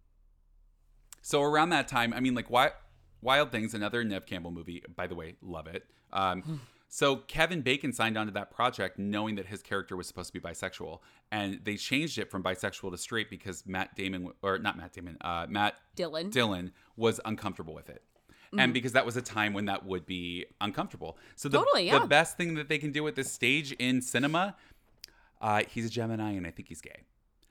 So 1.23 1.43
around 1.43 1.71
that 1.71 1.89
time, 1.89 2.13
I 2.15 2.21
mean, 2.21 2.35
like 2.35 2.51
Wild, 2.51 2.73
Wild 3.21 3.53
Things, 3.53 3.75
another 3.75 4.05
Nev 4.05 4.27
Campbell 4.27 4.51
movie. 4.51 4.83
By 4.95 5.07
the 5.07 5.15
way, 5.15 5.37
love 5.43 5.67
it. 5.67 5.85
Um, 6.13 6.61
so 6.89 7.17
Kevin 7.17 7.63
Bacon 7.63 7.93
signed 7.93 8.17
on 8.17 8.27
to 8.27 8.33
that 8.33 8.51
project 8.51 8.99
knowing 8.99 9.35
that 9.37 9.47
his 9.47 9.63
character 9.63 9.97
was 9.97 10.07
supposed 10.07 10.33
to 10.33 10.41
be 10.41 10.41
bisexual, 10.41 11.01
and 11.31 11.61
they 11.65 11.77
changed 11.77 12.19
it 12.19 12.31
from 12.31 12.43
bisexual 12.43 12.91
to 12.93 12.99
straight 12.99 13.31
because 13.31 13.67
Matt 13.67 13.95
Damon, 13.95 14.33
or 14.43 14.59
not 14.59 14.77
Matt 14.77 14.93
Damon, 14.93 15.19
uh, 15.21 15.47
Matt 15.49 15.75
Dillon. 15.97 16.31
Dillon 16.31 16.73
was 16.97 17.21
uncomfortable 17.25 17.75
with 17.75 17.91
it. 17.91 18.03
Mm-hmm. 18.49 18.61
And 18.61 18.73
because 18.73 18.93
that 18.93 19.05
was 19.05 19.17
a 19.17 19.23
time 19.23 19.53
when 19.53 19.67
that 19.67 19.85
would 19.85 20.07
be 20.07 20.47
uncomfortable. 20.61 21.19
So 21.37 21.51
the, 21.51 21.59
Totally, 21.59 21.87
yeah. 21.87 21.99
the 21.99 22.07
best 22.07 22.39
thing 22.39 22.55
that 22.55 22.71
they 22.71 22.79
can 22.79 22.93
do 22.93 23.07
at 23.07 23.15
this 23.15 23.31
stage 23.31 23.73
in 23.73 24.01
cinema, 24.01 24.57
uh, 25.43 25.65
he's 25.69 25.85
a 25.85 25.91
Gemini 25.91 26.33
and 26.33 26.47
I 26.47 26.51
think 26.51 26.69
he's 26.69 26.81
gay. 26.81 27.03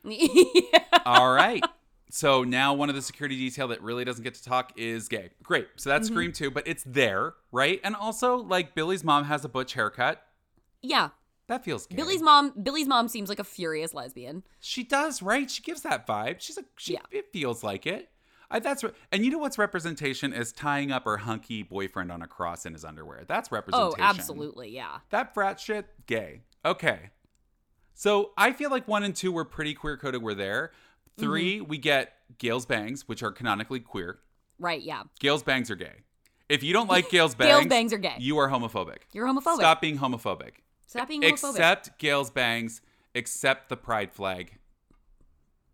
yeah. 0.74 0.80
All 1.06 1.32
right. 1.32 1.64
So 2.10 2.44
now 2.44 2.74
one 2.74 2.90
of 2.90 2.96
the 2.96 3.02
security 3.02 3.36
detail 3.36 3.68
that 3.70 3.82
really 3.82 4.06
doesn't 4.06 4.24
get 4.24 4.34
to 4.36 4.44
talk 4.44 4.72
is 4.78 5.08
gay. 5.10 5.30
Great. 5.44 5.68
So 5.76 5.90
Mm-hmm. 5.90 5.96
that's 5.98 6.08
Scream 6.08 6.32
2, 6.32 6.52
but 6.52 6.68
it's 6.68 6.84
there, 6.86 7.34
right? 7.52 7.80
And 7.84 7.96
also, 7.96 8.38
like, 8.38 8.76
Billy's 8.76 9.04
mom 9.04 9.26
has 9.26 9.44
a 9.46 9.50
butch 9.50 9.74
haircut. 9.74 10.24
yeah. 10.82 11.10
That 11.48 11.64
feels 11.64 11.88
gay. 11.88 11.96
Billy's 11.96 12.22
mom. 12.22 12.54
Billy's 12.62 12.88
mom 12.90 13.08
seems 13.08 13.30
like 13.30 13.40
a 13.40 13.44
furious 13.46 13.94
lesbian. 13.94 14.44
She 14.60 14.84
does, 14.84 15.22
right? 15.22 15.50
She 15.50 15.62
gives 15.64 15.82
that 15.84 16.06
vibe. 16.06 16.42
She's 16.42 16.58
a 16.58 16.66
she 16.76 16.94
Yeah. 16.96 17.00
it 17.10 17.32
feels 17.32 17.64
like 17.64 17.88
it. 17.88 18.10
I, 18.52 18.60
that's 18.60 18.84
re- 18.84 18.92
and 19.14 19.24
you 19.24 19.32
know 19.32 19.38
what's 19.38 19.58
representation 19.58 20.34
is 20.34 20.52
tying 20.52 20.92
up 20.92 21.06
her 21.06 21.16
hunky 21.16 21.64
boyfriend 21.64 22.12
on 22.12 22.22
a 22.22 22.28
cross 22.28 22.66
in 22.66 22.74
his 22.74 22.84
underwear. 22.84 23.24
That's 23.30 23.50
representation. 23.50 23.82
Oh, 23.82 23.92
representation. 23.92 24.20
absolutely, 24.20 24.70
yeah. 24.76 24.98
That 25.12 25.34
frat 25.34 25.58
shit, 25.62 25.88
gay. 26.06 26.42
Okay. 26.66 27.12
So 27.98 28.30
I 28.38 28.54
feel 28.54 28.70
like 28.70 28.88
one 28.88 29.04
and 29.04 29.16
two 29.16 29.32
were 29.32 29.44
pretty 29.44 29.74
queer 29.74 29.98
coded. 29.98 30.22
Were 30.22 30.36
there. 30.36 30.72
3 31.18 31.58
mm-hmm. 31.58 31.68
we 31.68 31.80
get 31.80 32.14
Gale's 32.38 32.68
bangs, 32.68 33.08
which 33.08 33.24
are 33.24 33.32
canonically 33.32 33.80
queer. 33.80 34.20
Right, 34.60 34.84
yeah. 34.84 35.04
Gale's 35.20 35.42
bangs 35.42 35.72
are 35.72 35.76
gay. 35.76 36.04
If 36.48 36.62
you 36.62 36.74
don't 36.74 36.88
like 36.88 37.10
Gale's 37.12 37.34
bangs, 37.34 37.50
Gale's 37.50 37.66
bangs 37.66 37.94
are 37.94 37.98
gay. 37.98 38.16
You 38.20 38.38
are 38.38 38.50
homophobic. 38.50 38.98
You're 39.14 39.26
homophobic. 39.26 39.56
Stop 39.56 39.82
being 39.82 39.98
homophobic. 39.98 40.52
Stop 40.86 41.08
being 41.08 41.24
homophobic. 41.24 41.50
Accept 41.50 41.98
Gale's 41.98 42.30
bangs. 42.30 42.82
Accept 43.16 43.68
the 43.68 43.76
pride 43.76 44.14
flag. 44.14 44.60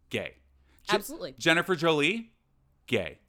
Gay. 0.10 0.36
Je- 0.90 0.96
Absolutely. 0.96 1.36
Jennifer 1.38 1.76
Jolie, 1.76 2.32
gay. 2.88 3.20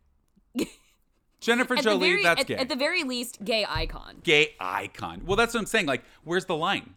Jennifer 1.41 1.75
Jolie, 1.75 2.11
very, 2.11 2.23
that's 2.23 2.43
at, 2.43 2.47
gay. 2.47 2.55
at 2.55 2.69
the 2.69 2.77
very 2.77 3.03
least, 3.03 3.45
gay 3.45 3.67
icon. 3.69 4.21
gay 4.23 4.55
icon. 4.61 5.23
Well, 5.27 5.37
that's 5.37 5.53
what 5.53 5.61
I'm 5.61 5.67
saying. 5.67 5.87
Like, 5.87 6.05
where's 6.23 6.45
the 6.45 6.55
line? 6.55 6.95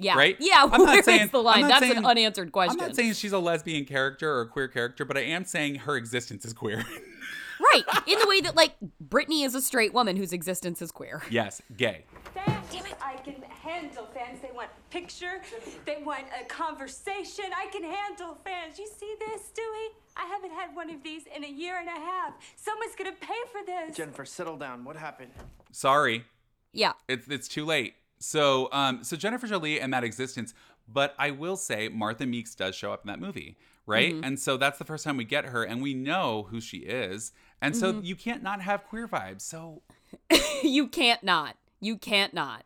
Yeah. 0.00 0.16
Right? 0.16 0.36
Yeah, 0.40 0.62
I'm 0.64 0.70
not 0.70 0.80
where 0.80 0.98
is 1.00 1.04
saying- 1.04 1.28
the 1.30 1.42
line? 1.42 1.68
That's 1.68 1.80
saying- 1.80 1.98
an 1.98 2.06
unanswered 2.06 2.52
question. 2.52 2.80
I'm 2.80 2.86
not 2.88 2.96
saying 2.96 3.12
she's 3.14 3.32
a 3.32 3.38
lesbian 3.38 3.84
character 3.84 4.32
or 4.32 4.40
a 4.42 4.46
queer 4.48 4.68
character, 4.68 5.04
but 5.04 5.16
I 5.16 5.22
am 5.22 5.44
saying 5.44 5.76
her 5.76 5.96
existence 5.96 6.44
is 6.44 6.52
queer. 6.52 6.84
right. 7.60 7.84
In 8.06 8.18
the 8.18 8.26
way 8.26 8.40
that, 8.40 8.56
like, 8.56 8.72
Brittany 9.00 9.42
is 9.42 9.54
a 9.54 9.60
straight 9.60 9.92
woman 9.92 10.16
whose 10.16 10.32
existence 10.32 10.80
is 10.82 10.90
queer. 10.90 11.22
yes, 11.30 11.60
gay. 11.76 12.04
Fans, 12.34 12.56
I 13.02 13.16
can 13.22 13.42
handle 13.62 14.08
fans. 14.14 14.38
They 14.40 14.50
want 14.54 14.70
picture. 14.90 15.42
They 15.84 16.02
want 16.04 16.24
a 16.40 16.44
conversation. 16.46 17.44
I 17.56 17.66
can 17.70 17.82
handle 17.82 18.38
fans. 18.44 18.78
You 18.78 18.86
see 18.98 19.14
this, 19.18 19.42
Stewie? 19.42 19.94
I 20.16 20.26
haven't 20.26 20.52
had 20.52 20.74
one 20.74 20.90
of 20.90 21.02
these 21.02 21.22
in 21.34 21.44
a 21.44 21.48
year 21.48 21.78
and 21.78 21.88
a 21.88 21.92
half. 21.92 22.34
Someone's 22.56 22.94
gonna 22.96 23.12
pay 23.20 23.34
for 23.52 23.60
this. 23.66 23.96
Jennifer, 23.96 24.24
settle 24.24 24.56
down. 24.56 24.84
What 24.84 24.96
happened? 24.96 25.32
Sorry. 25.72 26.24
Yeah. 26.72 26.92
It's 27.08 27.28
it's 27.28 27.48
too 27.48 27.64
late. 27.64 27.94
So 28.20 28.68
um 28.72 29.02
so 29.02 29.16
Jennifer 29.16 29.46
Jolie 29.46 29.80
and 29.80 29.92
that 29.92 30.04
existence, 30.04 30.54
but 30.86 31.14
I 31.18 31.30
will 31.30 31.56
say 31.56 31.88
Martha 31.88 32.26
Meeks 32.26 32.54
does 32.54 32.74
show 32.74 32.92
up 32.92 33.02
in 33.02 33.08
that 33.08 33.18
movie, 33.20 33.56
right? 33.86 34.12
Mm-hmm. 34.14 34.24
And 34.24 34.38
so 34.38 34.56
that's 34.56 34.78
the 34.78 34.84
first 34.84 35.04
time 35.04 35.16
we 35.16 35.24
get 35.24 35.46
her 35.46 35.64
and 35.64 35.80
we 35.82 35.94
know 35.94 36.46
who 36.50 36.60
she 36.60 36.78
is. 36.78 37.32
And 37.62 37.76
so 37.76 37.92
Mm-hmm. 37.92 38.04
you 38.04 38.16
can't 38.16 38.42
not 38.42 38.60
have 38.62 38.84
queer 38.84 39.08
vibes. 39.08 39.40
So 39.42 39.82
you 40.62 40.86
can't 40.88 41.22
not. 41.22 41.56
You 41.80 41.96
can't 41.96 42.34
not. 42.34 42.64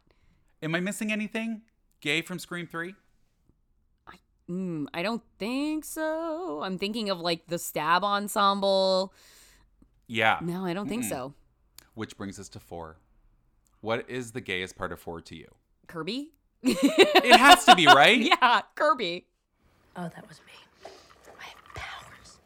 am 0.62 0.75
I 0.75 0.81
missing 0.81 1.12
anything? 1.12 1.62
Gay 2.01 2.21
from 2.23 2.38
Scream 2.38 2.67
3? 2.67 2.95
Mm, 4.51 4.87
I 4.93 5.03
don't 5.03 5.23
think 5.38 5.87
so. 5.87 6.61
I'm 6.62 6.77
thinking 6.79 7.09
of, 7.09 7.19
like, 7.19 7.47
the 7.47 7.59
stab 7.59 8.05
ensemble. 8.05 9.14
Yeah. 10.07 10.38
No, 10.43 10.67
I 10.67 10.75
don't 10.75 10.87
think 10.88 11.05
Mm-mm. 11.05 11.09
so. 11.09 11.35
Which 11.95 12.19
brings 12.19 12.38
us 12.38 12.51
to 12.51 12.61
4. 12.61 12.97
What 13.85 14.09
is 14.09 14.33
the 14.33 14.40
gayest 14.40 14.77
part 14.77 14.92
of 14.92 14.99
4 15.01 15.20
to 15.20 15.37
you? 15.37 15.47
Kirby? 15.88 16.31
It 16.62 17.38
has 17.38 17.66
to 17.66 17.77
be, 17.77 17.87
right? 17.87 18.18
yeah, 18.42 18.62
Kirby. 18.75 19.27
Oh, 19.94 20.05
that 20.14 20.27
was 20.27 20.40
me. 20.47 20.53
I 21.38 21.44
have 21.44 21.75
powers. 21.75 22.38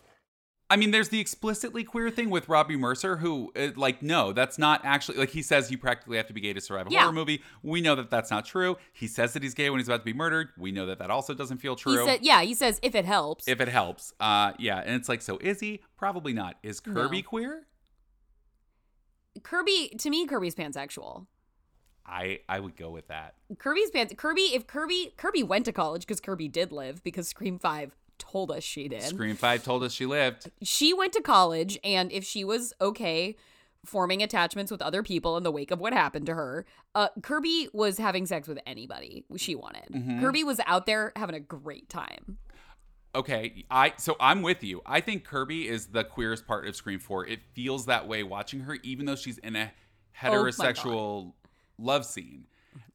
I 0.69 0.75
mean, 0.75 0.91
there's 0.91 1.11
the 1.11 1.21
explicitly 1.21 1.85
queer 1.85 2.11
thing 2.11 2.29
with 2.29 2.49
Robbie 2.49 2.77
Mercer, 2.77 3.19
who, 3.19 3.53
uh, 3.55 3.69
like, 3.77 4.03
no, 4.03 4.33
that's 4.33 4.59
not 4.59 4.81
actually, 4.83 5.19
like, 5.19 5.29
he 5.29 5.41
says 5.43 5.71
you 5.71 5.79
practically 5.79 6.17
have 6.17 6.27
to 6.27 6.33
be 6.33 6.41
gay 6.41 6.53
to 6.53 6.61
survive 6.61 6.89
a 6.89 6.91
Yeah. 6.91 7.03
horror 7.03 7.13
movie. 7.13 7.41
We 7.63 7.81
know 7.83 7.95
that 7.95 8.11
that's 8.11 8.33
not 8.33 8.45
true. 8.45 8.77
He 8.93 9.07
says 9.07 9.33
that 9.35 9.45
he's 9.45 9.55
gay 9.55 9.71
when 9.71 9.79
he's 9.79 9.87
about 9.87 9.99
to 10.01 10.05
be 10.05 10.13
murdered. 10.13 10.49
We 10.59 10.73
know 10.73 10.87
that 10.87 10.99
that 10.99 11.09
also 11.11 11.35
doesn't 11.35 11.59
feel 11.59 11.77
true. 11.77 12.01
He 12.01 12.05
said, 12.05 12.19
yeah, 12.23 12.43
he 12.43 12.55
says 12.55 12.81
if 12.83 12.97
it 12.97 13.05
helps. 13.05 13.47
if 13.47 13.61
it 13.61 13.69
helps. 13.69 14.13
Uh, 14.19 14.55
yeah. 14.59 14.79
And 14.85 14.97
it's 14.97 15.09
like, 15.09 15.23
so 15.23 15.39
is 15.39 15.61
he? 15.61 15.83
Probably 15.97 16.33
not. 16.33 16.57
Is 16.65 16.81
Kirby 16.81 17.23
No. 17.23 17.29
queer? 17.29 17.67
Kirby, 19.43 19.95
to 19.99 20.11
me, 20.11 20.27
Kirby's 20.27 20.55
pansexual. 20.55 21.27
I, 22.07 22.41
I 22.49 22.61
would 22.61 22.77
go 22.77 22.91
with 22.91 23.09
that. 23.09 23.35
Kirby's 23.59 23.91
pants. 23.91 24.15
Kirby, 24.17 24.55
if 24.55 24.67
Kirby, 24.67 25.13
Kirby 25.17 25.43
went 25.43 25.67
to 25.67 25.73
college 25.73 26.03
because 26.03 26.21
Kirby 26.21 26.49
did 26.49 26.73
live 26.73 27.05
because 27.05 27.29
Scream 27.29 27.59
Five 27.59 27.95
told 28.19 28.51
us 28.51 28.63
she 28.63 28.89
did. 28.89 29.03
Scream 29.03 29.37
5 29.37 29.63
told 29.63 29.83
us 29.83 29.93
she 29.93 30.07
lived. 30.07 30.51
She 30.63 30.93
went 30.93 31.13
to 31.15 31.23
college, 31.23 31.79
and 31.83 32.13
if 32.13 32.25
she 32.25 32.45
was 32.45 32.73
okay 32.81 33.37
forming 33.85 34.23
attachments 34.23 34.71
with 34.71 34.83
other 34.83 35.03
people 35.03 35.37
in 35.37 35.45
the 35.45 35.53
wake 35.53 35.71
of 35.71 35.79
what 35.79 35.93
happened 35.93 36.27
to 36.27 36.35
her, 36.35 36.67
uh, 36.95 37.09
Kirby 37.23 37.69
was 37.73 37.99
having 37.99 38.27
sex 38.27 38.49
with 38.49 38.59
anybody 38.67 39.25
she 39.37 39.55
wanted. 39.55 39.87
Mm-hmm. 39.93 40.21
Kirby 40.21 40.45
was 40.45 40.61
out 40.67 40.85
there 40.85 41.13
having 41.17 41.37
a 41.37 41.41
great 41.41 41.89
time. 41.89 42.39
Okay, 43.15 43.65
I 43.71 43.95
so 43.97 44.17
I'm 44.21 44.43
with 44.43 44.63
you. 44.63 44.83
I 44.87 45.01
think 45.01 45.25
Kirby 45.25 45.67
is 45.69 45.87
the 45.89 46.05
queerest 46.05 46.47
part 46.47 46.67
of 46.69 46.77
Scream 46.77 46.99
4. 47.01 47.27
It 47.27 47.41
feels 47.55 47.87
that 47.87 48.07
way 48.07 48.23
watching 48.23 48.61
her, 48.61 48.77
even 48.83 49.07
though 49.07 49.17
she's 49.17 49.39
in 49.39 49.57
a 49.57 49.73
Oh 50.23 50.27
heterosexual 50.27 51.33
love 51.79 52.05
scene. 52.05 52.47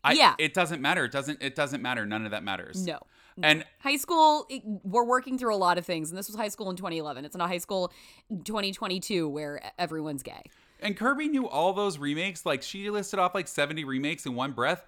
I, 0.04 0.14
Yeah. 0.14 0.36
it 0.38 0.54
doesn't 0.54 0.82
matter. 0.82 1.06
It 1.06 1.12
doesn't. 1.12 1.42
It 1.42 1.56
doesn't 1.56 1.82
matter. 1.82 2.06
None 2.06 2.26
of 2.26 2.32
that 2.32 2.44
matters. 2.44 2.86
No. 2.86 3.00
And 3.42 3.66
High 3.80 3.96
school, 3.98 4.46
it- 4.50 4.62
we're 4.66 5.06
working 5.06 5.38
through 5.40 5.56
a 5.56 5.58
lot 5.58 5.78
of 5.80 5.86
things, 5.86 6.12
and 6.12 6.18
this 6.18 6.28
was 6.28 6.36
high 6.36 6.50
school 6.50 6.70
in 6.70 6.76
2011. 6.76 7.26
It's 7.26 7.36
not 7.36 7.50
high 7.50 7.58
school 7.58 7.92
2022 8.30 9.28
where 9.28 9.60
everyone's 9.80 10.22
gay. 10.22 10.44
and 10.82 10.96
Kirby 10.98 11.30
knew 11.30 11.48
all 11.48 11.74
those 11.74 11.98
remakes. 11.98 12.46
Like 12.46 12.62
she 12.62 12.90
listed 12.92 13.18
off 13.20 13.34
like 13.34 13.48
70 13.48 13.84
remakes 13.86 14.26
in 14.28 14.36
one 14.36 14.52
breath. 14.52 14.86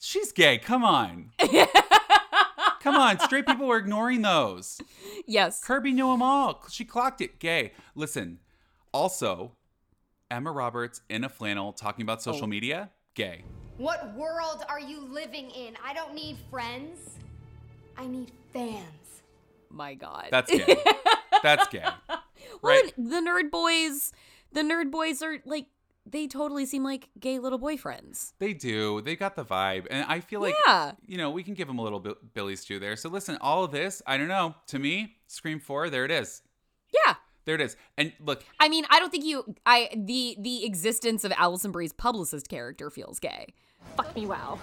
She's 0.00 0.32
gay. 0.32 0.56
Come 0.58 0.84
on. 0.84 1.30
Come 2.82 2.96
on. 2.96 3.18
Straight 3.20 3.46
people 3.46 3.66
were 3.66 3.78
ignoring 3.78 4.22
those. 4.22 4.80
Yes. 5.26 5.62
Kirby 5.62 5.92
knew 5.92 6.08
them 6.10 6.20
all. 6.22 6.64
She 6.68 6.84
clocked 6.84 7.20
it. 7.20 7.38
Gay. 7.38 7.72
Listen. 7.94 8.40
Also, 8.92 9.52
Emma 10.30 10.50
Roberts 10.50 11.00
in 11.08 11.22
a 11.24 11.28
flannel 11.28 11.72
talking 11.72 12.02
about 12.02 12.20
social 12.22 12.44
Oh. 12.44 12.48
media. 12.48 12.90
Gay. 13.14 13.44
What 13.78 14.14
world 14.14 14.64
are 14.68 14.80
you 14.80 15.00
living 15.00 15.50
in? 15.50 15.76
I 15.84 15.94
don't 15.94 16.12
need 16.14 16.36
friends. 16.50 17.18
I 17.96 18.06
need 18.06 18.32
fans. 18.52 19.22
My 19.70 19.94
God. 19.94 20.28
That's 20.30 20.50
gay. 20.50 20.76
That's 21.42 21.68
gay. 21.68 21.84
Well, 22.08 22.20
Right. 22.62 22.92
and 22.96 23.10
the 23.12 23.16
nerd 23.18 23.50
boys, 23.50 24.12
the 24.52 24.62
nerd 24.62 24.90
boys 24.90 25.22
are 25.22 25.38
like, 25.46 25.66
they 26.04 26.26
totally 26.26 26.66
seem 26.66 26.82
like 26.82 27.08
gay 27.20 27.38
little 27.38 27.58
boyfriends. 27.58 28.32
They 28.38 28.52
do. 28.54 29.00
They 29.02 29.14
got 29.16 29.36
the 29.36 29.44
vibe. 29.44 29.86
And 29.90 30.04
I 30.08 30.20
feel 30.20 30.40
like, 30.40 30.54
Yeah. 30.66 30.92
you 31.06 31.16
know, 31.16 31.30
we 31.30 31.42
can 31.42 31.54
give 31.54 31.68
them 31.68 31.78
a 31.78 31.82
little 31.82 32.00
bit 32.00 32.34
Billy 32.34 32.56
Stu 32.56 32.78
there. 32.78 32.96
So 32.96 33.08
listen, 33.08 33.38
all 33.40 33.64
of 33.64 33.70
this, 33.70 34.02
I 34.06 34.16
don't 34.16 34.28
know. 34.28 34.54
To 34.68 34.78
me, 34.78 35.14
Scream 35.28 35.60
4, 35.60 35.90
there 35.90 36.04
it 36.04 36.10
is. 36.10 36.42
Yeah. 37.06 37.14
There 37.44 37.54
it 37.54 37.60
is. 37.60 37.76
And 37.96 38.12
look, 38.20 38.44
I 38.60 38.68
mean, 38.68 38.84
I 38.90 38.98
don't 39.00 39.10
think 39.10 39.24
you, 39.24 39.54
I, 39.66 39.88
the, 39.96 40.36
the 40.40 40.64
existence 40.64 41.24
of 41.24 41.32
Alison 41.36 41.70
Brie's 41.72 41.92
publicist 41.92 42.48
character 42.48 42.90
feels 42.90 43.18
gay. 43.18 43.46
Fuck 43.96 44.14
me, 44.14 44.26
wow. 44.26 44.58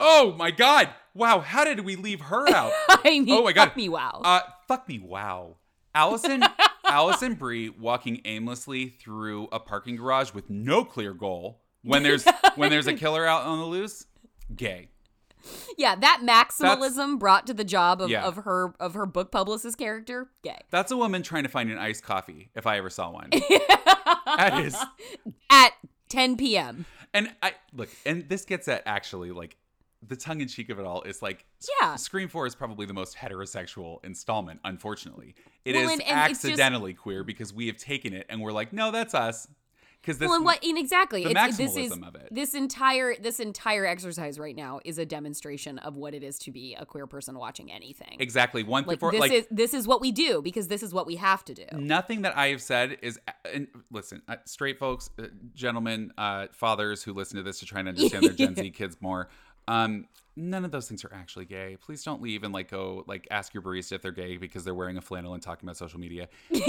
oh 0.00 0.34
my 0.36 0.50
God. 0.50 0.88
Wow. 1.14 1.40
How 1.40 1.64
did 1.64 1.80
we 1.80 1.96
leave 1.96 2.20
her 2.22 2.48
out? 2.52 2.72
I 2.88 3.20
mean, 3.20 3.26
oh 3.30 3.44
my 3.44 3.52
God. 3.52 3.66
fuck 3.66 3.76
me, 3.76 3.88
wow. 3.88 4.20
Uh, 4.24 4.40
fuck 4.66 4.88
me. 4.88 4.98
Wow. 4.98 5.56
Alison, 5.94 6.42
Alison 6.92 7.34
Brie 7.34 7.70
walking 7.70 8.20
aimlessly 8.26 8.90
through 8.90 9.48
a 9.50 9.58
parking 9.58 9.96
garage 9.96 10.34
with 10.34 10.50
no 10.50 10.84
clear 10.84 11.14
goal 11.14 11.62
when 11.82 12.02
there's 12.06 12.26
when 12.56 12.68
there's 12.70 12.86
a 12.86 12.92
killer 12.92 13.24
out 13.26 13.44
on 13.44 13.58
the 13.58 13.64
loose. 13.64 14.06
Gay. 14.54 14.88
yeah, 15.78 15.94
that 15.96 16.20
maximalism 16.22 17.18
brought 17.18 17.46
to 17.46 17.54
the 17.54 17.64
job 17.64 18.02
of, 18.02 18.10
Yeah. 18.10 18.24
of 18.24 18.36
her 18.36 18.74
of 18.78 18.92
her 18.92 19.06
book 19.06 19.32
publicist 19.32 19.78
character, 19.78 20.28
gay. 20.42 20.58
That's 20.70 20.92
a 20.92 20.96
woman 20.98 21.22
trying 21.22 21.44
to 21.44 21.48
find 21.48 21.70
an 21.70 21.78
iced 21.78 22.02
coffee, 22.02 22.50
if 22.54 22.66
I 22.66 22.76
ever 22.76 22.90
saw 22.90 23.10
one. 23.10 23.30
that 24.36 24.60
is 24.62 24.76
At 25.50 25.72
10 26.10 26.36
p.m. 26.36 26.84
and 27.14 27.32
I 27.42 27.54
look, 27.72 27.88
and 28.04 28.28
this 28.28 28.44
gets 28.44 28.68
at 28.68 28.82
actually 28.84 29.30
like 29.32 29.56
the 30.06 30.16
tongue 30.16 30.40
in 30.40 30.48
cheek 30.48 30.68
of 30.70 30.78
it 30.78 30.84
all 30.86 31.02
is 31.02 31.22
like 31.22 31.44
Yeah. 31.80 31.96
Scream 31.96 32.28
4 32.28 32.46
is 32.46 32.54
probably 32.54 32.86
the 32.86 32.94
most 32.94 33.16
heterosexual 33.16 34.04
installment, 34.04 34.60
unfortunately. 34.64 35.34
It 35.64 35.74
is 35.76 35.82
Well, 35.84 35.92
and- 35.92 36.02
and 36.02 36.30
it's 36.30 36.40
just- 36.42 36.44
accidentally 36.52 36.94
queer 36.94 37.22
because 37.24 37.52
we 37.52 37.66
have 37.68 37.76
taken 37.76 38.12
it 38.12 38.26
and 38.28 38.40
we're 38.40 38.52
like, 38.52 38.72
no, 38.72 38.90
that's 38.90 39.14
us. 39.14 39.46
Because 40.00 40.18
this 40.18 40.26
well, 40.26 40.34
and 40.34 40.44
what? 40.44 40.64
And 40.64 40.76
exactly, 40.76 41.22
the 41.22 41.30
it's, 41.30 41.56
this 41.56 41.76
is 41.76 41.92
of 41.92 42.16
it. 42.16 42.26
this 42.32 42.54
entire 42.54 43.14
this 43.14 43.38
entire 43.38 43.86
exercise 43.86 44.36
right 44.36 44.56
now 44.56 44.80
is 44.84 44.98
a 44.98 45.06
demonstration 45.06 45.78
of 45.78 45.96
what 45.96 46.12
it 46.12 46.24
is 46.24 46.40
to 46.40 46.50
be 46.50 46.74
a 46.74 46.84
queer 46.84 47.06
person 47.06 47.38
watching 47.38 47.70
anything. 47.70 48.16
exactly 48.18 48.64
one 48.64 48.82
Like 48.84 48.98
for 48.98 49.12
this 49.12 49.20
like 49.20 49.30
is 49.30 49.46
this 49.52 49.72
is 49.72 49.86
what 49.86 50.00
we 50.00 50.10
do 50.10 50.42
because 50.42 50.66
this 50.66 50.82
is 50.82 50.92
what 50.92 51.06
we 51.06 51.14
have 51.16 51.44
to 51.44 51.54
do. 51.54 51.66
nothing 51.74 52.22
that 52.22 52.36
I 52.36 52.48
have 52.48 52.60
said 52.60 52.98
is 53.00 53.20
and 53.44 53.68
listen, 53.92 54.22
uh, 54.26 54.38
straight 54.44 54.76
folks, 54.80 55.08
uh, 55.20 55.26
gentlemen, 55.54 56.12
uh, 56.18 56.48
fathers 56.50 57.04
who 57.04 57.12
listen 57.12 57.36
to 57.36 57.44
this 57.44 57.60
to 57.60 57.66
try 57.66 57.78
and 57.78 57.88
understand 57.90 58.24
their 58.24 58.32
Gen 58.32 58.56
Z 58.56 58.70
kids 58.72 58.96
more. 59.00 59.28
Um, 59.68 60.06
none 60.34 60.64
of 60.64 60.70
those 60.72 60.88
things 60.88 61.04
are 61.04 61.12
actually 61.14 61.44
gay. 61.44 61.76
Please 61.80 62.02
don't 62.02 62.20
leave 62.20 62.42
and 62.42 62.52
like 62.52 62.70
go 62.70 63.04
like 63.06 63.28
ask 63.30 63.54
your 63.54 63.62
barista 63.62 63.92
if 63.92 64.02
they're 64.02 64.10
gay 64.12 64.36
because 64.36 64.64
they're 64.64 64.74
wearing 64.74 64.96
a 64.96 65.00
flannel 65.00 65.34
and 65.34 65.42
talking 65.42 65.68
about 65.68 65.76
social 65.76 66.00
media. 66.00 66.28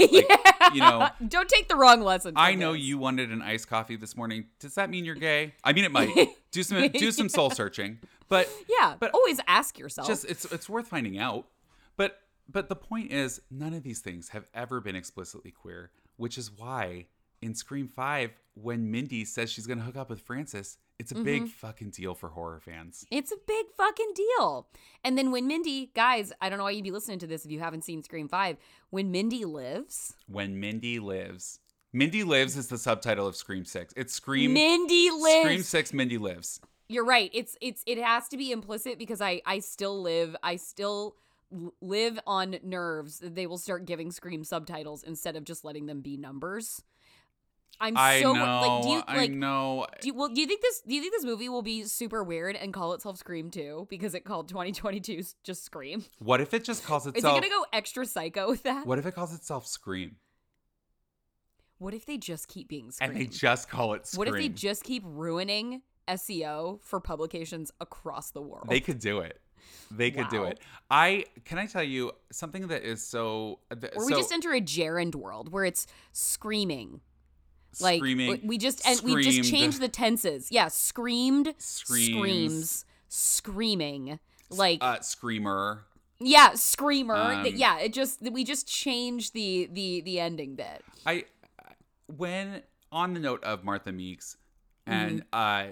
Like, 0.64 0.74
you 0.74 0.80
know, 0.80 1.08
Don't 1.28 1.48
take 1.48 1.68
the 1.68 1.76
wrong 1.76 2.00
lesson. 2.00 2.32
I 2.36 2.54
know 2.54 2.72
you 2.72 2.96
wanted 2.96 3.30
an 3.30 3.42
iced 3.42 3.68
coffee 3.68 3.96
this 3.96 4.16
morning. 4.16 4.46
Does 4.60 4.76
that 4.76 4.88
mean 4.88 5.04
you're 5.04 5.14
gay? 5.14 5.52
I 5.62 5.74
mean, 5.74 5.84
it 5.84 5.92
might. 5.92 6.10
Do 6.52 6.62
some 6.62 6.88
do 6.88 7.10
some 7.12 7.28
soul 7.28 7.50
searching, 7.50 7.98
but 8.28 8.48
Yeah, 8.68 8.94
but 8.98 9.10
always 9.12 9.40
ask 9.48 9.76
yourself. 9.78 10.06
just 10.08 10.24
it's 10.24 10.44
it's 10.46 10.68
worth 10.68 10.86
finding 10.88 11.18
out. 11.18 11.48
But 11.96 12.20
but 12.48 12.68
the 12.68 12.76
point 12.76 13.10
is, 13.12 13.40
none 13.50 13.74
of 13.74 13.82
these 13.82 13.98
things 14.00 14.28
have 14.30 14.46
ever 14.54 14.80
been 14.80 14.94
explicitly 14.96 15.50
queer, 15.50 15.90
which 16.16 16.38
is 16.38 16.50
why 16.50 17.06
in 17.42 17.54
Scream 17.54 17.88
Five, 17.88 18.30
when 18.54 18.90
Mindy 18.90 19.24
says 19.24 19.50
she's 19.50 19.66
gonna 19.66 19.82
hook 19.82 19.96
up 19.96 20.08
with 20.08 20.20
Francis, 20.20 20.78
It's 20.98 21.10
a 21.10 21.16
big 21.16 21.42
mm-hmm. 21.42 21.48
fucking 21.48 21.90
deal 21.90 22.14
for 22.14 22.28
horror 22.28 22.60
fans. 22.60 23.04
It's 23.10 23.32
a 23.32 23.36
big 23.46 23.66
fucking 23.76 24.12
deal. 24.14 24.68
And 25.02 25.18
then 25.18 25.32
when 25.32 25.48
Mindy, 25.48 25.90
guys, 25.94 26.32
I 26.40 26.48
don't 26.48 26.58
know 26.58 26.64
why 26.64 26.70
you'd 26.70 26.84
be 26.84 26.92
listening 26.92 27.18
to 27.20 27.26
this 27.26 27.44
if 27.44 27.50
you 27.50 27.58
haven't 27.58 27.82
seen 27.82 28.02
Scream 28.02 28.28
5. 28.28 28.56
When 28.90 29.10
Mindy 29.10 29.44
lives, 29.44 30.14
When 30.28 30.60
Mindy 30.60 31.00
lives. 31.00 31.58
Mindy 31.92 32.22
lives 32.22 32.56
is 32.56 32.68
the 32.68 32.78
subtitle 32.78 33.26
of 33.26 33.34
Scream 33.34 33.64
6. 33.64 33.94
It's 33.96 34.14
Scream 34.14 34.52
Mindy 34.52 35.10
lives. 35.10 35.44
Scream 35.44 35.62
6 35.62 35.92
Mindy 35.92 36.18
lives. 36.18 36.60
You're 36.88 37.04
right. 37.04 37.30
It's 37.32 37.56
it's 37.60 37.82
it 37.86 37.98
has 37.98 38.28
to 38.28 38.36
be 38.36 38.52
implicit 38.52 38.98
because 38.98 39.20
I 39.20 39.40
I 39.46 39.60
still 39.60 40.00
live 40.00 40.36
I 40.42 40.56
still 40.56 41.16
live 41.80 42.18
on 42.26 42.56
nerves 42.62 43.18
that 43.20 43.34
they 43.34 43.46
will 43.46 43.58
start 43.58 43.84
giving 43.84 44.10
Scream 44.10 44.44
subtitles 44.44 45.02
instead 45.02 45.36
of 45.36 45.44
just 45.44 45.64
letting 45.64 45.86
them 45.86 46.00
be 46.02 46.16
numbers. 46.16 46.82
I'm 47.80 47.96
I 47.96 48.20
so 48.20 48.32
know. 48.32 48.60
like 48.60 48.82
do 48.82 48.88
you 48.90 49.02
I 49.06 49.16
like 49.16 49.30
know. 49.30 49.86
do 50.00 50.08
you, 50.08 50.14
well 50.14 50.28
do 50.28 50.40
you 50.40 50.46
think 50.46 50.62
this 50.62 50.82
do 50.86 50.94
you 50.94 51.00
think 51.00 51.12
this 51.12 51.24
movie 51.24 51.48
will 51.48 51.62
be 51.62 51.84
super 51.84 52.22
weird 52.22 52.56
and 52.56 52.72
call 52.72 52.92
itself 52.92 53.18
Scream 53.18 53.50
2 53.50 53.86
because 53.90 54.14
it 54.14 54.24
called 54.24 54.48
2022 54.48 55.22
just 55.42 55.64
Scream? 55.64 56.04
What 56.18 56.40
if 56.40 56.54
it 56.54 56.64
just 56.64 56.84
calls 56.84 57.06
itself 57.06 57.16
Is 57.16 57.24
it 57.24 57.40
going 57.40 57.42
to 57.42 57.48
go 57.48 57.66
extra 57.72 58.06
psycho 58.06 58.48
with 58.48 58.62
that? 58.64 58.86
What 58.86 58.98
if 58.98 59.06
it 59.06 59.14
calls 59.14 59.34
itself 59.34 59.66
Scream? 59.66 60.16
What 61.78 61.94
if 61.94 62.06
they 62.06 62.16
just 62.16 62.48
keep 62.48 62.68
being 62.68 62.90
Scream? 62.90 63.10
And 63.10 63.20
they 63.20 63.26
just 63.26 63.68
call 63.68 63.94
it 63.94 64.06
Scream. 64.06 64.18
What 64.18 64.28
if 64.28 64.34
they 64.34 64.48
just 64.48 64.84
keep 64.84 65.02
ruining 65.04 65.82
SEO 66.08 66.80
for 66.82 67.00
publications 67.00 67.70
across 67.80 68.30
the 68.30 68.42
world? 68.42 68.66
They 68.68 68.80
could 68.80 69.00
do 69.00 69.18
it. 69.18 69.40
They 69.90 70.10
could 70.10 70.28
do 70.28 70.44
it. 70.44 70.60
I 70.90 71.24
can 71.44 71.58
I 71.58 71.66
tell 71.66 71.82
you 71.82 72.12
something 72.30 72.68
that 72.68 72.82
is 72.82 73.02
so. 73.04 73.60
th- 73.70 73.92
or 73.96 74.06
we 74.06 74.12
so 74.12 74.18
just 74.18 74.32
enter 74.32 74.52
a 74.52 74.60
gerund 74.60 75.14
world 75.14 75.50
where 75.52 75.64
it's 75.64 75.86
screaming. 76.12 77.00
Like 77.80 77.98
screaming. 78.00 78.40
we 78.44 78.58
just 78.58 78.86
and 78.86 79.00
we 79.02 79.22
just 79.22 79.36
screamed, 79.38 79.44
change 79.46 79.78
the 79.78 79.88
tenses. 79.88 80.48
Yeah, 80.50 80.68
screamed, 80.68 81.54
Screams. 81.58 82.10
screams, 82.10 82.84
screaming. 83.08 84.18
Like 84.50 84.78
uh, 84.82 85.00
screamer. 85.00 85.84
yeah, 86.20 86.54
screamer. 86.54 87.14
um, 87.16 87.46
yeah, 87.54 87.78
it 87.80 87.92
just 87.92 88.20
we 88.30 88.44
just 88.44 88.68
change 88.68 89.32
the 89.32 89.68
the 89.72 90.00
the 90.02 90.20
ending 90.20 90.54
bit. 90.54 90.82
I 91.06 91.24
when 92.06 92.62
on 92.92 93.14
the 93.14 93.20
note 93.20 93.42
of 93.44 93.64
Martha 93.64 93.92
Meeks, 93.92 94.36
Mm-hmm. 94.86 94.92
and 94.92 95.24
uh, 95.32 95.64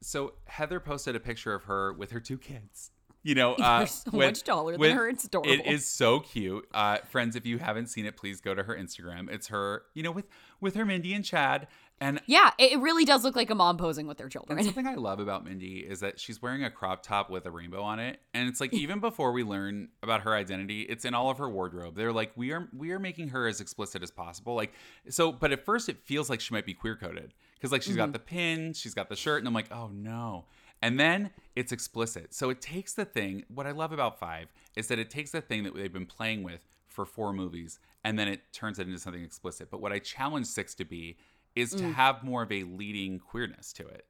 so 0.00 0.34
Heather 0.46 0.78
posted 0.78 1.16
a 1.16 1.20
picture 1.20 1.52
of 1.54 1.64
her 1.64 1.92
with 1.92 2.12
her 2.12 2.20
two 2.20 2.38
kids. 2.38 2.92
You 3.22 3.34
know, 3.34 3.54
uh, 3.58 3.84
so 3.86 4.10
with- 4.12 4.26
much 4.26 4.44
taller 4.44 4.76
than 4.76 4.96
her. 4.96 5.08
It's 5.08 5.24
adorable. 5.24 5.50
It 5.50 5.66
is 5.66 5.86
so 5.86 6.20
cute, 6.20 6.66
uh, 6.72 6.98
friends. 7.08 7.36
If 7.36 7.44
you 7.46 7.58
haven't 7.58 7.88
seen 7.88 8.06
it, 8.06 8.16
please 8.16 8.40
go 8.40 8.54
to 8.54 8.62
her 8.62 8.74
Instagram. 8.74 9.30
It's 9.30 9.48
her, 9.48 9.82
you 9.94 10.02
know, 10.02 10.10
with 10.12 10.26
with 10.60 10.74
her 10.74 10.84
Mindy 10.84 11.12
and 11.14 11.24
Chad, 11.24 11.68
and 12.02 12.20
Yeah, 12.26 12.50
it, 12.58 12.78
really 12.78 13.04
does 13.04 13.24
look 13.24 13.36
like 13.36 13.50
a 13.50 13.54
mom 13.54 13.76
posing 13.76 14.06
with 14.06 14.16
their 14.18 14.26
And 14.26 14.32
children. 14.32 14.62
something 14.64 14.86
I 14.86 14.94
love 14.94 15.20
about 15.20 15.44
Mindy 15.44 15.80
is 15.80 16.00
that 16.00 16.18
she's 16.20 16.40
wearing 16.40 16.64
a 16.64 16.70
crop 16.70 17.02
top 17.02 17.28
with 17.30 17.44
a 17.46 17.50
rainbow 17.50 17.82
on 17.82 17.98
it. 17.98 18.20
And 18.34 18.48
it's 18.48 18.60
like 18.60 18.72
even 18.72 19.00
before 19.00 19.32
we 19.32 19.42
learn 19.42 19.88
about 20.02 20.22
her 20.22 20.34
identity, 20.34 20.82
it's 20.82 21.04
in 21.04 21.14
all 21.14 21.30
of 21.30 21.38
her 21.38 21.48
wardrobe. 21.48 21.96
They're 21.96 22.12
like, 22.12 22.32
we 22.36 22.52
are 22.52 22.68
we 22.76 22.90
are 22.92 22.98
making 22.98 23.28
her 23.28 23.46
as 23.48 23.60
explicit 23.60 24.02
as 24.02 24.10
possible. 24.10 24.54
Like 24.54 24.72
so, 25.10 25.30
but 25.32 25.52
at 25.52 25.64
first 25.64 25.88
it 25.90 25.98
feels 26.04 26.30
like 26.30 26.40
she 26.40 26.54
might 26.54 26.66
be 26.66 26.74
queer 26.74 26.96
coded. 26.96 27.34
Because 27.54 27.72
like 27.72 27.82
she's 27.82 27.96
got 27.96 28.12
the 28.14 28.18
pin, 28.18 28.72
she's 28.72 28.94
got 28.94 29.10
the 29.10 29.16
shirt, 29.16 29.40
and 29.40 29.48
I'm 29.48 29.52
like, 29.54 29.70
oh 29.70 29.90
no. 29.92 30.46
And 30.82 30.98
then 30.98 31.30
it's 31.56 31.72
explicit. 31.72 32.34
So 32.34 32.50
it 32.50 32.60
takes 32.60 32.94
the 32.94 33.04
thing, 33.04 33.44
what 33.48 33.66
I 33.66 33.72
love 33.72 33.92
about 33.92 34.18
five 34.18 34.52
is 34.76 34.88
that 34.88 34.98
it 34.98 35.10
takes 35.10 35.30
the 35.30 35.40
thing 35.40 35.64
that 35.64 35.74
they've 35.74 35.92
been 35.92 36.06
playing 36.06 36.42
with 36.42 36.66
for 36.86 37.04
four 37.04 37.32
movies 37.32 37.78
and 38.02 38.18
then 38.18 38.28
it 38.28 38.52
turns 38.52 38.78
it 38.78 38.86
into 38.86 38.98
something 38.98 39.22
explicit. 39.22 39.70
But 39.70 39.80
what 39.80 39.92
I 39.92 39.98
challenge 39.98 40.46
six 40.46 40.74
to 40.76 40.84
be 40.84 41.18
is 41.54 41.72
to 41.74 41.92
have 41.92 42.22
more 42.22 42.42
of 42.42 42.52
a 42.52 42.62
leading 42.62 43.18
queerness 43.18 43.72
to 43.74 43.86
it 43.86 44.06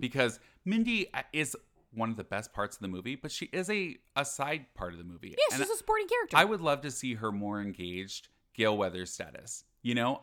because 0.00 0.38
Mindy 0.64 1.12
uh, 1.12 1.22
is 1.32 1.56
one 1.92 2.10
of 2.10 2.16
the 2.16 2.24
best 2.24 2.52
parts 2.52 2.76
of 2.76 2.82
the 2.82 2.88
movie, 2.88 3.16
but 3.16 3.30
she 3.30 3.46
is 3.46 3.68
a, 3.70 3.96
a 4.16 4.24
side 4.24 4.66
part 4.74 4.92
of 4.92 4.98
the 4.98 5.04
movie. 5.04 5.30
yeah, 5.30 5.56
And 5.56 5.62
she's 5.62 5.70
a 5.70 5.76
supporting 5.76 6.06
character. 6.06 6.36
I 6.36 6.44
would 6.44 6.60
love 6.60 6.80
to 6.82 6.90
see 6.90 7.14
her 7.14 7.32
more 7.32 7.60
engaged 7.60 8.28
Gale 8.54 8.76
Weather 8.76 9.06
status. 9.06 9.64
You 9.82 9.94
know, 9.94 10.20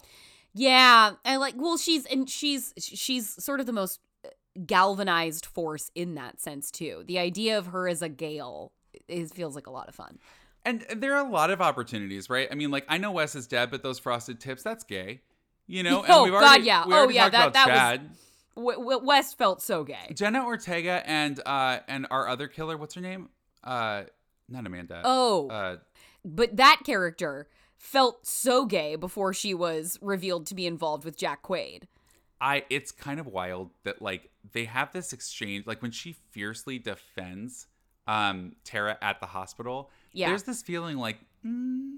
Yeah, 0.54 1.12
I 1.24 1.36
like, 1.36 1.56
well, 1.58 1.78
she's 1.78 2.06
and 2.06 2.30
she's 2.30 2.74
she's 2.78 3.44
sort 3.44 3.60
of 3.60 3.66
the 3.66 3.74
most 3.74 4.00
galvanized 4.66 5.46
force 5.46 5.92
in 5.96 6.16
that 6.16 6.40
sense 6.42 6.72
too. 6.72 7.04
The 7.08 7.20
idea 7.20 7.58
of 7.58 7.68
her 7.68 7.88
as 7.88 8.02
a 8.02 8.10
Gale 8.10 8.72
is 9.08 9.32
feels 9.32 9.56
like 9.56 9.68
a 9.68 9.72
lot 9.72 9.88
of 9.90 9.96
fun. 9.96 10.20
and 10.66 10.86
there 10.96 11.16
are 11.16 11.26
a 11.26 11.30
lot 11.30 11.50
of 11.50 11.62
opportunities, 11.62 12.30
right? 12.30 12.48
I 12.52 12.56
mean, 12.56 12.72
like 12.72 12.86
I 12.88 12.98
know 12.98 13.12
Wes 13.14 13.36
is 13.36 13.48
dead, 13.48 13.72
but 13.72 13.82
those 13.84 14.00
frosted 14.00 14.40
tips, 14.40 14.62
that's 14.64 14.84
gay. 14.84 15.22
You 15.68 15.84
know, 15.84 16.04
Oh, 16.08 16.24
we've 16.24 16.34
God, 16.34 16.44
already, 16.44 16.64
yeah. 16.66 16.84
Oh, 16.86 17.10
yeah, 17.10 17.30
that- 17.30 17.54
that 17.54 17.68
was- 17.68 17.78
Chad. 17.78 18.10
W- 18.58 18.78
w- 18.78 19.00
Wes 19.06 19.34
felt 19.34 19.62
so 19.62 19.84
gay. 19.86 20.12
Jenna 20.14 20.44
Ortega 20.46 21.02
and 21.06 21.40
uh 21.46 21.80
and 21.88 22.06
our 22.12 22.28
other 22.28 22.48
killer, 22.50 22.78
what's 22.78 22.96
her 22.96 23.02
name? 23.02 23.30
Uh, 23.64 24.04
not 24.50 24.68
Amanda. 24.68 25.02
Oh, 25.06 25.48
Uh, 25.50 25.78
but 26.26 26.58
that 26.58 26.82
character 26.86 27.48
felt 27.78 28.28
so 28.28 28.66
gay 28.66 28.96
before 28.98 29.34
she 29.34 29.54
was 29.54 29.98
revealed 30.02 30.46
to 30.48 30.54
be 30.56 30.68
involved 30.68 31.06
with 31.06 31.16
Jack 31.18 31.42
Quaid. 31.44 31.84
I 32.42 32.66
it's 32.70 32.92
kind 32.92 33.20
of 33.20 33.28
wild 33.28 33.70
that 33.84 34.02
like 34.02 34.30
they 34.52 34.66
have 34.66 34.92
this 34.92 35.14
exchange 35.14 35.68
like 35.68 35.82
when 35.82 35.92
she 35.92 36.14
fiercely 36.32 36.80
defends 36.80 37.68
um 38.08 38.54
Tara 38.66 38.98
at 39.02 39.20
the 39.20 39.28
hospital. 39.28 39.92
Yeah. 40.12 40.30
There's 40.30 40.44
this 40.44 40.62
feeling 40.64 40.98
like 40.98 41.20
mm, 41.46 41.98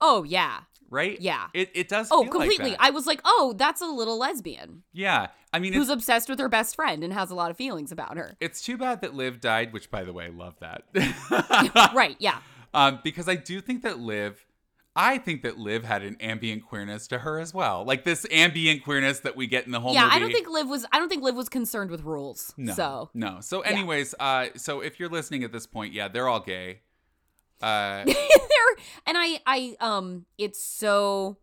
Oh 0.00 0.22
yeah, 0.22 0.60
right? 0.88 1.20
Yeah. 1.20 1.48
It 1.52 1.70
it 1.74 1.88
does 1.88 2.08
oh 2.10 2.22
feel 2.24 2.32
like 2.38 2.48
completely. 2.48 2.70
that. 2.70 2.80
I 2.80 2.90
was 2.90 3.06
like, 3.06 3.20
oh, 3.26 3.54
that's 3.56 3.82
a 3.82 3.86
little 3.86 4.18
lesbian 4.18 4.82
yeah. 4.94 5.28
I 5.52 5.58
mean 5.58 5.74
who's 5.74 5.90
obsessed 5.90 6.28
with 6.30 6.38
her 6.38 6.48
best 6.48 6.74
friend 6.74 7.04
and 7.04 7.12
has 7.12 7.30
a 7.30 7.34
lot 7.34 7.50
of 7.50 7.56
feelings 7.58 7.92
about 7.92 8.16
her. 8.16 8.36
it's 8.40 8.62
too 8.62 8.78
bad 8.78 9.02
that 9.02 9.14
Liv 9.14 9.40
died, 9.40 9.72
which 9.74 9.90
by 9.90 10.04
the 10.04 10.12
way, 10.12 10.24
I 10.24 10.28
love 10.28 10.54
that. 10.60 10.84
right? 11.94 12.16
Yeah. 12.18 12.38
Um 12.72 13.00
because 13.02 13.28
I 13.28 13.34
do 13.34 13.60
think 13.60 13.82
that 13.82 13.98
Liv 13.98 14.46
I 15.00 15.16
think 15.16 15.42
that 15.42 15.58
Liv 15.58 15.84
had 15.84 16.02
an 16.02 16.18
ambient 16.20 16.66
queerness 16.66 17.06
to 17.08 17.20
her 17.20 17.40
as 17.40 17.54
well. 17.54 17.84
Like 17.84 18.04
this 18.04 18.26
ambient 18.30 18.84
queerness 18.84 19.20
that 19.20 19.34
we 19.34 19.46
get 19.46 19.64
in 19.64 19.72
the 19.72 19.80
whole 19.80 19.94
yeah, 19.94 20.04
movie. 20.04 20.16
I 20.16 20.18
don't 20.18 20.32
think 20.32 20.48
Liv 20.48 20.68
was. 20.68 20.84
I 20.92 20.98
don't 20.98 21.08
think 21.08 21.22
Liv 21.22 21.34
was 21.34 21.48
concerned 21.48 21.90
with 21.90 22.02
rules. 22.02 22.52
No. 22.58 22.74
So 22.74 23.10
no. 23.14 23.38
So, 23.40 23.62
anyways, 23.62 24.14
uh, 24.20 24.48
so 24.56 24.80
if 24.80 25.00
you're 25.00 25.08
listening 25.08 25.42
at 25.42 25.52
this 25.52 25.66
point, 25.66 25.94
yeah, 25.94 26.08
they're 26.08 26.28
all 26.28 26.40
gay. 26.40 26.82
Uh, 27.62 28.04
there, 28.04 28.14
and 29.06 29.16
I, 29.16 29.40
I, 29.46 29.76
um, 29.80 30.26
it's 30.36 30.62
so. 30.62 31.38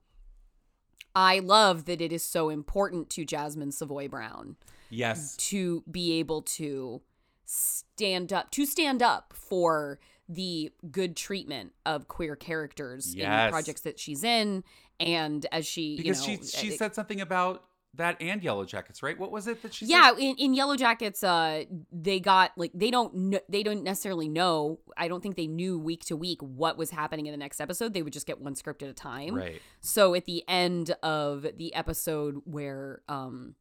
I 1.15 1.39
love 1.39 1.85
that 1.85 1.99
it 1.99 2.13
is 2.13 2.23
so 2.23 2.49
important 2.49 3.09
to 3.11 3.25
Jasmine 3.25 3.71
Savoy 3.71 4.07
Brown 4.07 4.55
yes. 4.91 5.35
to 5.37 5.83
be 5.89 6.19
able 6.19 6.43
to 6.43 7.01
stand 7.45 8.31
up 8.31 8.51
to 8.51 8.67
stand 8.67 9.01
up 9.01 9.33
for 9.35 9.99
the 10.29 10.71
good 10.91 11.15
treatment 11.15 11.73
of 11.85 12.07
queer 12.07 12.35
characters 12.35 13.13
in 13.13 13.19
Yes. 13.21 13.49
projects 13.51 13.81
that 13.81 13.99
she's 13.99 14.23
in 14.23 14.63
and 14.99 15.45
as 15.51 15.65
she 15.65 15.97
Because 15.97 16.27
you 16.27 16.37
know 16.37 16.43
she 16.43 16.47
she 16.69 16.71
said 16.71 16.93
something 16.95 17.21
about 17.21 17.63
that 17.93 18.17
and 18.21 18.41
Yellowjackets, 18.43 19.01
right? 19.01 19.17
What 19.17 19.31
was 19.31 19.47
it 19.47 19.63
that 19.63 19.73
she 19.73 19.85
yeah 19.87 20.09
said? 20.11 20.19
in, 20.19 20.35
in 20.35 20.53
yellow 20.53 20.75
jackets 20.75 21.23
uh 21.23 21.63
they 21.91 22.19
got 22.19 22.51
like 22.57 22.71
they 22.75 22.91
don't 22.91 23.11
kn- 23.31 23.41
they 23.49 23.63
don't 23.63 23.83
necessarily 23.83 24.27
know 24.29 24.79
i 24.97 25.07
don't 25.07 25.21
think 25.23 25.35
they 25.35 25.47
knew 25.47 25.79
week 25.79 26.03
to 26.05 26.15
week 26.15 26.39
what 26.41 26.77
was 26.77 26.91
happening 26.91 27.25
in 27.25 27.31
the 27.31 27.37
next 27.37 27.59
episode 27.59 27.93
they 27.95 28.03
would 28.03 28.13
just 28.13 28.27
get 28.27 28.39
one 28.39 28.53
script 28.53 28.83
at 28.83 28.89
a 28.89 28.93
time 28.93 29.33
Right. 29.33 29.61
so 29.81 30.13
at 30.13 30.25
the 30.25 30.43
end 30.47 30.91
of 31.01 31.47
the 31.55 31.73
episode 31.73 32.41
where 32.45 33.01
um 33.09 33.55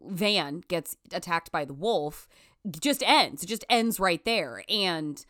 van 0.00 0.62
gets 0.66 0.96
attacked 1.12 1.52
by 1.52 1.64
the 1.64 1.74
wolf 1.74 2.26
just 2.80 3.02
ends. 3.04 3.42
It 3.42 3.46
just 3.46 3.64
ends 3.68 4.00
right 4.00 4.24
there. 4.24 4.64
And 4.68 5.24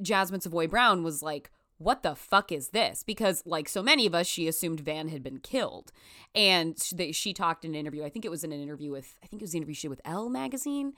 jasmine 0.00 0.40
savoy 0.40 0.66
brown 0.66 1.02
was 1.02 1.22
like 1.22 1.50
what 1.78 2.02
the 2.02 2.14
fuck 2.14 2.52
is 2.52 2.68
this? 2.68 3.02
Because 3.02 3.42
like 3.46 3.68
so 3.68 3.82
many 3.82 4.06
of 4.06 4.14
us 4.14 4.26
she 4.26 4.46
assumed 4.46 4.80
van 4.80 5.08
had 5.08 5.22
been 5.22 5.38
killed. 5.38 5.92
And 6.34 6.78
she, 6.78 6.94
they, 6.94 7.12
she 7.12 7.32
talked 7.32 7.64
in 7.64 7.72
an 7.72 7.80
interview 7.80 8.04
i 8.04 8.08
think 8.08 8.24
it 8.24 8.30
was 8.30 8.44
in 8.44 8.52
an 8.52 8.60
interview 8.60 8.90
with 8.92 9.16
i 9.22 9.26
think 9.26 9.42
it 9.42 9.44
was 9.44 9.52
the 9.52 9.58
interview 9.58 9.74
she 9.74 9.88
did 9.88 9.90
with 9.90 10.00
elle 10.04 10.28
magazine 10.28 10.92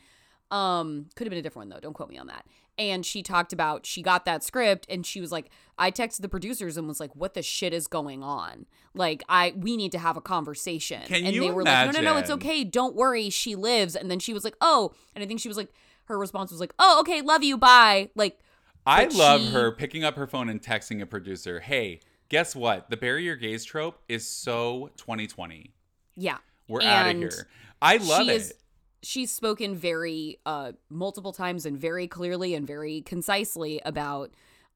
um 0.52 1.06
could 1.16 1.26
have 1.26 1.30
been 1.30 1.38
a 1.38 1.42
different 1.42 1.68
one 1.68 1.74
though. 1.74 1.80
Don't 1.80 1.94
quote 1.94 2.10
me 2.10 2.18
on 2.18 2.28
that. 2.28 2.46
And 2.78 3.04
she 3.04 3.22
talked 3.22 3.52
about 3.52 3.86
she 3.86 4.02
got 4.02 4.24
that 4.26 4.44
script 4.44 4.86
and 4.88 5.04
she 5.04 5.20
was 5.20 5.32
like 5.32 5.50
i 5.78 5.90
texted 5.90 6.20
the 6.20 6.28
producers 6.28 6.76
and 6.76 6.86
was 6.86 7.00
like 7.00 7.14
what 7.16 7.34
the 7.34 7.42
shit 7.42 7.72
is 7.72 7.86
going 7.86 8.22
on? 8.22 8.66
Like 8.94 9.24
i 9.28 9.54
we 9.56 9.76
need 9.76 9.92
to 9.92 9.98
have 9.98 10.16
a 10.16 10.20
conversation. 10.20 11.02
Can 11.04 11.24
and 11.24 11.34
you 11.34 11.40
they 11.40 11.50
were 11.50 11.62
like 11.64 11.92
no 11.92 12.00
no 12.00 12.12
no 12.12 12.18
it's 12.18 12.30
okay. 12.30 12.64
Don't 12.64 12.94
worry. 12.94 13.30
She 13.30 13.56
lives. 13.56 13.96
And 13.96 14.10
then 14.10 14.18
she 14.18 14.32
was 14.34 14.44
like 14.44 14.56
oh. 14.60 14.92
And 15.14 15.24
i 15.24 15.26
think 15.26 15.40
she 15.40 15.48
was 15.48 15.56
like 15.56 15.72
her 16.06 16.18
response 16.18 16.50
was 16.50 16.60
like 16.60 16.74
oh 16.78 17.00
okay. 17.00 17.22
Love 17.22 17.42
you. 17.42 17.56
Bye. 17.56 18.10
Like 18.14 18.38
I 18.86 19.04
love 19.06 19.40
she- 19.40 19.50
her 19.50 19.72
picking 19.72 20.04
up 20.04 20.16
her 20.16 20.26
phone 20.26 20.48
and 20.48 20.60
texting 20.60 21.00
a 21.00 21.06
producer, 21.06 21.60
"Hey, 21.60 22.00
guess 22.28 22.56
what? 22.56 22.90
The 22.90 22.96
bury 22.96 23.24
your 23.24 23.36
gays 23.36 23.64
trope 23.64 24.00
is 24.08 24.26
so 24.28 24.90
2020. 24.96 25.72
yeah. 26.16 26.38
We're 26.68 26.82
out 26.82 27.10
of 27.10 27.16
here." 27.16 27.48
I 27.80 27.96
love 27.98 28.28
it. 28.28 28.34
is 28.34 28.54
she's 29.02 29.30
spoken 29.30 29.74
very 29.74 30.38
uh 30.46 30.72
multiple 30.88 31.32
times 31.32 31.66
and 31.66 31.78
very 31.78 32.06
clearly 32.06 32.54
and 32.54 32.66
very 32.66 33.00
concisely 33.02 33.80
about 33.84 34.30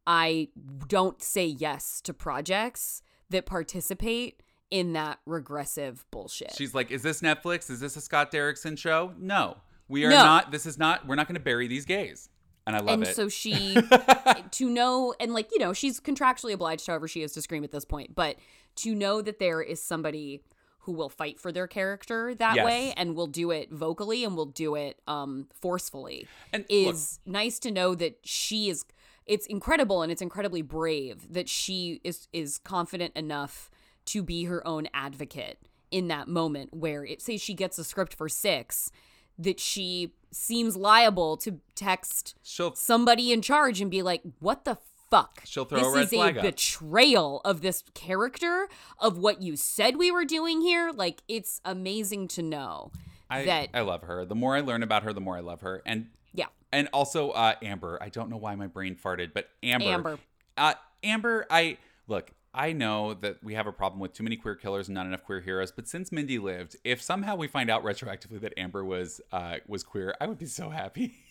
I 0.06 0.48
don't 0.88 1.20
say 1.22 1.46
yes 1.46 2.00
to 2.02 2.14
projects 2.14 3.02
that 3.30 3.44
participate 3.46 4.42
in 4.70 4.92
that 4.92 5.18
regressive 5.26 6.04
bullshit. 6.10 6.52
She's 6.56 6.74
like, 6.74 6.90
"Is 6.90 7.02
this 7.02 7.22
Netflix? 7.22 7.70
Is 7.70 7.80
this 7.80 7.96
a 7.96 8.00
Scott 8.00 8.30
Derrickson 8.32 8.76
show? 8.78 9.14
No, 9.18 9.56
we 9.88 10.04
are 10.04 10.10
No. 10.10 10.16
not. 10.16 10.50
This 10.52 10.66
is 10.66 10.78
not. 10.78 11.06
We're 11.06 11.14
not 11.16 11.26
going 11.28 11.34
to 11.34 11.40
bury 11.40 11.66
these 11.68 11.84
gays." 11.84 12.28
And 12.66 12.74
I 12.74 12.80
love 12.80 12.94
and 12.94 13.02
it. 13.04 13.08
And 13.08 13.16
so 13.16 13.28
she 13.28 13.76
to 14.50 14.68
know 14.68 15.14
and 15.20 15.32
like 15.32 15.50
you 15.52 15.58
know 15.60 15.72
she's 15.72 16.00
contractually 16.00 16.52
obliged 16.52 16.86
however 16.86 17.06
she 17.06 17.22
is 17.22 17.32
to 17.34 17.42
scream 17.42 17.62
at 17.62 17.70
this 17.70 17.84
point 17.84 18.14
but 18.16 18.36
to 18.76 18.92
know 18.92 19.22
that 19.22 19.38
there 19.38 19.62
is 19.62 19.80
somebody 19.80 20.42
who 20.86 20.92
will 20.92 21.08
fight 21.10 21.38
for 21.38 21.52
their 21.52 21.66
character 21.66 22.34
that 22.34 22.56
Yes. 22.56 22.64
way 22.64 22.94
and 22.96 23.14
will 23.14 23.26
do 23.26 23.50
it 23.50 23.70
vocally 23.70 24.24
and 24.24 24.36
will 24.36 24.46
do 24.46 24.74
it 24.76 25.00
um 25.06 25.48
forcefully 25.52 26.26
And 26.52 26.62
look- 26.70 26.94
is 26.94 27.20
nice 27.26 27.58
to 27.60 27.70
know 27.70 27.94
that 27.96 28.18
she 28.24 28.70
is 28.70 28.84
it's 29.26 29.46
incredible 29.46 30.02
and 30.02 30.10
it's 30.12 30.22
incredibly 30.22 30.62
brave 30.62 31.32
that 31.32 31.48
she 31.48 32.00
is 32.04 32.28
is 32.32 32.58
confident 32.58 33.14
enough 33.16 33.70
to 34.06 34.22
be 34.22 34.44
her 34.44 34.64
own 34.66 34.86
advocate 34.94 35.58
in 35.90 36.06
that 36.08 36.28
moment 36.28 36.72
where 36.72 37.04
it 37.04 37.20
say 37.20 37.36
she 37.36 37.52
gets 37.54 37.76
a 37.78 37.84
script 37.84 38.14
for 38.14 38.28
6 38.28 38.90
that 39.38 39.58
she 39.60 40.12
seems 40.30 40.76
liable 40.76 41.36
to 41.36 41.60
text 41.74 42.34
she'll 42.42 42.74
somebody 42.74 43.32
in 43.32 43.42
charge 43.42 43.80
and 43.80 43.90
be 43.90 44.02
like, 44.02 44.22
"What 44.38 44.64
the 44.64 44.76
fuck? 45.10 45.42
She'll 45.44 45.64
throw 45.64 45.78
this 45.78 45.88
a 45.88 45.92
red 45.92 46.04
is 46.04 46.10
flag 46.10 46.36
a 46.36 46.40
up." 46.40 46.44
betrayal 46.46 47.40
of 47.44 47.60
this 47.60 47.84
character 47.94 48.68
of 48.98 49.18
what 49.18 49.42
you 49.42 49.56
said 49.56 49.96
we 49.96 50.10
were 50.10 50.24
doing 50.24 50.60
here." 50.60 50.92
Like, 50.94 51.22
it's 51.28 51.60
amazing 51.64 52.28
to 52.28 52.42
know 52.42 52.92
I, 53.28 53.44
that. 53.44 53.68
I 53.74 53.80
love 53.80 54.02
her. 54.02 54.24
The 54.24 54.34
more 54.34 54.56
I 54.56 54.60
learn 54.60 54.82
about 54.82 55.02
her, 55.02 55.12
the 55.12 55.20
more 55.20 55.36
I 55.36 55.40
love 55.40 55.60
her. 55.62 55.82
And 55.84 56.08
yeah, 56.32 56.46
and 56.72 56.88
also 56.92 57.30
uh, 57.30 57.54
Amber. 57.62 57.98
I 58.00 58.08
don't 58.08 58.30
know 58.30 58.36
why 58.36 58.54
my 58.54 58.66
brain 58.66 58.96
farted, 58.96 59.32
but 59.34 59.48
Amber. 59.62 59.86
Amber. 59.86 60.18
Uh, 60.56 60.74
Amber. 61.02 61.46
I 61.50 61.78
look. 62.06 62.30
I 62.54 62.72
know 62.72 63.12
that 63.12 63.44
we 63.44 63.52
have 63.52 63.66
a 63.66 63.72
problem 63.72 64.00
with 64.00 64.14
too 64.14 64.22
many 64.22 64.36
queer 64.36 64.54
killers 64.54 64.88
and 64.88 64.94
not 64.94 65.04
enough 65.04 65.22
queer 65.24 65.40
heroes. 65.40 65.70
But 65.70 65.88
since 65.88 66.10
Mindy 66.10 66.38
lived, 66.38 66.76
if 66.84 67.02
somehow 67.02 67.36
we 67.36 67.48
find 67.48 67.68
out 67.68 67.84
retroactively 67.84 68.40
that 68.40 68.54
Amber 68.56 68.82
was 68.82 69.20
uh, 69.30 69.56
was 69.66 69.82
queer, 69.82 70.14
I 70.20 70.26
would 70.26 70.38
be 70.38 70.46
so 70.46 70.70
happy. 70.70 71.14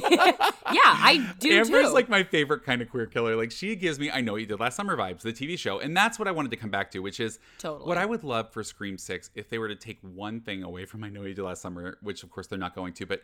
I 0.72 1.34
do 1.38 1.50
Amber's 1.50 1.88
too. 1.88 1.94
like 1.94 2.08
my 2.08 2.22
favorite 2.22 2.64
kind 2.64 2.80
of 2.82 2.88
queer 2.90 3.06
killer. 3.06 3.36
Like 3.36 3.50
she 3.50 3.74
gives 3.76 3.98
me 3.98 4.10
I 4.10 4.20
know 4.20 4.32
what 4.32 4.40
you 4.40 4.46
did 4.46 4.60
last 4.60 4.76
summer 4.76 4.96
vibes, 4.96 5.22
the 5.22 5.32
TV 5.32 5.58
show. 5.58 5.80
And 5.80 5.96
that's 5.96 6.18
what 6.18 6.28
I 6.28 6.30
wanted 6.30 6.50
to 6.52 6.56
come 6.56 6.70
back 6.70 6.90
to, 6.92 7.00
which 7.00 7.18
is 7.20 7.38
Totally. 7.58 7.88
what 7.88 7.98
I 7.98 8.06
would 8.06 8.22
love 8.24 8.52
for 8.52 8.62
Scream 8.62 8.96
6 8.98 9.30
if 9.34 9.48
they 9.48 9.58
were 9.58 9.68
to 9.68 9.74
take 9.76 9.98
one 10.02 10.40
thing 10.40 10.62
away 10.62 10.84
from 10.84 11.02
I 11.04 11.08
know 11.08 11.20
what 11.20 11.28
you 11.28 11.34
did 11.34 11.42
last 11.42 11.62
summer, 11.62 11.98
which 12.02 12.22
of 12.22 12.30
course 12.30 12.46
they're 12.46 12.58
not 12.58 12.74
going 12.74 12.92
to, 12.94 13.06
but 13.06 13.22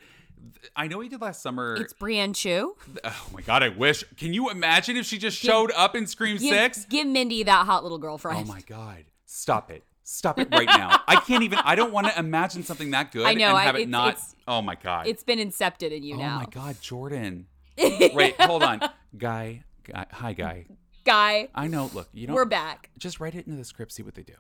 I 0.75 0.89
know 0.89 0.97
what 0.99 1.05
you 1.05 1.11
did 1.11 1.21
last 1.21 1.43
summer. 1.43 1.77
it's 1.79 1.93
Brianne 1.95 2.33
Tju. 2.33 2.71
oh 3.05 3.27
my 3.33 3.41
god, 3.43 3.63
I 3.63 3.69
wish. 3.69 4.05
Can 4.17 4.33
you 4.35 4.51
imagine 4.51 4.97
if 4.97 5.07
she 5.07 5.19
just 5.19 5.37
showed 5.39 5.71
up 5.73 5.95
in 5.95 6.07
Scream 6.07 6.37
Give, 6.39 6.51
6? 6.51 6.87
give 6.87 7.07
Mindy 7.07 7.43
that 7.45 7.67
hot 7.67 7.83
little 7.83 7.99
girlfriend. 7.99 8.39
Oh 8.41 8.53
my 8.53 8.61
god. 8.63 9.05
Stop 9.27 9.71
it. 9.71 9.85
Stop 10.09 10.39
it 10.39 10.47
right 10.53 10.69
now. 10.69 11.01
I 11.09 11.17
can't 11.17 11.43
even 11.43 11.59
I 11.65 11.75
don't 11.75 11.93
want 11.93 12.07
to 12.07 12.17
imagine 12.17 12.63
something 12.63 12.93
that 12.93 13.11
good 13.11 13.27
I 13.27 13.35
know, 13.35 13.49
and 13.49 13.57
I- 13.57 13.65
have 13.65 13.75
it 13.75 13.89
not 13.89 14.09
it's- 14.11 14.37
Oh 14.47 14.63
my 14.63 14.77
god. 14.77 15.09
It's 15.09 15.25
been 15.25 15.41
incepted 15.41 15.91
in 15.91 16.05
you 16.05 16.15
oh 16.15 16.19
now, 16.19 16.37
Oh 16.37 16.39
my 16.39 16.47
god, 16.47 16.81
Jordan. 16.81 17.47
Wait, 17.79 18.41
hold 18.41 18.63
on. 18.63 18.81
Guy, 19.19 19.65
guy 19.83 20.07
hi 20.13 20.33
guy. 20.33 20.67
guy. 21.05 21.49
I 21.57 21.67
know. 21.67 21.91
Look, 21.93 22.09
you 22.13 22.29
don't. 22.29 22.37
We're 22.37 22.45
back. 22.45 22.91
Just 22.99 23.19
write 23.19 23.35
it 23.35 23.47
into 23.47 23.59
the 23.59 23.65
script. 23.65 23.91
See 23.93 24.03
what 24.05 24.15
they 24.15 24.23
do. 24.23 24.35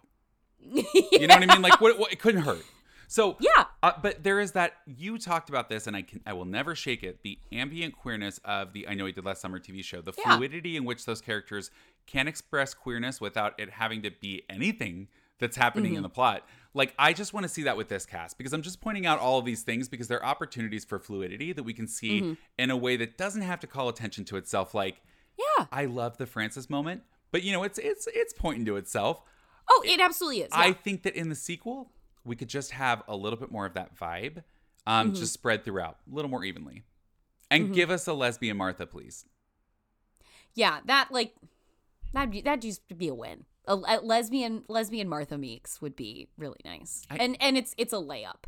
You 1.13 1.27
know 1.27 1.35
what 1.37 1.49
I 1.51 1.53
mean? 1.55 1.63
Like, 1.63 1.81
what, 1.81 1.99
what? 1.99 2.13
It 2.13 2.21
couldn't 2.21 2.43
hurt. 2.43 2.63
So 3.09 3.37
Yeah. 3.41 3.65
uh, 3.83 3.93
but 4.03 4.23
there 4.25 4.39
is 4.41 4.53
that. 4.53 4.75
You 4.87 5.19
talked 5.19 5.49
about 5.49 5.69
this, 5.69 5.87
and 5.89 5.97
I 5.97 6.03
can. 6.03 6.21
I 6.27 6.33
will 6.33 6.45
never 6.45 6.75
shake 6.77 7.03
it. 7.03 7.23
The 7.23 7.39
ambient 7.53 7.97
queerness 7.97 8.39
of 8.45 8.73
the 8.73 8.87
I 8.89 8.95
Know 8.95 9.07
You 9.07 9.13
Did 9.13 9.25
Last 9.25 9.41
Summer 9.41 9.59
TV 9.59 9.83
show. 9.85 10.01
The 10.01 10.13
Yeah. 10.19 10.37
fluidity 10.37 10.77
in 10.77 10.85
which 10.85 11.05
those 11.07 11.21
characters 11.21 11.71
can 12.07 12.29
express 12.29 12.73
queerness 12.75 13.21
without 13.21 13.59
it 13.59 13.71
having 13.71 14.03
to 14.03 14.11
be 14.11 14.43
anything 14.49 15.09
that's 15.39 15.57
happening 15.57 15.91
Mm-hmm. 15.93 15.97
in 15.99 16.03
the 16.03 16.09
plot. 16.09 16.47
Like, 16.75 16.95
I 16.99 17.13
just 17.15 17.33
want 17.33 17.45
to 17.45 17.49
see 17.49 17.63
that 17.63 17.77
with 17.79 17.89
this 17.89 18.05
cast 18.05 18.37
because 18.37 18.53
I'm 18.53 18.61
just 18.63 18.81
pointing 18.83 19.07
out 19.07 19.19
all 19.19 19.39
of 19.39 19.45
these 19.47 19.63
things 19.63 19.89
because 19.89 20.09
there 20.09 20.19
are 20.23 20.27
opportunities 20.27 20.85
for 20.85 20.99
fluidity 20.99 21.53
that 21.53 21.63
we 21.63 21.73
can 21.73 21.87
see 21.89 22.21
Mm-hmm. 22.21 22.33
in 22.59 22.71
a 22.71 22.77
way 22.77 22.97
that 22.97 23.17
doesn't 23.17 23.43
have 23.43 23.61
to 23.61 23.67
call 23.67 23.89
attention 23.89 24.25
to 24.27 24.37
itself. 24.37 24.75
Like, 24.75 25.01
Yeah. 25.39 25.67
I 25.73 25.87
love 25.87 26.19
the 26.19 26.27
Francis 26.27 26.69
moment, 26.71 27.03
but 27.33 27.43
you 27.43 27.53
know, 27.53 27.63
it's 27.63 27.79
it's 27.79 28.07
it's 28.13 28.33
pointing 28.35 28.65
to 28.67 28.77
itself. 28.77 29.23
Oh, 29.71 29.83
it 29.87 30.01
absolutely 30.01 30.43
is. 30.43 30.51
I 30.53 30.73
think 30.73 31.03
that 31.05 31.15
in 31.17 31.29
the 31.29 31.35
sequel, 31.35 31.91
we 32.25 32.37
could 32.37 32.49
just 32.49 32.71
have 32.73 33.03
a 33.09 33.17
little 33.17 33.39
bit 33.39 33.51
more 33.51 33.67
of 33.67 33.75
that 33.75 33.97
vibe, 33.97 34.45
um, 34.87 35.09
Mm-hmm. 35.09 35.17
just 35.17 35.33
spread 35.33 35.65
throughout 35.65 35.97
a 36.11 36.15
little 36.15 36.31
more 36.31 36.45
evenly, 36.45 36.85
and 37.51 37.75
give 37.75 37.91
us 37.91 38.07
a 38.07 38.13
lesbian 38.13 38.57
Martha, 38.57 38.87
please. 38.87 39.25
Yeah, 40.55 40.81
that 40.87 41.09
like 41.11 41.35
that 42.13 42.31
that 42.45 42.61
just 42.61 42.89
to 42.89 42.95
be 42.95 43.09
a 43.09 43.15
win. 43.15 43.45
A, 43.69 43.75
a 43.75 44.01
lesbian 44.03 44.63
lesbian 44.69 45.09
Martha 45.09 45.37
Meeks 45.37 45.81
would 45.83 45.97
be 45.97 46.29
really 46.39 46.61
nice, 46.65 47.03
I- 47.11 47.17
and 47.17 47.37
and 47.41 47.57
it's 47.59 47.75
it's 47.77 47.93
a 47.93 47.97
layup. 47.97 48.45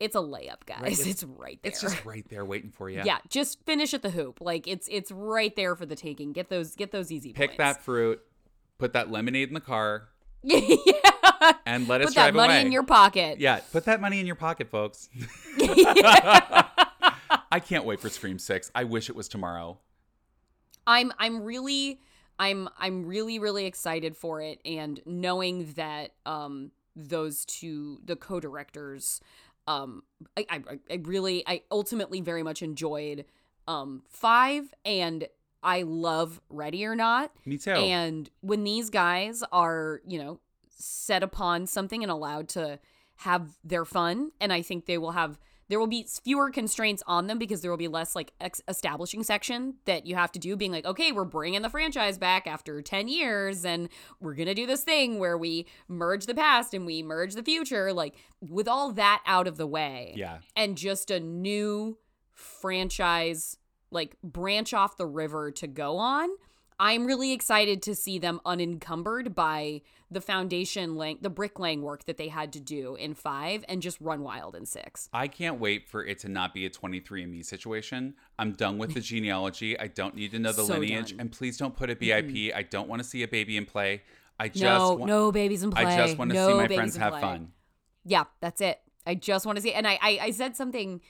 It's 0.00 0.16
a 0.16 0.20
layup, 0.20 0.66
guys. 0.66 0.80
Right, 0.82 0.92
It's, 0.92 1.00
it's- 1.06 1.24
right 1.24 1.58
there. 1.62 1.70
It's 1.70 1.80
just 1.80 2.04
right 2.04 2.28
there 2.28 2.44
waiting 2.44 2.70
for 2.70 2.90
you. 2.90 3.02
yeah. 3.04 3.18
just 3.28 3.64
finish 3.64 3.94
at 3.94 4.02
the 4.02 4.10
hoop. 4.10 4.40
Like 4.40 4.66
it's 4.66 4.88
it's 4.90 5.10
right 5.12 5.54
there 5.56 5.74
for 5.76 5.86
the 5.86 5.96
taking. 5.96 6.32
Get 6.32 6.48
those 6.48 6.74
get 6.76 6.90
those 6.92 7.10
easy 7.12 7.32
Pick 7.32 7.50
points. 7.50 7.58
that 7.58 7.82
fruit, 7.82 8.20
put 8.78 8.92
that 8.94 9.10
lemonade 9.10 9.48
in 9.48 9.54
the 9.54 9.60
car, 9.60 10.08
yeah. 10.42 10.76
and 11.66 11.86
let 11.88 12.00
us 12.00 12.08
Put 12.08 12.14
that 12.16 12.22
drive 12.32 12.34
money 12.34 12.52
away. 12.54 12.66
in 12.66 12.72
your 12.72 12.82
pocket. 12.84 13.38
yeah, 13.40 13.60
put 13.72 13.84
that 13.86 14.00
money 14.00 14.18
in 14.20 14.26
your 14.26 14.34
pocket, 14.36 14.68
folks. 14.70 15.08
I 17.50 17.60
can't 17.64 17.84
wait 17.84 18.00
for 18.00 18.08
Scream 18.08 18.38
Six. 18.38 18.70
I 18.74 18.84
wish 18.84 19.08
it 19.10 19.16
was 19.16 19.28
tomorrow. 19.28 19.78
I'm 20.86 21.12
I'm 21.18 21.42
really 21.42 22.00
I'm 22.38 22.68
I'm 22.78 23.06
really 23.06 23.38
really 23.38 23.66
excited 23.66 24.16
for 24.16 24.40
it 24.40 24.60
and 24.64 25.00
knowing 25.06 25.72
that 25.76 26.12
um 26.26 26.72
those 26.96 27.44
two 27.44 28.00
the 28.04 28.16
co-directors 28.16 29.20
um 29.66 30.02
I 30.36 30.46
I, 30.50 30.60
I 30.90 30.94
really 31.02 31.42
I 31.46 31.62
ultimately 31.70 32.20
very 32.20 32.42
much 32.42 32.62
enjoyed 32.62 33.24
um 33.68 34.02
5 34.08 34.74
and 34.84 35.28
I 35.62 35.82
love 35.82 36.40
Ready 36.50 36.84
or 36.84 36.96
Not 36.96 37.32
Me 37.46 37.56
too. 37.56 37.70
and 37.70 38.28
when 38.40 38.64
these 38.64 38.90
guys 38.90 39.44
are, 39.52 40.00
you 40.06 40.18
know, 40.18 40.40
set 40.68 41.22
upon 41.22 41.66
something 41.68 42.02
and 42.02 42.10
allowed 42.10 42.48
to 42.50 42.80
have 43.16 43.56
their 43.62 43.84
fun, 43.84 44.32
and 44.40 44.52
I 44.52 44.62
think 44.62 44.86
they 44.86 44.98
will 44.98 45.12
have, 45.12 45.38
there 45.72 45.80
will 45.80 45.86
be 45.86 46.06
fewer 46.22 46.50
constraints 46.50 47.02
on 47.06 47.28
them 47.28 47.38
because 47.38 47.62
there 47.62 47.70
will 47.70 47.78
be 47.78 47.88
less 47.88 48.14
like 48.14 48.34
ex- 48.42 48.60
establishing 48.68 49.22
section 49.22 49.76
that 49.86 50.04
you 50.04 50.14
have 50.14 50.30
to 50.30 50.38
do, 50.38 50.54
being 50.54 50.70
like, 50.70 50.84
okay, 50.84 51.12
we're 51.12 51.24
bringing 51.24 51.62
the 51.62 51.70
franchise 51.70 52.18
back 52.18 52.46
after 52.46 52.82
10 52.82 53.08
years 53.08 53.64
and 53.64 53.88
we're 54.20 54.34
going 54.34 54.48
to 54.48 54.54
do 54.54 54.66
this 54.66 54.84
thing 54.84 55.18
where 55.18 55.38
we 55.38 55.64
merge 55.88 56.26
the 56.26 56.34
past 56.34 56.74
and 56.74 56.84
we 56.84 57.02
merge 57.02 57.32
the 57.32 57.42
future. 57.42 57.90
Like, 57.90 58.16
with 58.42 58.68
all 58.68 58.92
that 58.92 59.22
out 59.24 59.46
of 59.46 59.56
the 59.56 59.66
way 59.66 60.12
yeah. 60.14 60.40
and 60.54 60.76
just 60.76 61.10
a 61.10 61.18
new 61.18 61.96
franchise 62.32 63.56
like 63.90 64.14
branch 64.22 64.74
off 64.74 64.98
the 64.98 65.06
river 65.06 65.50
to 65.50 65.66
go 65.66 65.96
on 65.96 66.28
i'm 66.80 67.06
really 67.06 67.32
excited 67.32 67.80
to 67.82 67.94
see 67.94 68.18
them 68.18 68.40
unencumbered 68.44 69.34
by 69.34 69.80
the 70.14 70.20
foundation 70.20 70.96
laying 70.96 71.18
the 71.20 71.30
bricklaying 71.30 71.82
work 71.82 72.04
that 72.04 72.16
they 72.16 72.28
had 72.28 72.52
to 72.52 72.60
do 72.60 72.94
in 72.96 73.14
five 73.14 73.64
and 73.68 73.82
just 73.82 74.00
run 74.00 74.22
wild 74.22 74.54
in 74.54 74.66
six 74.66 75.08
I 75.12 75.28
can't 75.28 75.58
wait 75.60 75.88
for 75.88 76.04
it 76.04 76.18
to 76.20 76.28
not 76.28 76.54
be 76.54 76.66
a 76.66 76.70
23andMe 76.70 77.44
situation. 77.44 78.14
I'm 78.38 78.52
done 78.52 78.78
with 78.78 78.94
the 78.94 79.00
genealogy. 79.12 79.78
I 79.78 79.86
don't 79.88 80.14
need 80.14 80.30
to 80.32 80.38
know 80.38 80.52
the 80.52 80.64
So 80.64 80.74
lineage. 80.78 81.10
done. 81.10 81.20
And 81.20 81.32
please 81.32 81.56
don't 81.56 81.76
put 81.76 81.90
a 81.90 81.96
BIP. 81.96 82.54
I 82.54 82.62
don't 82.62 82.88
want 82.88 83.02
to 83.02 83.08
see 83.08 83.22
a 83.22 83.28
baby 83.28 83.56
in 83.56 83.66
play. 83.66 84.02
I 84.38 84.48
just 84.48 84.62
no 84.62 84.94
want, 84.94 85.06
no 85.06 85.32
babies 85.32 85.62
in 85.62 85.70
play 85.70 85.84
I 85.84 85.96
just 86.06 86.18
want 86.18 86.30
to 86.30 86.34
no 86.36 86.48
see 86.48 86.54
my 86.54 86.66
friends 86.68 86.96
have 86.96 87.12
play. 87.12 87.20
fun. 87.20 87.52
Yeah, 88.04 88.24
that's 88.40 88.60
it. 88.60 88.80
I 89.06 89.14
just 89.14 89.46
want 89.46 89.56
to 89.56 89.62
see. 89.62 89.72
And 89.72 89.86
I, 89.86 89.98
I, 90.02 90.18
I 90.22 90.30
said 90.30 90.56
something. 90.56 91.00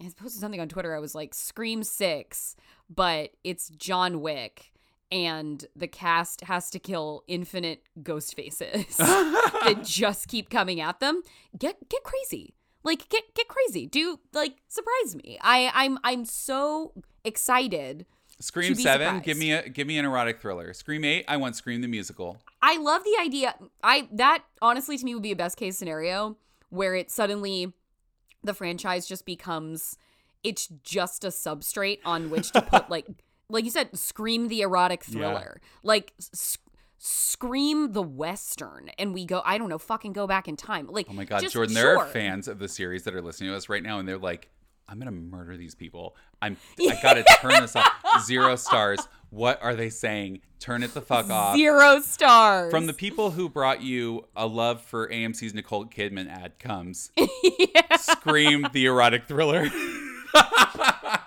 I 0.00 0.04
posted 0.16 0.40
something 0.40 0.60
on 0.60 0.68
Twitter. 0.68 0.94
I 0.94 0.98
was 0.98 1.14
like, 1.14 1.32
"Scream 1.32 1.82
Six, 1.84 2.56
but 2.90 3.30
it's 3.44 3.68
John 3.68 4.20
Wick, 4.20 4.71
and 5.12 5.66
the 5.76 5.86
cast 5.86 6.40
has 6.44 6.70
to 6.70 6.78
kill 6.78 7.22
infinite 7.28 7.82
ghost 8.02 8.34
faces 8.34 8.96
that 8.96 9.80
just 9.84 10.26
keep 10.26 10.48
coming 10.48 10.80
at 10.80 10.98
them. 10.98 11.22
Get 11.56 11.88
get 11.88 12.02
crazy, 12.02 12.54
like 12.82 13.08
get 13.10 13.22
get 13.34 13.46
crazy. 13.46 13.86
Do 13.86 14.18
like 14.32 14.56
surprise 14.68 15.14
me. 15.14 15.38
I 15.42 15.70
I'm 15.74 15.98
I'm 16.02 16.24
so 16.24 16.94
excited. 17.24 18.06
Scream 18.40 18.74
7, 18.74 19.06
surprised. 19.06 19.24
give 19.24 19.36
me 19.36 19.52
a 19.52 19.68
give 19.68 19.86
me 19.86 19.98
an 19.98 20.06
erotic 20.06 20.40
thriller. 20.40 20.72
Scream 20.72 21.04
8, 21.04 21.26
I 21.28 21.36
want 21.36 21.54
Scream 21.54 21.82
the 21.82 21.88
musical. 21.88 22.38
I 22.62 22.78
love 22.78 23.04
the 23.04 23.16
idea. 23.20 23.54
I 23.84 24.08
that 24.12 24.44
honestly 24.62 24.96
to 24.96 25.04
me 25.04 25.14
would 25.14 25.22
be 25.22 25.32
a 25.32 25.36
best 25.36 25.58
case 25.58 25.76
scenario 25.76 26.38
where 26.70 26.94
it 26.94 27.10
suddenly 27.10 27.74
the 28.42 28.54
franchise 28.54 29.06
just 29.06 29.26
becomes 29.26 29.98
it's 30.42 30.66
just 30.82 31.22
a 31.22 31.28
substrate 31.28 32.00
on 32.04 32.30
which 32.30 32.50
to 32.52 32.62
put 32.62 32.90
like 32.90 33.06
like 33.52 33.64
you 33.64 33.70
said 33.70 33.96
scream 33.96 34.48
the 34.48 34.62
erotic 34.62 35.02
Yeah. 35.06 35.12
thriller. 35.18 35.60
Like 35.82 36.12
s- 36.20 36.58
scream 36.98 37.92
the 37.92 38.02
western 38.02 38.90
and 38.98 39.12
we 39.12 39.24
go 39.26 39.42
I 39.44 39.58
don't 39.58 39.68
know 39.68 39.78
fucking 39.78 40.12
go 40.12 40.26
back 40.26 40.48
in 40.48 40.56
time. 40.56 40.86
Like 40.88 41.06
Oh 41.10 41.12
my 41.12 41.24
god, 41.24 41.40
just- 41.42 41.52
Jordan, 41.54 41.74
there 41.74 41.96
are 41.98 42.06
fans 42.06 42.48
of 42.48 42.58
the 42.58 42.68
series 42.68 43.04
that 43.04 43.14
are 43.14 43.22
listening 43.22 43.50
to 43.50 43.56
us 43.56 43.68
right 43.68 43.82
now 43.82 43.98
and 43.98 44.08
they're 44.08 44.18
like 44.18 44.48
I'm 44.88 44.98
gonna 44.98 45.10
murder 45.12 45.56
these 45.56 45.74
people. 45.74 46.16
I'm 46.42 46.56
I 46.80 46.98
gotta 47.02 47.24
turn 47.40 47.60
this 47.62 47.76
off. 47.76 47.88
Zero 48.24 48.56
stars. 48.56 49.00
What 49.30 49.62
are 49.62 49.74
they 49.74 49.88
saying? 49.88 50.40
Turn 50.58 50.82
it 50.82 50.92
the 50.92 51.00
fuck 51.00 51.30
off. 51.30 51.56
Zero 51.56 52.00
stars. 52.00 52.70
From 52.70 52.86
the 52.86 52.92
people 52.92 53.30
who 53.30 53.48
brought 53.48 53.80
you 53.80 54.26
a 54.36 54.46
love 54.46 54.82
for 54.82 55.08
AMC's 55.08 55.54
Nicole 55.54 55.86
Kidman 55.86 56.28
ad 56.30 56.58
comes. 56.58 57.10
Scream 58.00 58.66
the 58.72 58.84
erotic 58.86 59.26
thriller. 59.26 59.68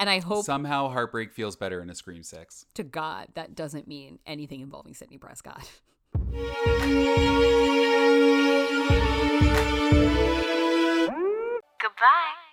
And 0.00 0.08
I 0.08 0.20
hope 0.20 0.46
somehow 0.46 0.88
heartbreak 0.88 1.30
feels 1.30 1.56
better 1.56 1.82
in 1.82 1.90
a 1.90 1.94
scream 1.94 2.22
sex. 2.22 2.64
To 2.74 2.82
God, 2.82 3.28
that 3.34 3.54
doesn't 3.54 3.86
mean 3.86 4.18
anything 4.24 4.60
involving 4.62 4.94
Sidney 4.94 5.18
Prescott. 5.18 5.70
Goodbye. 11.80 12.49